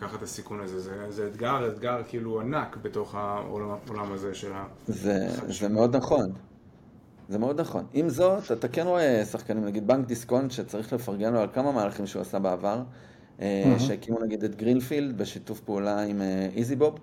לקחת 0.00 0.18
את 0.18 0.22
הסיכון 0.22 0.60
הזה, 0.60 0.80
זה, 0.80 1.10
זה 1.10 1.26
אתגר, 1.26 1.68
אתגר 1.68 2.02
כאילו 2.08 2.40
ענק 2.40 2.76
בתוך 2.82 3.14
העולם 3.14 4.12
הזה 4.12 4.34
של 4.34 4.52
ה... 4.52 4.66
זה, 4.86 5.28
זה 5.48 5.68
מאוד 5.68 5.96
נכון, 5.96 6.32
זה 7.28 7.38
מאוד 7.38 7.60
נכון. 7.60 7.84
עם 7.92 8.08
זאת, 8.08 8.52
אתה 8.52 8.68
כן 8.68 8.86
רואה 8.86 9.24
שחקנים, 9.24 9.64
נגיד 9.64 9.86
בנק 9.86 10.06
דיסקונט, 10.06 10.50
שצריך 10.50 10.92
לפרגן 10.92 11.32
לו 11.32 11.40
על 11.40 11.48
כמה 11.52 11.72
מהלכים 11.72 12.06
שהוא 12.06 12.22
עשה 12.22 12.38
בעבר, 12.38 12.82
mm-hmm. 13.38 13.42
שהקימו 13.78 14.18
נגיד 14.20 14.44
את 14.44 14.56
גרינפילד 14.56 15.18
בשיתוף 15.18 15.60
פעולה 15.60 16.02
עם 16.02 16.22
איזי 16.56 16.76
בוב, 16.76 16.98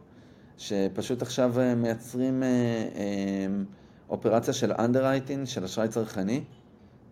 שפשוט 0.58 1.22
עכשיו 1.22 1.54
מייצרים... 1.78 2.44
אופרציה 4.10 4.54
של 4.54 4.72
underwriting, 4.72 5.46
של 5.46 5.64
אשראי 5.64 5.88
צרכני, 5.88 6.44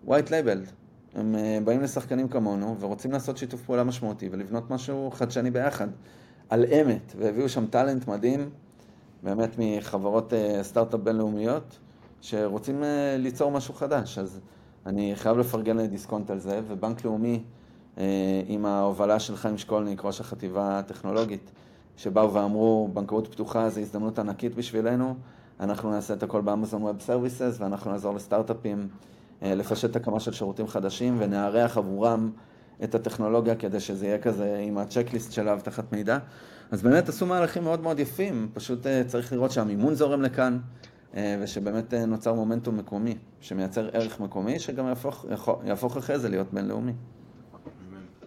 white 0.07 0.29
labeled. 0.29 0.84
הם 1.16 1.36
אה, 1.36 1.59
באים 1.63 1.82
לשחקנים 1.82 2.28
כמונו 2.28 2.76
ורוצים 2.80 3.11
לעשות 3.11 3.38
שיתוף 3.38 3.61
פעולה 3.61 3.84
משמעותי 3.84 4.30
ולבנות 4.32 4.72
משהו 4.72 5.11
חדשני 5.13 5.51
ביחד, 5.51 5.88
על 6.49 6.66
אמת, 6.66 7.13
והביאו 7.18 7.49
שם 7.49 7.66
talent 7.65 8.07
מדהים, 8.07 8.49
באמת 9.24 9.55
מחברות 9.57 10.34
אה, 10.34 10.63
סטארט-אפ 10.63 10.99
בינלאומיות, 10.99 11.78
שרוצים 12.22 12.84
אה, 12.84 13.16
ליצור 13.18 13.51
משהו 13.51 13.74
חדש. 13.74 14.18
אז 14.18 14.39
אני 14.86 15.16
חייב 15.16 15.38
לפרגן 15.38 15.78
לדיסקונט 15.78 16.30
על 16.30 16.39
זה, 16.39 16.61
ובנק 16.68 17.05
לאומי, 17.05 17.43
עם 18.47 18.66
ההובלה 18.66 19.20
של 19.20 19.36
חיים 19.36 19.57
שקולניק, 19.57 20.05
ראש 20.05 20.22
החטיבה 20.22 20.80
הטכנולוגית, 20.80 21.51
שבאו 21.97 22.34
ואמרו, 22.34 22.89
בנקאות 22.93 23.28
פתוחה 23.28 23.70
זו 23.70 23.80
הזדמנות 23.80 24.20
ענקית 24.20 24.55
בשבילנו, 24.55 25.16
אנחנו 25.59 25.91
נעשה 25.91 26.13
את 26.13 26.24
הכל 26.24 26.41
ב 26.41 26.47
Amazon 26.47 26.84
Web 26.84 27.01
Services 27.01 27.57
ואנחנו 27.59 27.91
נעזור 27.91 28.16
לסטארט-אפים 28.16 28.88
לפשט 29.41 29.95
הקמה 29.95 30.19
של 30.19 30.31
שירותים 30.33 30.67
חדשים 30.67 31.15
ונארח 31.19 31.77
עבורם 31.77 32.31
את 32.83 32.95
הטכנולוגיה 32.95 33.55
כדי 33.55 33.79
שזה 33.79 34.07
יהיה 34.07 34.17
כזה 34.17 34.57
עם 34.63 34.77
הצ'קליסט 34.77 35.31
של 35.31 35.47
האבטחת 35.47 35.91
מידע. 35.91 36.17
אז 36.71 36.81
באמת 36.81 37.09
עשו 37.09 37.25
מהלכים 37.25 37.63
מאוד 37.63 37.81
מאוד 37.81 37.99
יפים, 37.99 38.49
פשוט 38.53 38.88
אה, 38.88 39.03
צריך 39.07 39.33
לראות 39.33 39.51
שהמימון 39.51 39.93
זורם 39.93 40.21
לכאן 40.21 40.59
אה, 41.15 41.38
ושבאמת 41.41 41.93
נוצר 41.93 42.33
מומנטום 42.33 42.77
מקומי 42.77 43.17
שמייצר 43.41 43.89
ערך 43.93 44.19
מקומי 44.19 44.59
שגם 44.59 44.88
יהפוך, 44.88 45.25
יהפוך 45.63 45.97
אחרי 45.97 46.19
זה 46.19 46.29
להיות 46.29 46.53
בינלאומי. 46.53 46.93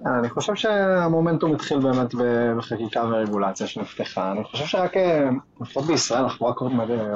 אני 0.06 0.28
חושב 0.28 0.54
שהמומנטום 0.54 1.54
התחיל 1.54 1.78
באמת 1.78 2.14
בחקיקה 2.56 3.04
ורגולציה 3.04 3.66
שנפתחה. 3.66 4.32
אני 4.32 4.44
חושב 4.44 4.64
שרק, 4.64 4.96
אה, 4.96 5.28
לפחות 5.60 5.84
בישראל, 5.84 6.22
אנחנו 6.22 6.46
רק 6.46 6.58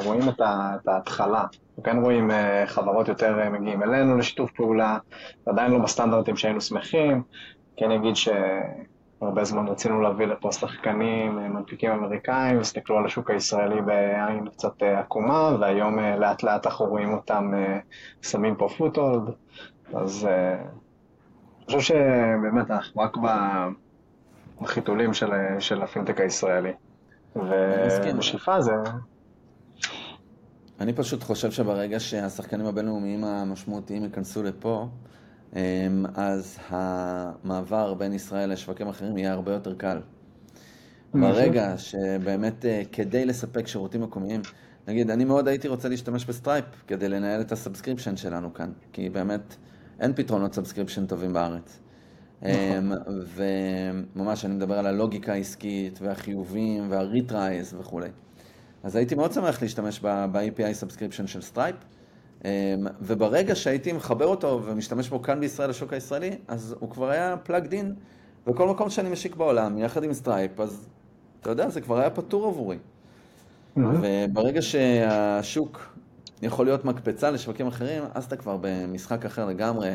רואים 0.04 0.28
את 0.28 0.88
ההתחלה. 0.88 1.40
אנחנו 1.40 1.82
כן 1.84 1.98
רואים 1.98 2.30
אה, 2.30 2.64
חברות 2.66 3.08
יותר 3.08 3.40
אה, 3.40 3.50
מגיעים 3.50 3.82
אלינו 3.82 4.18
לשיתוף 4.18 4.50
פעולה, 4.50 4.98
עדיין 5.46 5.70
לא 5.70 5.78
בסטנדרטים 5.78 6.36
שהיינו 6.36 6.60
שמחים. 6.60 7.22
כן 7.76 7.90
אגיד 7.90 8.14
שהרבה 8.16 9.44
זמן 9.44 9.68
רצינו 9.68 10.00
להביא 10.00 10.26
לפה 10.26 10.52
שחקנים, 10.52 11.36
מנפיקים 11.36 11.90
אמריקאים, 11.90 12.60
הסתכלו 12.60 12.98
על 12.98 13.06
השוק 13.06 13.30
הישראלי 13.30 13.82
בעין 13.82 14.48
קצת 14.48 14.82
עקומה, 14.82 15.56
והיום 15.60 15.98
לאט 15.98 16.42
לאט 16.42 16.66
אנחנו 16.66 16.86
רואים 16.86 17.12
אותם 17.12 17.52
שמים 18.22 18.54
פה 18.54 18.68
פוטהולד. 18.68 19.30
אז 19.94 20.28
אני 21.68 21.76
חושב 21.76 21.94
שבאמת 21.94 22.70
אנחנו 22.70 23.00
רק 23.00 23.16
בחיתולים 24.62 25.14
של, 25.14 25.30
של 25.58 25.82
הפינטק 25.82 26.20
הישראלי. 26.20 26.72
ובשאיפה 27.36 28.60
זה... 28.60 28.72
אני 30.80 30.92
פשוט 30.92 31.22
חושב 31.22 31.50
שברגע 31.50 32.00
שהשחקנים 32.00 32.66
הבינלאומיים 32.66 33.24
המשמעותיים 33.24 34.04
ייכנסו 34.04 34.42
לפה, 34.42 34.88
אמ, 35.56 35.60
אז 36.14 36.58
המעבר 36.68 37.94
בין 37.94 38.12
ישראל 38.12 38.52
לשווקים 38.52 38.88
אחרים 38.88 39.18
יהיה 39.18 39.32
הרבה 39.32 39.52
יותר 39.52 39.74
קל. 39.74 40.00
ברגע 41.14 41.78
שבאמת 41.78 42.64
אה, 42.64 42.82
כדי 42.92 43.24
לספק 43.24 43.66
שירותים 43.66 44.02
מקומיים, 44.02 44.40
נגיד, 44.88 45.10
אני 45.10 45.24
מאוד 45.24 45.48
הייתי 45.48 45.68
רוצה 45.68 45.88
להשתמש 45.88 46.24
ב 46.24 46.30
Stripe 46.30 46.64
כדי 46.86 47.08
לנהל 47.08 47.40
את 47.40 47.52
ה 47.52 47.57
subscription 47.57 48.16
שלנו 48.16 48.54
כאן, 48.54 48.72
כי 48.92 49.08
באמת 49.08 49.56
אין 50.02 50.12
פתרונות 50.14 50.54
subscription 50.54 51.06
טובים 51.06 51.32
בארץ. 51.32 51.80
נכון. 52.42 52.52
אמ, 52.54 52.92
וממש 54.14 54.44
אני 54.44 54.54
מדבר 54.54 54.78
על 54.78 54.86
הלוגיקה 54.86 55.32
העסקית 55.32 55.98
והחיובים 56.02 56.86
וה 56.90 57.09
retries 57.09 57.74
וכולי. 57.80 58.08
אז 58.82 58.96
הייתי 58.96 59.14
מאוד 59.14 59.32
שמח 59.32 59.62
להשתמש 59.62 60.00
ב-API 60.00 60.72
subscription 60.72 61.26
של 61.26 61.40
Stripe, 61.40 61.76
אמ, 62.44 62.50
וברגע 63.00 63.54
שהייתי 63.54 63.92
מחבר 63.92 64.26
אותו 64.26 64.62
ומשתמש 64.64 65.08
בו 65.08 65.22
כאן 65.22 65.40
בישראל 65.40 65.70
לשוק 65.70 65.92
הישראלי, 65.92 66.30
אז 66.48 66.74
הוא 66.80 66.90
כבר 66.90 67.10
היה 67.10 67.36
plugged 67.36 67.72
in 67.72 67.94
בכל 68.46 68.68
מקום 68.68 68.90
שאני 68.90 69.08
משיק 69.08 69.36
בעולם, 69.36 69.78
יחד 69.78 70.04
עם 70.04 70.12
Stripe, 70.12 70.60
אז 70.60 70.88
אתה 71.40 71.50
יודע, 71.50 71.68
זה 71.68 71.80
כבר 71.80 71.98
היה 71.98 72.10
פתור 72.10 72.46
עבורי. 72.46 72.78
וברגע 73.76 74.62
שהשוק 74.62 75.96
יכול 76.42 76.66
להיות 76.66 76.84
מקפצה 76.84 77.30
לשווקים 77.30 77.66
אחרים, 77.66 78.02
אז 78.14 78.24
אתה 78.24 78.36
כבר 78.36 78.56
במשחק 78.60 79.24
אחר 79.24 79.46
לגמרי. 79.46 79.94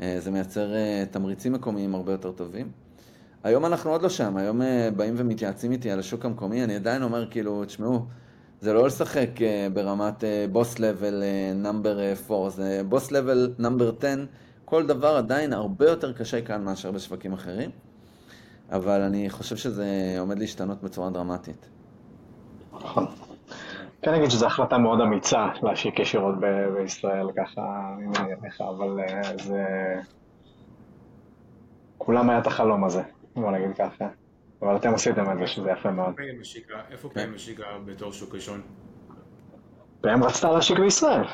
אה, 0.00 0.16
זה 0.20 0.30
מייצר 0.30 0.74
אה, 0.74 1.04
תמריצים 1.10 1.52
מקומיים 1.52 1.94
הרבה 1.94 2.12
יותר 2.12 2.32
טובים. 2.32 2.70
היום 3.44 3.66
אנחנו 3.66 3.90
עוד 3.90 4.02
לא 4.02 4.08
שם, 4.08 4.36
היום 4.36 4.62
אה, 4.62 4.88
באים 4.96 5.14
ומתייעצים 5.16 5.72
איתי 5.72 5.90
על 5.90 5.98
השוק 5.98 6.24
המקומי, 6.24 6.64
אני 6.64 6.76
עדיין 6.76 7.02
אומר 7.02 7.30
כאילו, 7.30 7.64
תשמעו, 7.64 8.04
זה 8.60 8.72
לא 8.72 8.86
לשחק 8.86 9.30
ברמת 9.72 10.24
בוס 10.52 10.78
לבל 10.78 11.22
נאמבר 11.54 11.98
4, 12.30 12.50
זה 12.50 12.80
בוס 12.88 13.10
לבל 13.12 13.54
נאמבר 13.58 13.92
10, 13.98 14.24
כל 14.64 14.86
דבר 14.86 15.16
עדיין 15.16 15.52
הרבה 15.52 15.88
יותר 15.88 16.12
קשה 16.12 16.40
כאן 16.42 16.64
מאשר 16.64 16.90
בשווקים 16.90 17.32
אחרים, 17.32 17.70
אבל 18.70 19.00
אני 19.00 19.30
חושב 19.30 19.56
שזה 19.56 20.16
עומד 20.18 20.38
להשתנות 20.38 20.82
בצורה 20.82 21.10
דרמטית. 21.10 21.68
נכון. 22.72 23.06
כן 24.02 24.14
נגיד 24.14 24.30
שזו 24.30 24.46
החלטה 24.46 24.78
מאוד 24.78 25.00
אמיצה 25.00 25.46
להשיק 25.62 25.98
ישירות 25.98 26.34
ב- 26.40 26.68
בישראל, 26.68 27.26
ככה 27.36 27.62
אני 27.96 28.06
מניח 28.06 28.38
לך, 28.46 28.60
אבל 28.60 28.98
uh, 29.04 29.42
זה... 29.42 29.64
כולם 31.98 32.30
היה 32.30 32.38
את 32.38 32.46
החלום 32.46 32.84
הזה, 32.84 33.02
בוא 33.34 33.50
נגיד 33.50 33.76
ככה. 33.78 34.08
אבל 34.62 34.76
אתם 34.76 34.94
עשיתם 34.94 35.32
את 35.32 35.38
זה, 35.38 35.46
שזה 35.46 35.70
יפה 35.70 35.90
מאוד. 35.90 36.14
איפה 36.90 37.08
פיים 37.08 37.34
משיקה 37.34 37.64
בתור 37.84 38.12
שוק 38.12 38.34
ראשון? 38.34 38.60
פיים 40.00 40.24
רצתה 40.24 40.52
להשיק 40.52 40.78
בישראל. 40.78 41.24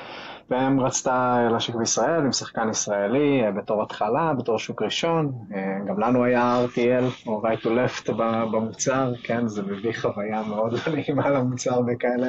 והם 0.50 0.80
רצתה 0.80 1.48
להשיק 1.52 1.74
בישראל 1.74 2.20
עם 2.24 2.32
שחקן 2.32 2.70
ישראלי 2.70 3.44
אה, 3.44 3.50
בתור 3.50 3.82
התחלה, 3.82 4.32
בתור 4.38 4.58
שוק 4.58 4.82
ראשון. 4.82 5.32
אה, 5.54 5.78
גם 5.86 6.00
לנו 6.00 6.24
היה 6.24 6.64
RTL, 6.64 7.26
או 7.26 7.42
right 7.42 7.62
to 7.62 7.66
left 7.66 8.12
במוצר, 8.52 9.12
כן, 9.22 9.48
זה 9.48 9.62
מביא 9.62 9.92
חוויה 10.00 10.42
מאוד 10.42 10.74
נעימה 10.94 11.30
למוצר 11.30 11.80
בכאלה, 11.82 12.28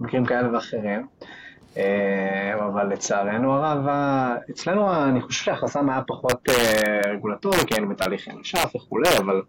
במקרים 0.00 0.26
כאלה 0.26 0.52
ואחרים. 0.54 1.06
אה, 1.76 2.66
אבל 2.66 2.92
לצערנו 2.92 3.52
הרב, 3.52 3.86
אצלנו 4.50 5.04
אני 5.04 5.20
חושב 5.20 5.44
שהחסם 5.44 5.90
היה 5.90 6.02
פחות 6.06 6.48
רגולטורי, 7.12 7.58
כי 7.66 7.74
היינו 7.74 7.88
בתהליך 7.88 8.28
נשף 8.40 8.76
וכולי, 8.76 9.08
אבל 9.18 9.42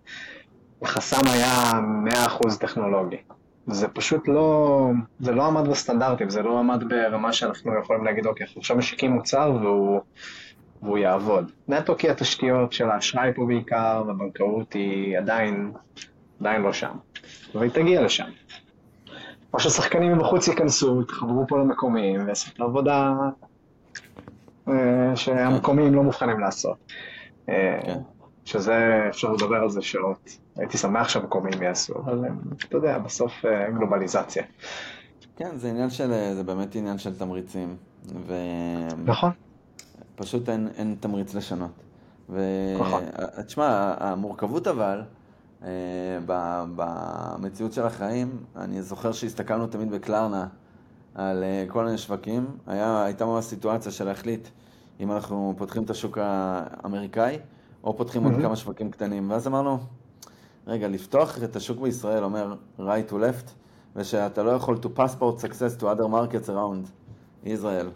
החסם 0.82 1.28
היה 1.28 1.72
100% 2.28 2.60
טכנולוגי. 2.60 3.18
זה 3.68 3.88
פשוט 3.88 4.28
לא, 4.28 4.90
זה 5.20 5.32
לא 5.32 5.46
עמד 5.46 5.68
בסטנדרטים, 5.68 6.30
זה 6.30 6.42
לא 6.42 6.60
עמד 6.60 6.84
ברמה 6.90 7.34
שאנחנו 7.34 7.80
יכולים 7.80 8.06
להגיד, 8.06 8.26
אוקיי, 8.26 8.46
אנחנו 8.46 8.60
עכשיו 8.60 8.78
משיקים 8.78 9.12
מוצר 9.12 9.58
והוא, 9.62 10.02
והוא 10.82 10.98
יעבוד. 10.98 11.52
נטו 11.68 11.98
כי 11.98 12.10
התשתיות 12.10 12.74
של 12.74 12.90
האשראי 12.90 13.34
פה 13.36 13.46
בעיקר, 13.46 14.04
והבנקאות 14.08 14.74
היא 14.74 15.18
עדיין, 15.18 15.72
עדיין 16.40 16.62
לא 16.62 16.74
שם, 16.74 16.94
והיא 17.56 17.72
תגיע 17.72 18.02
לשם. 18.02 18.28
או 19.54 19.60
ששחקנים 19.60 20.14
מבחוץ 20.14 20.48
ייכנסו, 20.48 21.02
יתחברו 21.02 21.46
פה 21.48 21.58
למקומיים, 21.58 22.26
ויעשו 22.26 22.52
את 22.54 22.60
העבודה 22.60 23.14
אה, 24.68 25.16
שהמקומיים 25.16 25.94
לא 25.94 26.04
מוכנים 26.04 26.40
לעשות. 26.40 26.78
אה, 27.50 27.80
כן. 27.86 28.00
שזה, 28.46 29.06
אפשר 29.10 29.32
לדבר 29.32 29.56
על 29.56 29.70
זה 29.70 29.82
שעות. 29.82 30.30
הייתי 30.56 30.78
שמח 30.78 31.10
שהמקומיים 31.10 31.64
יעשו, 31.64 31.94
אבל 31.98 32.20
אתה 32.66 32.78
יודע, 32.78 32.98
בסוף 32.98 33.46
אה, 33.46 33.72
גלובליזציה. 33.72 34.44
כן, 35.36 35.58
זה 35.58 35.70
עניין 35.70 35.90
של, 35.90 36.34
זה 36.36 36.44
באמת 36.44 36.76
עניין 36.76 36.98
של 36.98 37.18
תמריצים. 37.18 37.76
ו... 38.28 38.34
נכון. 39.06 39.32
פשוט 40.16 40.50
אין, 40.50 40.68
אין 40.78 40.96
תמריץ 41.00 41.34
לשנות. 41.34 41.72
ו... 42.30 42.42
נכון. 42.80 43.04
תשמע, 43.46 43.96
המורכבות 44.00 44.68
אבל, 44.68 45.02
אה, 45.64 45.70
במציאות 46.76 47.74
של 47.74 47.86
החיים, 47.86 48.38
אני 48.56 48.82
זוכר 48.82 49.12
שהסתכלנו 49.12 49.68
תמיד 49.68 49.92
בקלרנה 49.92 50.48
על 51.16 51.44
אה, 51.44 51.66
כל 51.68 51.86
מיני 51.86 51.98
שווקים, 51.98 52.48
היה, 52.68 53.04
הייתה 53.04 53.26
ממש 53.26 53.46
סיטואציה 53.46 53.92
של 53.92 54.06
להחליט 54.06 54.48
אם 55.00 55.12
אנחנו 55.12 55.54
פותחים 55.58 55.84
את 55.84 55.90
השוק 55.90 56.18
האמריקאי, 56.22 57.40
או 57.86 57.98
פותחים 57.98 58.24
עוד 58.24 58.34
כמה 58.42 58.56
שווקים 58.56 58.92
קטנים. 58.92 59.32
ואז 59.32 59.48
אמרנו, 59.48 59.78
רגע, 60.68 60.88
לפתוח 60.88 61.44
את 61.44 61.56
השוק 61.56 61.80
בישראל 61.80 62.24
אומר 62.24 62.56
right 62.80 63.12
to 63.12 63.14
left, 63.14 63.50
ושאתה 63.96 64.44
לא 64.44 64.52
יכול 64.52 64.80
to 64.84 65.00
passport 65.00 65.42
success 65.42 65.82
to 65.82 65.84
other 65.84 66.08
markets 66.12 66.50
around 66.50 66.90
Israel. 67.46 67.88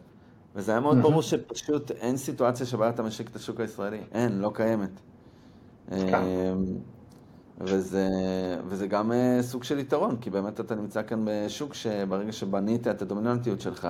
וזה 0.56 0.72
היה 0.72 0.80
מאוד 0.80 0.98
ברור 1.02 1.22
שפשוט 1.22 1.92
אין 1.92 2.18
סיטואציה 2.18 2.66
שבה 2.66 2.90
אתה 2.90 3.04
משיק 3.04 3.30
את 3.30 3.36
השוק 3.36 3.60
הישראלי. 3.60 4.02
אין, 4.12 4.40
לא 4.40 4.52
קיימת. 4.54 5.02
אמ, 5.92 5.98
וזה, 7.62 8.08
וזה 8.68 8.88
גם 8.88 9.12
אה, 9.12 9.38
סוג 9.42 9.64
של 9.64 9.80
יתרון, 9.80 10.16
כי 10.22 10.30
באמת 10.30 10.60
אתה 10.60 10.76
נמצא 10.76 11.04
כאן 11.04 11.26
בשוק 11.26 11.74
שברגע 11.74 12.32
שבנית 12.32 12.88
את 12.88 13.02
הדומיננטיות 13.02 13.62
שלך, 13.62 13.88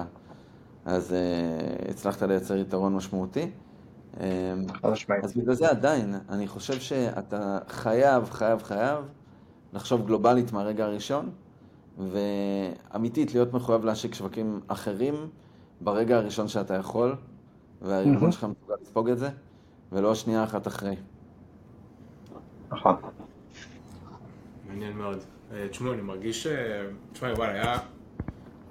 אז 0.86 1.12
uh, 1.12 1.90
הצלחת 1.90 2.22
לייצר 2.22 2.58
יתרון 2.58 2.96
משמעותי. 2.96 3.52
אמ, 4.18 4.24
אז 5.24 5.34
בגלל 5.34 5.54
זה 5.54 5.70
עדיין, 5.70 6.16
אני 6.30 6.48
חושב 6.48 6.80
שאתה 6.80 7.60
חייב, 7.68 8.30
חייב, 8.30 8.64
חייב 8.64 9.00
לחשוב 9.74 10.06
גלובלית 10.06 10.52
מהרגע 10.52 10.86
הראשון, 10.86 11.30
ואמיתית 11.98 13.34
להיות 13.34 13.54
מחויב 13.54 13.86
להשיק 13.86 14.14
שווקים 14.14 14.60
אחרים 14.68 15.16
ברגע 15.82 16.18
הראשון 16.18 16.48
שאתה 16.48 16.74
יכול, 16.74 17.16
והארגון 17.82 18.32
שלך 18.32 18.44
מסוגל 18.44 18.76
לספוג 18.82 19.10
את 19.10 19.18
זה, 19.18 19.30
ולא 19.92 20.16
שנייה 20.16 20.44
אחת 20.44 20.68
אחרי. 20.68 20.96
נכון. 22.72 22.96
מעניין 24.68 24.98
מאוד. 24.98 25.18
אה, 25.54 25.68
תשמעו, 25.70 25.94
אני 25.94 26.02
מרגיש 26.02 26.44
ש... 26.44 26.48
תשמע, 27.14 27.34
וואלה, 27.34 27.54
היה 27.54 27.80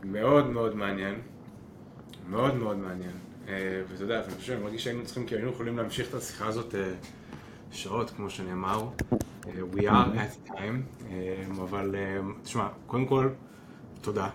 מאוד 0.04 0.46
מאוד 0.46 0.74
מעניין. 0.74 1.14
מאוד 2.30 2.54
מאוד 2.54 2.76
מעניין. 2.76 3.27
אה, 3.48 3.82
ואתה 3.88 4.02
יודע, 4.02 4.24
אני 4.24 4.34
חושב, 4.34 4.52
אני 4.52 4.62
מרגיש 4.62 4.84
שהיינו 4.84 5.04
צריכים, 5.04 5.26
כי 5.26 5.34
היינו 5.34 5.50
יכולים 5.50 5.76
להמשיך 5.76 6.08
את 6.08 6.14
השיחה 6.14 6.46
הזאת 6.46 6.74
אה, 6.74 6.92
שעות, 7.70 8.10
כמו 8.10 8.30
שנאמר. 8.30 8.88
We 9.74 9.80
are 9.80 9.88
at 9.88 10.50
time. 10.50 11.08
אבל 11.60 11.94
תשמע, 12.42 12.68
קודם 12.86 13.06
כל, 13.06 13.28
תודה. 14.00 14.28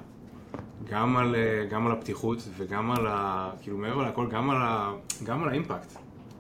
גם 0.90 1.18
על, 1.18 1.36
גם 1.70 1.86
על 1.86 1.92
הפתיחות 1.92 2.38
וגם 2.58 2.92
על 2.92 3.08
ה... 3.08 3.52
כאילו, 3.62 3.78
מעבר 3.78 4.10
לכל, 4.10 4.30
גם 4.30 4.50
על, 4.50 4.58
ה, 4.62 4.94
גם 5.24 5.44
על 5.44 5.50
האימפקט. 5.50 5.92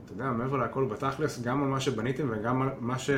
אתה 0.05 0.13
יודע, 0.13 0.31
מעבר 0.31 0.57
לכל 0.57 0.85
בתכלס, 0.85 1.41
גם 1.41 1.63
על 1.63 1.69
מה 1.69 1.79
שבניתם 1.79 2.27
וגם 2.31 2.61
על 2.61 2.69
מה, 2.79 2.99
ש, 2.99 3.09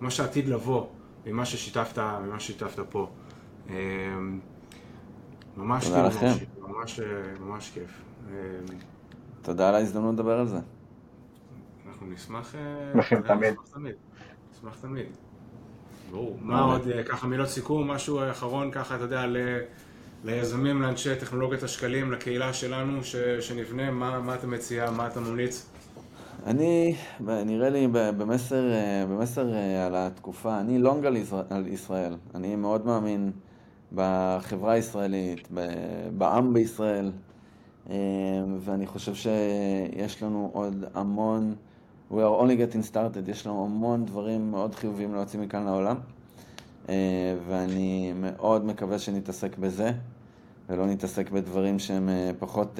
מה 0.00 0.10
שעתיד 0.10 0.48
לבוא. 0.48 0.86
ממה 1.26 1.44
ששיתפת, 1.44 1.98
ממה 1.98 2.40
ששיתפת 2.40 2.80
פה. 2.90 3.10
ממש 5.56 5.86
תודה 5.86 6.06
לכם. 6.06 6.26
ממש, 6.60 7.00
ממש 7.40 7.70
כיף. 7.74 8.09
אמ, 8.30 8.76
תודה 9.42 9.68
על 9.68 9.74
ההזדמנות 9.74 10.14
לדבר 10.14 10.38
על 10.38 10.46
זה. 10.46 10.58
אנחנו 11.88 12.06
נשמח... 12.06 12.54
שמחים 12.92 13.22
תמיד. 13.22 13.54
נשמח 14.52 14.76
תמיד. 14.80 15.06
ברור. 16.10 16.36
מה 16.40 16.60
עוד, 16.60 16.88
אה, 16.88 17.02
ככה 17.02 17.26
מילות 17.26 17.48
סיכום, 17.48 17.90
משהו 17.90 18.30
אחרון 18.30 18.70
ככה, 18.70 18.96
אתה 18.96 19.04
יודע, 19.04 19.24
ליזמים, 20.24 20.82
לאנשי 20.82 21.16
טכנולוגיית 21.16 21.62
השקלים, 21.62 22.12
לקהילה 22.12 22.52
שלנו, 22.52 23.00
שנבנה, 23.40 23.90
מה, 23.90 24.20
מה 24.20 24.34
אתה 24.34 24.46
מציע, 24.46 24.90
מה 24.90 25.06
אתה 25.06 25.20
ממליץ? 25.20 25.66
אני, 26.46 26.96
נראה 27.20 27.68
לי 27.68 27.88
במסר, 27.92 28.62
במסר 29.08 29.54
אה, 29.54 29.86
על 29.86 29.96
התקופה, 29.96 30.60
אני 30.60 30.78
לונג 30.78 31.06
על 31.50 31.66
ישראל. 31.66 32.16
אני 32.34 32.56
מאוד 32.56 32.86
מאמין 32.86 33.30
בחברה 33.92 34.72
הישראלית, 34.72 35.48
בעם 36.18 36.54
בישראל, 36.54 37.04
אה, 37.06 37.29
ואני 38.60 38.86
חושב 38.86 39.14
שיש 39.14 40.22
לנו 40.22 40.50
עוד 40.52 40.84
המון, 40.94 41.54
we 42.10 42.14
are 42.14 42.40
only 42.40 42.74
getting 42.74 42.94
started, 42.94 43.30
יש 43.30 43.46
לנו 43.46 43.64
המון 43.64 44.04
דברים 44.04 44.50
מאוד 44.50 44.74
חיוביים 44.74 45.14
להוציא 45.14 45.40
מכאן 45.40 45.64
לעולם, 45.64 45.96
אה, 46.88 46.94
ואני 47.48 48.12
מאוד 48.16 48.64
מקווה 48.64 48.98
שנתעסק 48.98 49.58
בזה, 49.58 49.92
ולא 50.68 50.86
נתעסק 50.86 51.30
בדברים 51.30 51.78
שהם 51.78 52.08
פחות... 52.38 52.78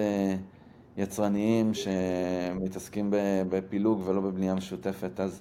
יצרניים 0.96 1.72
שמתעסקים 1.74 3.10
בפילוג 3.48 4.02
ולא 4.04 4.20
בבנייה 4.20 4.54
משותפת. 4.54 5.20
אז 5.20 5.40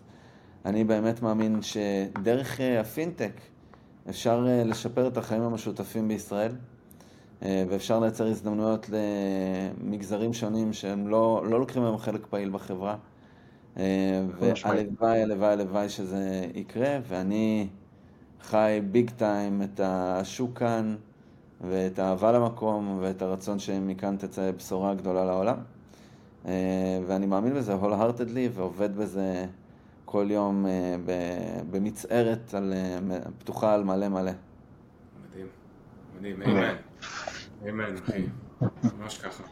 אני 0.66 0.84
באמת 0.84 1.22
מאמין 1.22 1.60
שדרך 1.62 2.62
אה, 2.62 2.80
הפינטק 2.80 3.32
אפשר 4.10 4.46
אה, 4.48 4.64
לשפר 4.64 5.08
את 5.08 5.18
החיים 5.18 5.42
המשותפים 5.42 6.08
בישראל, 6.08 6.52
אה, 6.52 6.58
ואפשר 7.42 8.00
לייצר 8.00 8.28
הזדמנויות 8.28 8.90
למגזרים 8.90 10.34
שונים 10.34 10.74
שהם 10.74 11.08
לא, 11.08 11.44
לא 11.50 11.60
לוקחים 11.60 11.84
היום 11.84 11.98
חלק 11.98 12.26
פעיל 12.30 12.50
בחברה. 12.50 12.96
והלוואי, 13.76 15.22
הלוואי, 15.22 15.52
הלוואי 15.52 15.90
שזה 15.90 16.46
יקרה, 16.56 16.98
ואני 17.08 17.68
חי 18.42 18.82
ביג 18.92 19.10
טיים 19.10 19.62
את 19.62 19.80
השוק 19.84 20.60
כאן. 20.60 20.96
ואת 21.62 22.00
האהבה 22.00 22.32
למקום 22.32 22.98
ואת 23.02 23.22
הרצון 23.22 23.60
שמכאן 23.60 24.16
תצא 24.18 24.52
בשורה 24.52 24.94
גדולה 24.94 25.26
לעולם. 25.26 25.58
אה, 26.46 27.00
ואני 27.08 27.26
מאמין 27.26 27.54
בזה 27.54 27.76
wholeheartedly 27.76 28.50
ועובד 28.54 28.96
בזה 28.96 29.46
כל 30.06 30.28
יום 30.30 30.66
אה, 30.66 30.96
במצערת 31.72 32.54
על, 32.54 32.74
אה, 32.74 33.20
פתוחה 33.40 33.74
על 33.74 33.84
מלא 33.84 34.10
מלא. 34.10 34.32
מדהים, 36.20 36.42
אמן. 36.42 36.76
אמן, 37.70 37.96
אחי. 37.98 38.26
ממש 39.00 39.18
ככה. 39.18 39.44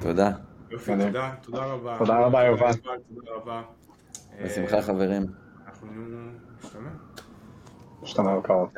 תודה. 0.00 0.30
יופי, 0.70 0.92
תודה, 1.06 1.34
תודה 1.42 1.64
רבה. 1.64 1.96
תודה 1.98 2.18
רבה, 2.18 2.44
יובל. 2.44 2.72
תודה 2.74 3.30
רבה. 3.36 3.62
בשמחה, 4.44 4.82
חברים. 4.82 5.22
אנחנו 5.66 5.88
נשתמע. 6.62 6.90
נשתמע 8.02 8.38
בקרוב. 8.38 8.72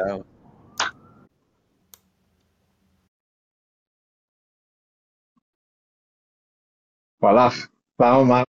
הוא 7.19 7.31
הלך. 7.31 7.69
למה? 8.01 8.25
מה? 8.25 8.43